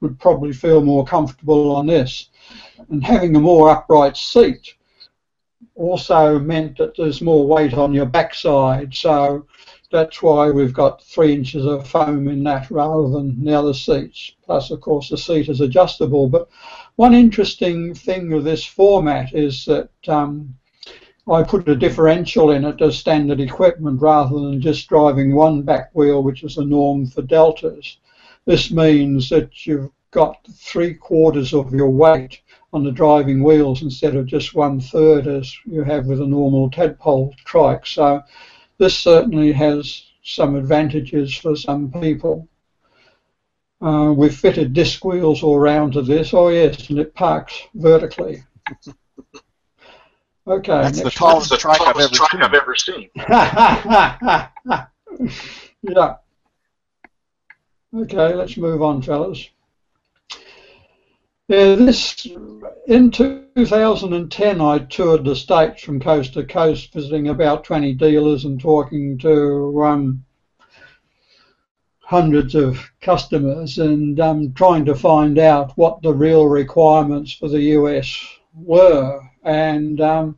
would 0.02 0.20
probably 0.20 0.54
feel 0.54 0.82
more 0.82 1.06
comfortable 1.06 1.76
on 1.76 1.86
this. 1.86 2.30
And 2.90 3.04
having 3.04 3.36
a 3.36 3.40
more 3.40 3.70
upright 3.70 4.18
seat 4.18 4.74
also 5.76 6.40
meant 6.40 6.80
that 6.80 6.98
there's 6.98 7.22
more 7.22 7.46
weight 7.46 7.76
on 7.76 7.94
your 7.94 8.08
backside. 8.08 8.96
So 8.96 9.46
that's 9.92 10.20
why 10.24 10.50
we've 10.50 10.74
got 10.74 11.04
three 11.04 11.32
inches 11.32 11.64
of 11.64 11.88
foam 11.88 12.28
in 12.28 12.44
that 12.46 12.72
rather 12.72 13.08
than 13.10 13.46
the 13.46 13.54
other 13.54 13.74
seats. 13.76 14.32
Plus, 14.44 14.72
of 14.72 14.82
course, 14.82 15.10
the 15.10 15.18
seat 15.20 15.48
is 15.48 15.62
adjustable. 15.62 16.28
But 16.28 16.50
one 16.96 17.14
interesting 17.14 17.94
thing 17.94 18.34
of 18.34 18.44
this 18.44 18.66
format 18.66 19.36
is 19.36 19.66
that 19.66 19.92
um, 20.08 20.56
I 21.30 21.42
put 21.42 21.70
a 21.70 21.76
differential 21.76 22.52
in 22.52 22.66
it 22.66 22.82
as 22.82 22.98
standard 22.98 23.40
equipment 23.40 24.02
rather 24.02 24.38
than 24.40 24.60
just 24.60 24.90
driving 24.90 25.34
one 25.34 25.62
back 25.62 25.90
wheel, 25.94 26.22
which 26.22 26.44
is 26.44 26.56
the 26.56 26.66
norm 26.66 27.06
for 27.08 27.22
deltas. 27.22 27.98
This 28.46 28.72
means 28.72 29.30
that 29.30 29.66
you've 29.66 29.90
got 30.12 30.46
three 30.54 30.94
quarters 30.94 31.54
of 31.54 31.74
your 31.74 31.90
weight 31.90 32.42
on 32.74 32.84
the 32.84 32.92
driving 32.92 33.42
wheels 33.42 33.82
instead 33.84 34.18
of 34.18 34.26
just 34.26 34.54
one 34.54 34.82
third 34.82 35.28
as 35.28 35.56
you 35.66 35.84
have 35.84 36.08
with 36.08 36.22
a 36.22 36.28
normal 36.28 36.70
tadpole 36.70 37.34
trike. 37.46 37.86
So 37.86 38.22
this 38.78 38.98
certainly 38.98 39.54
has 39.54 40.04
some 40.24 40.56
advantages 40.56 41.34
for 41.34 41.56
some 41.56 41.90
people. 41.90 42.50
Uh, 43.82 44.14
we've 44.16 44.36
fitted 44.36 44.74
disc 44.74 45.06
wheels 45.06 45.42
all 45.42 45.60
round 45.60 45.94
to 45.94 46.02
this. 46.02 46.34
Oh 46.34 46.50
yes, 46.50 46.90
and 46.90 47.00
it 47.00 47.16
parks 47.16 47.62
vertically. 47.76 48.44
Okay. 50.46 50.82
That's 50.82 51.02
the 51.02 51.10
tallest, 51.10 51.50
the 51.50 51.58
trike, 51.58 51.80
I've, 51.82 51.96
I've 51.96 52.54
ever 52.54 52.76
seen. 52.76 53.10
yeah. 55.82 56.16
Okay, 57.96 58.34
let's 58.34 58.58
move 58.58 58.82
on, 58.82 59.02
fellas. 59.02 59.50
Yeah, 61.48 61.76
this 61.76 62.26
in 62.88 63.12
2010, 63.12 64.62
I 64.62 64.80
toured 64.80 65.26
the 65.26 65.36
states 65.36 65.84
from 65.84 66.00
coast 66.00 66.34
to 66.34 66.44
coast, 66.44 66.92
visiting 66.94 67.30
about 67.30 67.64
20 67.64 67.94
dealers 67.94 68.46
and 68.46 68.60
talking 68.60 69.18
to 69.20 69.84
um, 69.84 70.26
hundreds 72.00 72.56
of 72.56 72.80
customers 73.02 73.78
and 73.78 74.20
um, 74.20 74.54
trying 74.54 74.86
to 74.86 74.96
find 74.96 75.38
out 75.38 75.72
what 75.78 76.02
the 76.02 76.14
real 76.14 76.48
requirements 76.48 77.34
for 77.34 77.48
the 77.48 77.62
US 77.62 78.26
were. 78.54 79.22
And 79.44 80.00
um, 80.02 80.38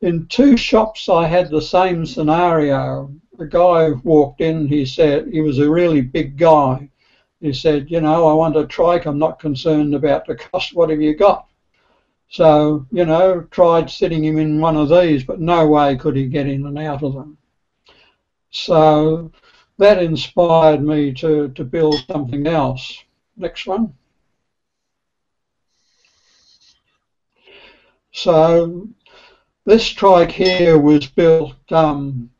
in 0.00 0.26
two 0.26 0.56
shops, 0.56 1.08
I 1.08 1.26
had 1.26 1.50
the 1.50 1.60
same 1.60 2.06
scenario. 2.06 3.12
A 3.38 3.46
guy 3.46 3.90
walked 4.04 4.40
in, 4.40 4.66
he 4.66 4.84
said, 4.84 5.28
he 5.28 5.40
was 5.40 5.58
a 5.58 5.70
really 5.70 6.00
big 6.00 6.36
guy 6.36 6.88
he 7.40 7.52
said, 7.52 7.90
you 7.90 8.00
know, 8.00 8.26
I 8.26 8.32
want 8.32 8.56
a 8.56 8.66
trike. 8.66 9.06
I'm 9.06 9.18
not 9.18 9.38
concerned 9.38 9.94
about 9.94 10.26
the 10.26 10.34
cost. 10.34 10.74
What 10.74 10.90
have 10.90 11.00
you 11.00 11.14
got? 11.14 11.46
So, 12.28 12.86
you 12.90 13.04
know, 13.04 13.42
tried 13.50 13.90
sitting 13.90 14.24
him 14.24 14.38
in 14.38 14.60
one 14.60 14.76
of 14.76 14.88
these, 14.88 15.22
but 15.22 15.40
no 15.40 15.66
way 15.68 15.96
could 15.96 16.16
he 16.16 16.26
get 16.26 16.48
in 16.48 16.66
and 16.66 16.78
out 16.78 17.02
of 17.02 17.14
them. 17.14 17.36
So 18.50 19.30
that 19.78 20.02
inspired 20.02 20.82
me 20.82 21.12
to, 21.14 21.48
to 21.50 21.64
build 21.64 22.02
something 22.10 22.46
else. 22.46 23.04
Next 23.36 23.66
one. 23.66 23.94
So 28.16 28.88
this 29.66 29.86
trike 29.90 30.32
here 30.32 30.78
was 30.78 31.06
built 31.06 31.54
um, 31.70 32.30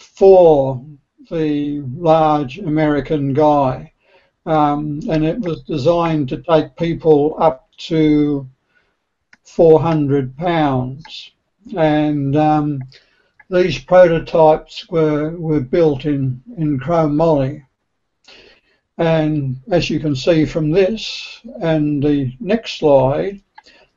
for 0.00 0.84
the 1.30 1.80
large 1.94 2.58
American 2.58 3.32
guy 3.32 3.92
um, 4.46 5.00
and 5.08 5.24
it 5.24 5.38
was 5.38 5.62
designed 5.62 6.28
to 6.30 6.42
take 6.42 6.74
people 6.74 7.36
up 7.38 7.68
to 7.76 8.48
400 9.44 10.36
pounds. 10.36 11.30
And 11.76 12.34
um, 12.34 12.82
these 13.48 13.78
prototypes 13.78 14.88
were, 14.88 15.36
were 15.36 15.60
built 15.60 16.04
in, 16.04 16.42
in 16.56 16.80
chromoly. 16.80 17.64
And 18.98 19.60
as 19.70 19.88
you 19.88 20.00
can 20.00 20.16
see 20.16 20.44
from 20.44 20.72
this 20.72 21.40
and 21.60 22.02
the 22.02 22.34
next 22.40 22.80
slide, 22.80 23.40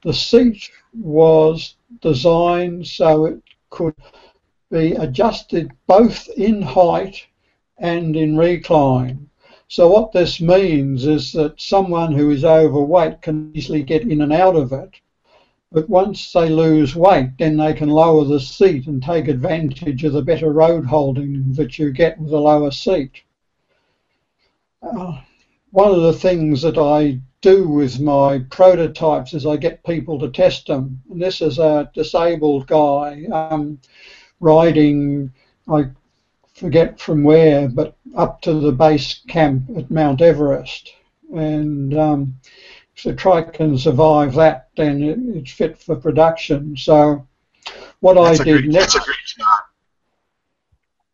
the 0.03 0.14
seat 0.14 0.70
was 0.94 1.76
designed 2.02 2.88
so 2.88 3.26
it 3.26 3.42
could 3.70 3.96
be 4.72 4.94
adjusted 4.94 5.72
both 5.88 6.28
in 6.30 6.62
height 6.62 7.26
and 7.78 8.16
in 8.16 8.38
recline. 8.38 9.30
So 9.68 9.88
what 9.88 10.12
this 10.12 10.42
means 10.42 11.06
is 11.06 11.32
that 11.34 11.62
someone 11.62 12.14
who 12.14 12.32
is 12.32 12.44
overweight 12.44 13.22
can 13.22 13.52
easily 13.54 13.84
get 13.84 14.02
in 14.02 14.22
and 14.22 14.34
out 14.34 14.56
of 14.56 14.74
it. 14.74 15.00
But 15.72 15.88
once 15.88 16.34
they 16.34 16.50
lose 16.50 16.96
weight, 16.96 17.38
then 17.38 17.58
they 17.58 17.74
can 17.74 17.90
lower 17.90 18.26
the 18.26 18.40
seat 18.40 18.88
and 18.88 19.04
take 19.04 19.28
advantage 19.28 20.04
of 20.04 20.14
the 20.14 20.24
better 20.24 20.52
road 20.52 20.86
holding 20.86 21.54
that 21.54 21.78
you 21.78 21.92
get 21.92 22.20
with 22.20 22.34
a 22.34 22.40
lower 22.40 22.72
seat. 22.72 23.22
Uh, 24.82 25.22
one 25.70 25.92
of 25.92 26.02
the 26.02 26.14
things 26.14 26.64
that 26.64 26.80
I 26.80 27.22
do 27.42 27.68
with 27.68 28.00
my 28.00 28.40
prototypes 28.50 29.34
is 29.34 29.46
I 29.46 29.56
get 29.58 29.84
people 29.86 30.20
to 30.20 30.30
test 30.30 30.68
them. 30.68 31.02
And 31.10 31.22
this 31.22 31.42
is 31.42 31.58
a 31.58 31.90
disabled 31.94 32.68
guy 32.68 33.26
um, 33.32 33.80
riding, 34.40 35.32
I 35.68 35.86
forget 36.54 37.00
from 37.00 37.24
where, 37.24 37.70
but 37.70 37.96
up 38.16 38.42
to 38.42 38.54
the 38.54 38.72
base 38.72 39.22
camp 39.28 39.64
at 39.78 39.90
Mount 39.90 40.22
Everest. 40.22 40.94
And 41.34 41.98
um, 41.98 42.40
if 42.96 43.04
the 43.04 43.14
trike 43.14 43.54
can 43.54 43.78
survive 43.78 44.34
that, 44.36 44.70
then 44.76 45.02
it, 45.02 45.20
it's 45.38 45.52
fit 45.52 45.78
for 45.78 45.96
production. 45.96 46.76
So 46.76 47.26
what 48.02 48.16
that's 48.16 48.42
I 48.42 48.44
did 48.44 48.62
great, 48.64 48.74
next, 48.74 49.00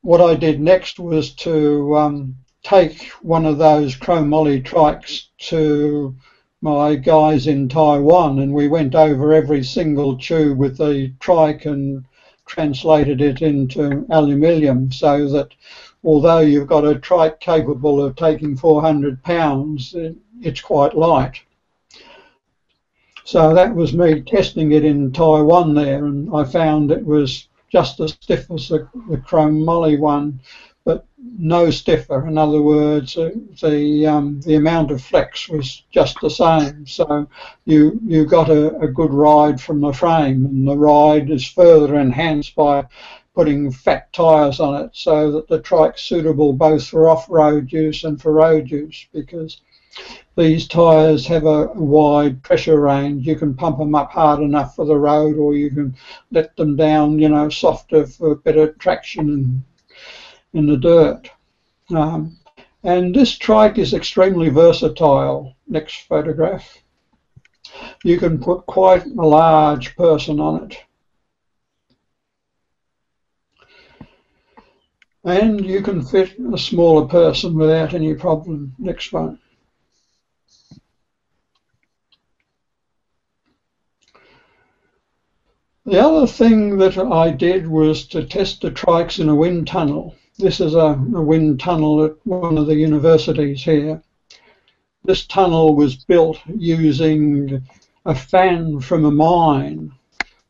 what 0.02 0.22
I 0.22 0.34
did 0.36 0.60
next 0.60 1.00
was 1.00 1.34
to 1.36 1.96
um, 1.96 2.36
take 2.66 3.04
one 3.22 3.46
of 3.46 3.60
those 3.60 3.96
chromoly 3.96 4.60
trikes 4.60 5.28
to 5.38 6.16
my 6.62 6.96
guys 6.96 7.46
in 7.46 7.70
Taiwan, 7.70 8.40
and 8.40 8.52
we 8.52 8.68
went 8.68 8.96
over 8.96 9.32
every 9.32 9.64
single 9.64 10.18
tube 10.18 10.58
with 10.58 10.78
the 10.78 11.14
trike 11.20 11.66
and 11.66 12.04
translated 12.48 13.22
it 13.22 13.44
into 13.44 14.04
aluminium 14.10 14.92
so 14.92 15.30
that 15.30 15.54
although 16.04 16.40
you've 16.40 16.68
got 16.68 16.84
a 16.84 16.98
trike 16.98 17.40
capable 17.40 18.04
of 18.04 18.16
taking 18.16 18.58
400 18.58 19.22
pounds, 19.22 19.94
it's 20.42 20.62
quite 20.62 20.98
light. 20.98 21.40
So 23.26 23.54
that 23.54 23.76
was 23.76 23.94
me 23.94 24.22
testing 24.22 24.72
it 24.72 24.84
in 24.84 25.12
Taiwan 25.12 25.76
there, 25.76 26.06
and 26.06 26.36
I 26.36 26.44
found 26.44 26.90
it 26.90 27.06
was 27.06 27.48
just 27.70 28.00
as 28.00 28.18
stiff 28.22 28.50
as 28.50 28.70
the, 28.70 28.88
the 29.08 29.18
chromoly 29.18 30.00
one, 30.00 30.40
but 30.40 30.75
no 31.38 31.70
stiffer. 31.70 32.28
In 32.28 32.38
other 32.38 32.62
words, 32.62 33.18
uh, 33.18 33.32
the 33.62 34.06
um, 34.06 34.42
the 34.42 34.56
amount 34.56 34.92
of 34.92 35.02
flex 35.02 35.50
was 35.50 35.84
just 35.92 36.20
the 36.22 36.30
same. 36.30 36.86
So 36.86 37.28
you 37.66 38.00
you 38.06 38.26
got 38.26 38.50
a, 38.50 38.78
a 38.78 38.88
good 38.88 39.12
ride 39.12 39.60
from 39.60 39.82
the 39.82 39.92
frame, 39.94 40.46
and 40.46 40.68
the 40.68 40.78
ride 40.78 41.30
is 41.32 41.46
further 41.46 42.00
enhanced 42.00 42.56
by 42.56 42.88
putting 43.34 43.72
fat 43.72 44.12
tyres 44.14 44.60
on 44.60 44.84
it 44.84 44.92
so 44.94 45.32
that 45.32 45.48
the 45.50 45.60
trike's 45.60 46.02
suitable 46.02 46.54
both 46.54 46.88
for 46.88 47.10
off-road 47.10 47.72
use 47.72 48.06
and 48.06 48.22
for 48.22 48.32
road 48.32 48.72
use 48.72 49.08
because 49.14 49.62
these 50.38 50.68
tyres 50.68 51.28
have 51.28 51.46
a 51.46 51.66
wide 51.74 52.42
pressure 52.44 52.80
range. 52.80 53.28
You 53.28 53.36
can 53.36 53.54
pump 53.54 53.78
them 53.78 53.96
up 53.96 54.12
hard 54.12 54.42
enough 54.42 54.76
for 54.76 54.86
the 54.86 54.98
road 54.98 55.38
or 55.38 55.54
you 55.54 55.70
can 55.70 55.96
let 56.32 56.56
them 56.56 56.76
down, 56.76 57.20
you 57.20 57.30
know, 57.30 57.50
softer 57.50 58.06
for 58.06 58.36
better 58.36 58.74
traction 58.74 59.30
in, 59.30 59.64
in 60.56 60.66
the 60.66 60.78
dirt. 60.78 61.30
Um, 61.94 62.38
and 62.82 63.14
this 63.14 63.38
trike 63.38 63.78
is 63.78 63.94
extremely 63.94 64.50
versatile. 64.50 65.56
Next 65.68 66.08
photograph. 66.08 66.82
You 68.04 68.18
can 68.18 68.40
put 68.40 68.66
quite 68.66 69.06
a 69.06 69.28
large 69.28 69.96
person 69.98 70.40
on 70.40 70.64
it. 70.64 70.78
And 75.26 75.66
you 75.66 75.82
can 75.82 76.04
fit 76.04 76.40
a 76.54 76.58
smaller 76.58 77.08
person 77.08 77.56
without 77.56 77.94
any 77.94 78.14
problem. 78.14 78.76
Next 78.78 79.12
one. 79.12 79.40
The 85.86 86.00
other 86.00 86.28
thing 86.28 86.78
that 86.78 86.98
I 86.98 87.32
did 87.32 87.68
was 87.68 88.08
to 88.08 88.24
test 88.26 88.62
the 88.62 88.72
trikes 88.72 89.20
in 89.20 89.30
a 89.30 89.36
wind 89.36 89.68
tunnel. 89.68 90.16
This 90.38 90.60
is 90.60 90.76
a, 90.76 90.80
a, 90.80 91.22
wind 91.22 91.62
tunnel 91.62 92.04
at 92.04 92.18
one 92.26 92.58
of 92.58 92.68
the 92.68 92.76
universities 92.76 93.64
here. 93.64 94.04
This 95.06 95.26
tunnel 95.26 95.76
was 95.76 95.96
built 95.96 96.38
using 96.48 97.66
a 98.06 98.14
fan 98.14 98.82
from 98.82 99.06
a 99.06 99.12
mine. 99.12 99.94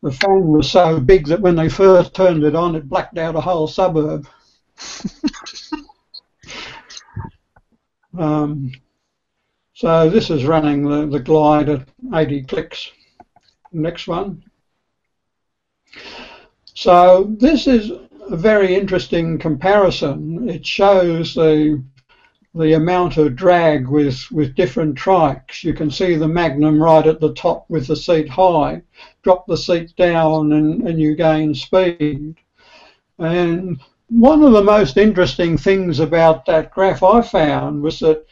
The 0.02 0.12
fan 0.12 0.48
was 0.48 0.72
so 0.72 1.00
big 1.00 1.28
that 1.28 1.42
when 1.42 1.56
they 1.56 1.70
first 1.70 2.16
turned 2.16 2.44
it 2.44 2.56
on, 2.56 2.76
it 2.76 2.90
blacked 2.90 3.20
out 3.20 3.36
a 3.36 3.42
whole 3.42 3.68
suburb. 3.68 4.28
um, 8.18 8.72
so 9.76 10.10
this 10.10 10.32
is 10.32 10.46
running 10.46 10.90
the, 10.90 11.06
the 11.06 11.20
glide 11.20 11.70
at 11.70 11.88
80 12.12 12.44
clicks. 12.44 12.90
Next 13.72 14.08
one. 14.08 14.44
So 16.74 17.36
this 17.38 17.68
is 17.68 17.92
a 18.30 18.36
very 18.36 18.76
interesting 18.76 19.38
comparison. 19.38 20.50
It 20.50 20.66
shows 20.66 21.34
the 21.34 21.84
the 22.56 22.74
amount 22.74 23.18
of 23.18 23.36
drag 23.36 23.86
with, 23.86 24.32
with 24.32 24.56
different 24.56 24.98
trikes. 24.98 25.62
You 25.62 25.74
can 25.74 25.92
see 25.92 26.16
the 26.16 26.28
Magnum 26.28 26.82
right 26.82 27.06
at 27.06 27.20
the 27.20 27.34
top 27.34 27.70
with 27.70 27.88
the 27.88 27.98
seat 27.98 28.30
high. 28.30 28.82
Drop 29.24 29.46
the 29.46 29.58
seat 29.58 29.94
down 29.98 30.54
and, 30.54 30.88
and 30.88 30.98
you 30.98 31.16
gain 31.16 31.54
speed. 31.54 32.36
And 33.20 33.82
one 34.08 34.42
of 34.42 34.54
the 34.54 34.64
most 34.64 34.96
interesting 34.96 35.58
things 35.58 36.00
about 36.00 36.46
that 36.46 36.72
graph 36.72 37.04
I 37.04 37.22
found 37.22 37.82
was 37.82 38.00
that 38.00 38.26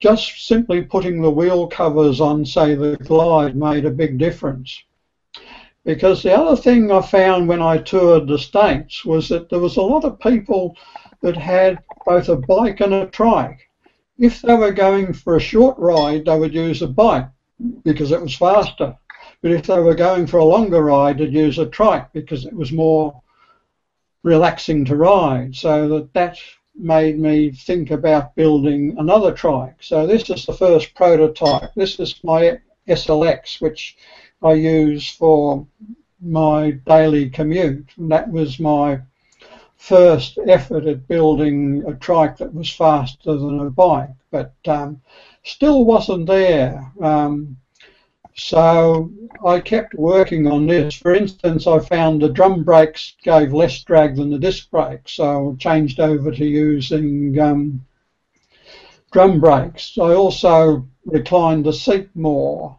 just 0.00 0.46
simply 0.46 0.80
putting 0.82 1.20
the 1.20 1.30
wheel 1.30 1.66
covers 1.66 2.22
on, 2.22 2.46
say, 2.46 2.74
the 2.74 2.96
Glide 2.96 3.54
made 3.54 3.84
a 3.84 3.90
big 3.90 4.16
difference. 4.16 4.82
Because 5.84 6.22
the 6.22 6.36
other 6.36 6.56
thing 6.56 6.92
I 6.92 7.02
found 7.02 7.48
when 7.48 7.60
I 7.60 7.78
toured 7.78 8.28
the 8.28 8.38
States 8.38 9.04
was 9.04 9.28
that 9.28 9.48
there 9.48 9.58
was 9.58 9.76
a 9.76 9.82
lot 9.82 10.04
of 10.04 10.20
people 10.20 10.76
that 11.22 11.36
had 11.36 11.78
both 12.06 12.28
a 12.28 12.36
bike 12.36 12.80
and 12.80 12.94
a 12.94 13.06
trike. 13.06 13.68
If 14.18 14.42
they 14.42 14.54
were 14.54 14.72
going 14.72 15.12
for 15.12 15.36
a 15.36 15.40
short 15.40 15.76
ride, 15.78 16.26
they 16.26 16.38
would 16.38 16.54
use 16.54 16.82
a 16.82 16.86
bike 16.86 17.26
because 17.84 18.12
it 18.12 18.20
was 18.20 18.34
faster. 18.34 18.96
But 19.40 19.50
if 19.50 19.66
they 19.66 19.80
were 19.80 19.94
going 19.94 20.28
for 20.28 20.38
a 20.38 20.44
longer 20.44 20.84
ride, 20.84 21.18
they'd 21.18 21.32
use 21.32 21.58
a 21.58 21.66
trike 21.66 22.12
because 22.12 22.46
it 22.46 22.54
was 22.54 22.70
more 22.70 23.20
relaxing 24.22 24.84
to 24.84 24.96
ride. 24.96 25.56
So 25.56 25.88
that, 25.88 26.12
that 26.14 26.38
made 26.76 27.18
me 27.18 27.50
think 27.50 27.90
about 27.90 28.36
building 28.36 28.94
another 28.98 29.32
trike. 29.32 29.76
So 29.80 30.06
this 30.06 30.30
is 30.30 30.46
the 30.46 30.52
first 30.52 30.94
prototype. 30.94 31.74
This 31.74 31.98
is 31.98 32.20
my 32.22 32.60
SLX, 32.88 33.60
which 33.60 33.96
I 34.42 34.54
use 34.54 35.08
for 35.08 35.66
my 36.20 36.72
daily 36.86 37.30
commute. 37.30 37.90
And 37.96 38.10
that 38.10 38.30
was 38.30 38.58
my 38.58 39.00
first 39.76 40.38
effort 40.46 40.86
at 40.86 41.08
building 41.08 41.82
a 41.86 41.94
trike 41.94 42.36
that 42.38 42.54
was 42.54 42.70
faster 42.70 43.36
than 43.36 43.58
a 43.60 43.70
bike, 43.70 44.14
but 44.30 44.54
um, 44.66 45.00
still 45.42 45.84
wasn't 45.84 46.26
there. 46.26 46.92
Um, 47.00 47.56
so 48.34 49.10
I 49.44 49.60
kept 49.60 49.94
working 49.94 50.46
on 50.46 50.66
this. 50.66 50.94
For 50.94 51.14
instance, 51.14 51.66
I 51.66 51.80
found 51.80 52.22
the 52.22 52.28
drum 52.28 52.62
brakes 52.62 53.14
gave 53.22 53.52
less 53.52 53.82
drag 53.82 54.16
than 54.16 54.30
the 54.30 54.38
disc 54.38 54.70
brakes, 54.70 55.12
so 55.12 55.52
I 55.52 55.56
changed 55.56 56.00
over 56.00 56.30
to 56.30 56.44
using 56.44 57.38
um, 57.38 57.84
drum 59.10 59.40
brakes. 59.40 59.98
I 59.98 60.14
also 60.14 60.86
reclined 61.04 61.64
the 61.64 61.72
seat 61.72 62.08
more, 62.14 62.78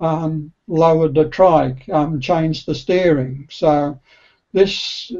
um, 0.00 0.52
lowered 0.66 1.14
the 1.14 1.28
trike, 1.28 1.88
um, 1.90 2.20
changed 2.20 2.66
the 2.66 2.74
steering. 2.74 3.46
So 3.50 4.00
this 4.52 5.12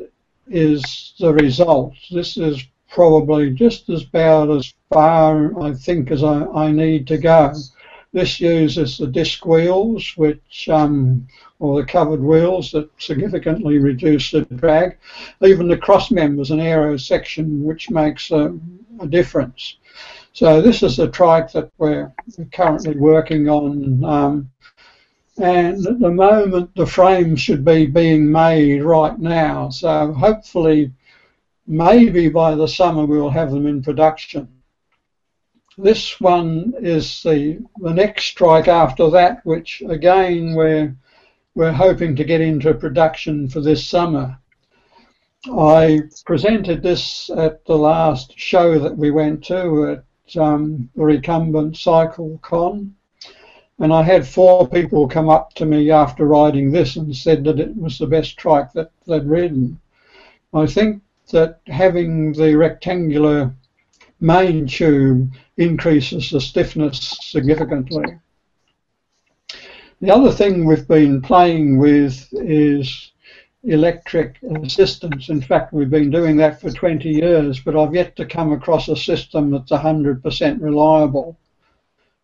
is 0.48 1.14
the 1.18 1.32
result. 1.32 1.94
This 2.10 2.36
is 2.36 2.64
probably 2.88 3.50
just 3.50 3.88
as 3.88 4.02
about 4.02 4.50
as 4.50 4.74
far, 4.92 5.62
I 5.62 5.72
think, 5.74 6.10
as 6.10 6.24
I, 6.24 6.44
I 6.46 6.72
need 6.72 7.06
to 7.08 7.18
go. 7.18 7.52
This 8.12 8.40
uses 8.40 8.98
the 8.98 9.06
disc 9.06 9.46
wheels, 9.46 10.14
which, 10.16 10.68
um, 10.68 11.28
or 11.60 11.80
the 11.80 11.86
covered 11.86 12.20
wheels 12.20 12.72
that 12.72 12.90
significantly 12.98 13.78
reduce 13.78 14.32
the 14.32 14.40
drag. 14.40 14.98
Even 15.44 15.68
the 15.68 15.76
cross 15.76 16.10
members 16.10 16.50
and 16.50 16.60
aero 16.60 16.96
section, 16.96 17.62
which 17.62 17.88
makes 17.88 18.32
a, 18.32 18.58
a 18.98 19.06
difference. 19.06 19.76
So 20.32 20.62
this 20.62 20.82
is 20.82 20.96
the 20.96 21.08
trike 21.08 21.52
that 21.52 21.70
we're 21.78 22.12
currently 22.52 22.96
working 22.96 23.48
on 23.48 24.04
um, 24.04 24.50
and 25.40 25.86
at 25.86 25.98
the 25.98 26.10
moment 26.10 26.74
the 26.74 26.86
frames 26.86 27.40
should 27.40 27.64
be 27.64 27.86
being 27.86 28.30
made 28.30 28.82
right 28.82 29.18
now. 29.18 29.70
So 29.70 30.12
hopefully, 30.12 30.92
maybe 31.66 32.28
by 32.28 32.54
the 32.54 32.68
summer 32.68 33.06
we'll 33.06 33.30
have 33.30 33.50
them 33.50 33.66
in 33.66 33.82
production. 33.82 34.48
This 35.78 36.20
one 36.20 36.74
is 36.78 37.22
the 37.22 37.58
the 37.78 37.94
next 37.94 38.32
trike 38.32 38.68
after 38.68 39.08
that, 39.10 39.44
which 39.46 39.82
again 39.88 40.54
we're 40.54 40.94
we're 41.54 41.72
hoping 41.72 42.14
to 42.16 42.24
get 42.24 42.40
into 42.40 42.74
production 42.74 43.48
for 43.48 43.60
this 43.60 43.86
summer. 43.86 44.38
I 45.50 46.00
presented 46.26 46.82
this 46.82 47.30
at 47.30 47.64
the 47.64 47.78
last 47.78 48.38
show 48.38 48.78
that 48.78 48.96
we 48.96 49.10
went 49.10 49.42
to 49.44 50.02
um, 50.36 50.90
the 50.94 51.04
Recumbent 51.04 51.76
Cycle 51.76 52.38
Con 52.42 52.94
and 53.80 53.94
I 53.94 54.02
had 54.02 54.26
four 54.26 54.68
people 54.68 55.08
come 55.08 55.30
up 55.30 55.54
to 55.54 55.64
me 55.64 55.90
after 55.90 56.26
riding 56.26 56.70
this 56.70 56.96
and 56.96 57.16
said 57.16 57.44
that 57.44 57.58
it 57.58 57.74
was 57.74 57.96
the 57.96 58.06
best 58.06 58.36
trike 58.36 58.70
that 58.72 58.90
they'd 59.06 59.24
ridden. 59.24 59.80
I 60.52 60.66
think 60.66 61.02
that 61.30 61.60
having 61.66 62.32
the 62.32 62.54
rectangular 62.54 63.54
main 64.20 64.66
tube 64.66 65.32
increases 65.56 66.28
the 66.28 66.42
stiffness 66.42 67.16
significantly. 67.22 68.04
The 70.02 70.10
other 70.10 70.30
thing 70.30 70.66
we've 70.66 70.86
been 70.86 71.22
playing 71.22 71.78
with 71.78 72.28
is 72.32 73.12
electric 73.64 74.38
assistance. 74.62 75.28
In 75.28 75.40
fact, 75.40 75.72
we've 75.72 75.90
been 75.90 76.10
doing 76.10 76.36
that 76.38 76.60
for 76.60 76.70
20 76.70 77.08
years, 77.08 77.60
but 77.60 77.76
I've 77.76 77.94
yet 77.94 78.16
to 78.16 78.24
come 78.24 78.52
across 78.52 78.88
a 78.88 78.96
system 78.96 79.50
that's 79.50 79.70
100% 79.70 80.62
reliable. 80.62 81.38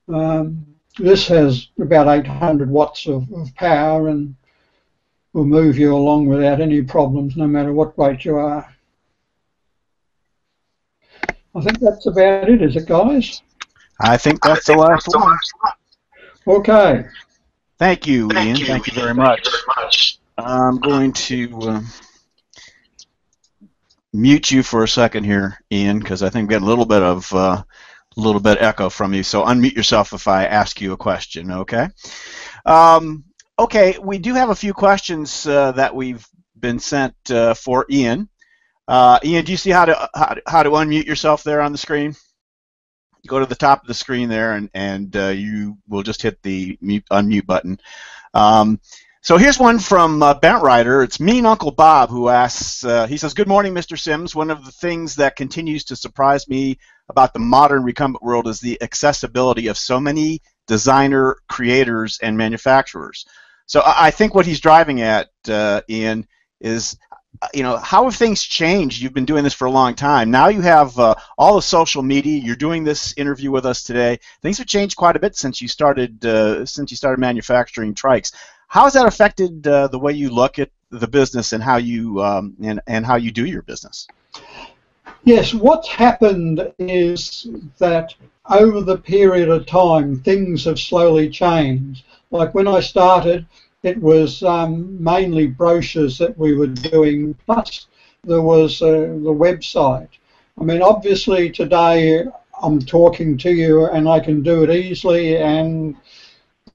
Um, 0.08 0.66
this 0.98 1.28
has 1.28 1.68
about 1.78 2.08
800 2.08 2.70
watts 2.70 3.06
of, 3.06 3.30
of 3.32 3.54
power 3.54 4.08
and 4.08 4.34
will 5.32 5.44
move 5.44 5.76
you 5.76 5.94
along 5.94 6.26
without 6.26 6.60
any 6.60 6.80
problems 6.82 7.36
no 7.36 7.46
matter 7.46 7.72
what 7.72 7.98
weight 7.98 8.24
you 8.24 8.36
are. 8.36 8.74
I 11.54 11.60
think 11.60 11.80
that's 11.80 12.06
about 12.06 12.48
it, 12.48 12.62
is 12.62 12.76
it, 12.76 12.86
guys? 12.86 13.42
I 14.00 14.16
think 14.16 14.42
that's 14.42 14.66
the 14.66 14.74
last 14.74 15.08
one. 15.08 15.38
Okay. 16.46 17.04
Thank 17.78 18.06
you, 18.06 18.28
Thank 18.28 18.46
Ian. 18.46 18.56
You, 18.56 18.66
Thank 18.66 18.86
you 18.86 18.92
very 18.94 19.14
much. 19.14 20.18
I'm 20.38 20.78
going 20.78 21.12
to 21.12 21.60
um, 21.62 21.86
mute 24.12 24.50
you 24.50 24.62
for 24.62 24.82
a 24.82 24.88
second 24.88 25.24
here, 25.24 25.58
Ian, 25.72 25.98
because 25.98 26.22
I 26.22 26.28
think 26.28 26.48
we 26.48 26.54
got 26.54 26.62
a 26.62 26.66
little 26.66 26.84
bit 26.84 27.02
of 27.02 27.32
uh, 27.32 27.62
a 28.16 28.20
little 28.20 28.40
bit 28.40 28.58
echo 28.60 28.88
from 28.90 29.14
you, 29.14 29.22
so 29.22 29.44
unmute 29.44 29.74
yourself 29.74 30.12
if 30.12 30.28
I 30.28 30.46
ask 30.46 30.80
you 30.80 30.92
a 30.92 30.96
question, 30.96 31.50
okay? 31.50 31.88
Um, 32.64 33.24
okay, 33.58 33.98
we 34.02 34.18
do 34.18 34.34
have 34.34 34.50
a 34.50 34.54
few 34.54 34.74
questions 34.74 35.46
uh, 35.46 35.72
that 35.72 35.94
we've 35.94 36.26
been 36.58 36.78
sent 36.78 37.14
uh, 37.30 37.54
for 37.54 37.86
Ian. 37.90 38.28
Uh, 38.88 39.18
Ian, 39.24 39.44
do 39.44 39.52
you 39.52 39.58
see 39.58 39.70
how 39.70 39.84
to 39.84 40.10
how, 40.14 40.36
how, 40.46 40.62
to 40.62 40.70
unmute 40.70 41.06
yourself 41.06 41.42
there 41.42 41.60
on 41.60 41.72
the 41.72 41.78
screen? 41.78 42.14
Go 43.26 43.40
to 43.40 43.46
the 43.46 43.54
top 43.54 43.82
of 43.82 43.88
the 43.88 43.94
screen 43.94 44.28
there, 44.28 44.52
and 44.52 44.70
and 44.74 45.16
uh, 45.16 45.28
you 45.28 45.76
will 45.88 46.02
just 46.02 46.22
hit 46.22 46.40
the 46.42 46.78
mute, 46.80 47.04
unmute 47.10 47.46
button. 47.46 47.80
Um, 48.32 48.80
so 49.26 49.36
here's 49.36 49.58
one 49.58 49.80
from 49.80 50.22
uh, 50.22 50.34
Bent 50.34 50.62
Rider. 50.62 51.02
It's 51.02 51.18
Mean 51.18 51.46
Uncle 51.46 51.72
Bob 51.72 52.10
who 52.10 52.28
asks. 52.28 52.84
Uh, 52.84 53.08
he 53.08 53.16
says, 53.16 53.34
"Good 53.34 53.48
morning, 53.48 53.74
Mr. 53.74 53.98
Sims. 53.98 54.36
One 54.36 54.52
of 54.52 54.64
the 54.64 54.70
things 54.70 55.16
that 55.16 55.34
continues 55.34 55.82
to 55.86 55.96
surprise 55.96 56.46
me 56.46 56.78
about 57.08 57.32
the 57.32 57.40
modern 57.40 57.82
recumbent 57.82 58.22
world 58.22 58.46
is 58.46 58.60
the 58.60 58.80
accessibility 58.80 59.66
of 59.66 59.76
so 59.76 59.98
many 59.98 60.42
designer, 60.68 61.38
creators, 61.48 62.20
and 62.22 62.38
manufacturers. 62.38 63.26
So 63.66 63.82
I 63.84 64.12
think 64.12 64.32
what 64.32 64.46
he's 64.46 64.60
driving 64.60 65.00
at, 65.00 65.30
uh, 65.48 65.80
Ian, 65.90 66.28
is 66.60 66.96
you 67.52 67.64
know 67.64 67.78
how 67.78 68.04
have 68.04 68.14
things 68.14 68.42
changed 68.42 69.02
you've 69.02 69.12
been 69.12 69.26
doing 69.26 69.44
this 69.44 69.52
for 69.52 69.66
a 69.66 69.70
long 69.70 69.94
time 69.94 70.30
now 70.30 70.48
you 70.48 70.62
have 70.62 70.98
uh, 70.98 71.14
all 71.36 71.56
the 71.56 71.60
social 71.60 72.02
media 72.02 72.40
you're 72.40 72.56
doing 72.56 72.82
this 72.82 73.12
interview 73.18 73.50
with 73.50 73.66
us 73.66 73.82
today 73.82 74.18
things 74.40 74.56
have 74.56 74.66
changed 74.66 74.96
quite 74.96 75.16
a 75.16 75.18
bit 75.18 75.36
since 75.36 75.60
you 75.60 75.68
started 75.68 76.24
uh, 76.24 76.64
since 76.64 76.90
you 76.90 76.96
started 76.96 77.20
manufacturing 77.20 77.94
trikes 77.94 78.32
how 78.68 78.84
has 78.84 78.92
that 78.94 79.06
affected 79.06 79.66
uh, 79.66 79.88
the 79.88 79.98
way 79.98 80.12
you 80.12 80.30
look 80.30 80.58
at 80.58 80.70
the 80.90 81.08
business 81.08 81.52
and 81.52 81.62
how 81.62 81.76
you 81.76 82.22
um, 82.22 82.56
and, 82.62 82.80
and 82.86 83.04
how 83.04 83.16
you 83.16 83.30
do 83.30 83.44
your 83.44 83.62
business 83.62 84.06
Yes, 85.26 85.52
what's 85.52 85.88
happened 85.88 86.72
is 86.78 87.48
that 87.78 88.14
over 88.48 88.80
the 88.80 88.98
period 88.98 89.48
of 89.48 89.66
time, 89.66 90.20
things 90.20 90.64
have 90.66 90.78
slowly 90.78 91.28
changed. 91.28 92.04
Like 92.30 92.54
when 92.54 92.68
I 92.68 92.78
started, 92.78 93.44
it 93.82 94.00
was 94.00 94.44
um, 94.44 95.02
mainly 95.02 95.48
brochures 95.48 96.16
that 96.18 96.38
we 96.38 96.54
were 96.54 96.68
doing, 96.68 97.34
plus 97.44 97.88
there 98.22 98.40
was 98.40 98.80
uh, 98.82 98.90
the 98.90 99.34
website. 99.34 100.10
I 100.60 100.62
mean, 100.62 100.80
obviously 100.80 101.50
today 101.50 102.24
I'm 102.62 102.80
talking 102.80 103.36
to 103.38 103.50
you 103.50 103.86
and 103.86 104.08
I 104.08 104.20
can 104.20 104.44
do 104.44 104.62
it 104.62 104.70
easily, 104.70 105.38
and 105.38 105.96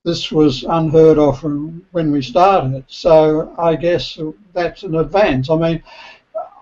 this 0.03 0.31
was 0.31 0.63
unheard 0.63 1.19
of 1.19 1.43
when 1.43 2.11
we 2.11 2.21
started. 2.21 2.83
So 2.87 3.53
I 3.57 3.75
guess 3.75 4.17
that's 4.53 4.83
an 4.83 4.95
advance. 4.95 5.49
I 5.49 5.55
mean, 5.55 5.83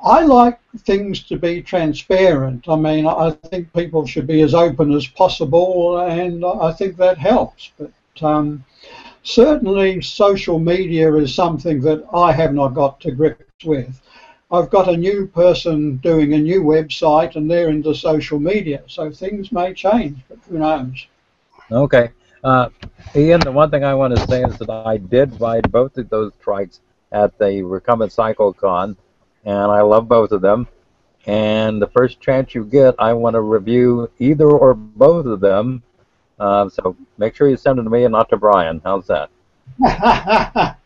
I 0.04 0.24
like 0.24 0.60
things 0.80 1.22
to 1.24 1.38
be 1.38 1.62
transparent. 1.62 2.68
I 2.68 2.76
mean, 2.76 3.06
I 3.06 3.32
think 3.32 3.72
people 3.74 4.06
should 4.06 4.28
be 4.28 4.42
as 4.42 4.54
open 4.54 4.94
as 4.94 5.08
possible, 5.08 6.00
and 6.00 6.44
I 6.44 6.72
think 6.72 6.98
that 6.98 7.18
helps. 7.18 7.72
But 7.78 7.92
um, 8.22 8.64
certainly, 9.24 10.02
social 10.02 10.60
media 10.60 11.14
is 11.16 11.34
something 11.34 11.82
that 11.82 12.04
I 12.14 12.32
have 12.32 12.54
not 12.54 12.74
got 12.74 13.00
to 13.02 13.12
grips 13.12 13.66
with. 13.66 14.02
I've 14.52 14.70
got 14.70 14.90
a 14.90 14.98
new 14.98 15.28
person 15.28 15.98
doing 15.98 16.34
a 16.34 16.40
new 16.40 16.64
website 16.64 17.36
and 17.36 17.50
they're 17.50 17.70
into 17.70 17.94
social 17.94 18.40
media. 18.40 18.82
So 18.88 19.12
things 19.12 19.52
may 19.52 19.76
change, 19.76 20.18
but 20.28 20.40
who 20.50 20.58
knows? 20.58 21.06
Okay. 21.72 22.10
Uh, 22.44 22.70
Ian, 23.16 23.42
the 23.42 23.52
one 23.52 23.70
thing 23.70 23.84
I 23.84 23.94
want 23.94 24.16
to 24.16 24.28
say 24.28 24.44
is 24.44 24.58
that 24.60 24.70
I 24.70 24.98
did 24.98 25.40
ride 25.42 25.72
both 25.72 25.98
of 25.98 26.10
those 26.10 26.32
trikes 26.44 26.80
at 27.12 27.38
the 27.38 27.64
Recumbent 27.64 28.12
Cycle 28.12 28.54
Con, 28.54 28.96
and 29.46 29.72
I 29.72 29.82
love 29.82 30.08
both 30.08 30.32
of 30.32 30.42
them. 30.42 30.68
And 31.26 31.82
the 31.82 31.88
first 31.88 32.22
chance 32.22 32.56
you 32.56 32.64
get, 32.64 32.96
I 32.98 33.14
want 33.14 33.34
to 33.34 33.42
review 33.42 34.10
either 34.20 34.50
or 34.50 34.74
both 34.74 35.26
of 35.26 35.42
them. 35.42 35.84
Uh, 36.40 36.70
so 36.70 36.96
make 37.18 37.36
sure 37.36 37.50
you 37.50 37.58
send 37.58 37.78
them 37.78 37.86
to 37.86 37.92
me 37.92 38.06
and 38.06 38.14
not 38.14 38.30
to 38.30 38.38
Brian. 38.38 38.82
How's 38.84 39.08
that? 39.08 39.30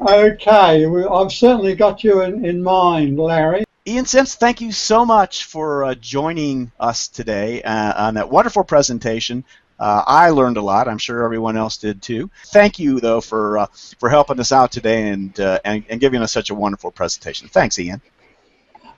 okay, 0.00 0.86
well, 0.86 1.14
I've 1.14 1.32
certainly 1.32 1.74
got 1.74 2.04
you 2.04 2.22
in, 2.22 2.44
in 2.44 2.62
mind, 2.62 3.18
Larry. 3.18 3.64
Ian 3.88 4.04
Sims, 4.04 4.34
thank 4.34 4.60
you 4.60 4.72
so 4.72 5.06
much 5.06 5.44
for 5.44 5.84
uh, 5.84 5.94
joining 5.94 6.72
us 6.80 7.06
today 7.06 7.62
uh, 7.62 8.08
on 8.08 8.14
that 8.14 8.28
wonderful 8.28 8.64
presentation. 8.64 9.44
Uh, 9.78 10.02
I 10.04 10.30
learned 10.30 10.56
a 10.56 10.62
lot. 10.62 10.88
I'm 10.88 10.98
sure 10.98 11.22
everyone 11.22 11.56
else 11.56 11.76
did 11.76 12.02
too. 12.02 12.28
Thank 12.46 12.80
you, 12.80 12.98
though, 12.98 13.20
for 13.20 13.58
uh, 13.58 13.66
for 14.00 14.08
helping 14.08 14.40
us 14.40 14.50
out 14.50 14.72
today 14.72 15.10
and, 15.10 15.38
uh, 15.38 15.60
and 15.64 15.84
and 15.88 16.00
giving 16.00 16.20
us 16.20 16.32
such 16.32 16.50
a 16.50 16.54
wonderful 16.54 16.90
presentation. 16.90 17.46
Thanks, 17.46 17.78
Ian. 17.78 18.00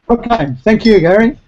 Okay, 0.08 0.54
thank 0.62 0.86
you, 0.86 1.00
Gary. 1.00 1.38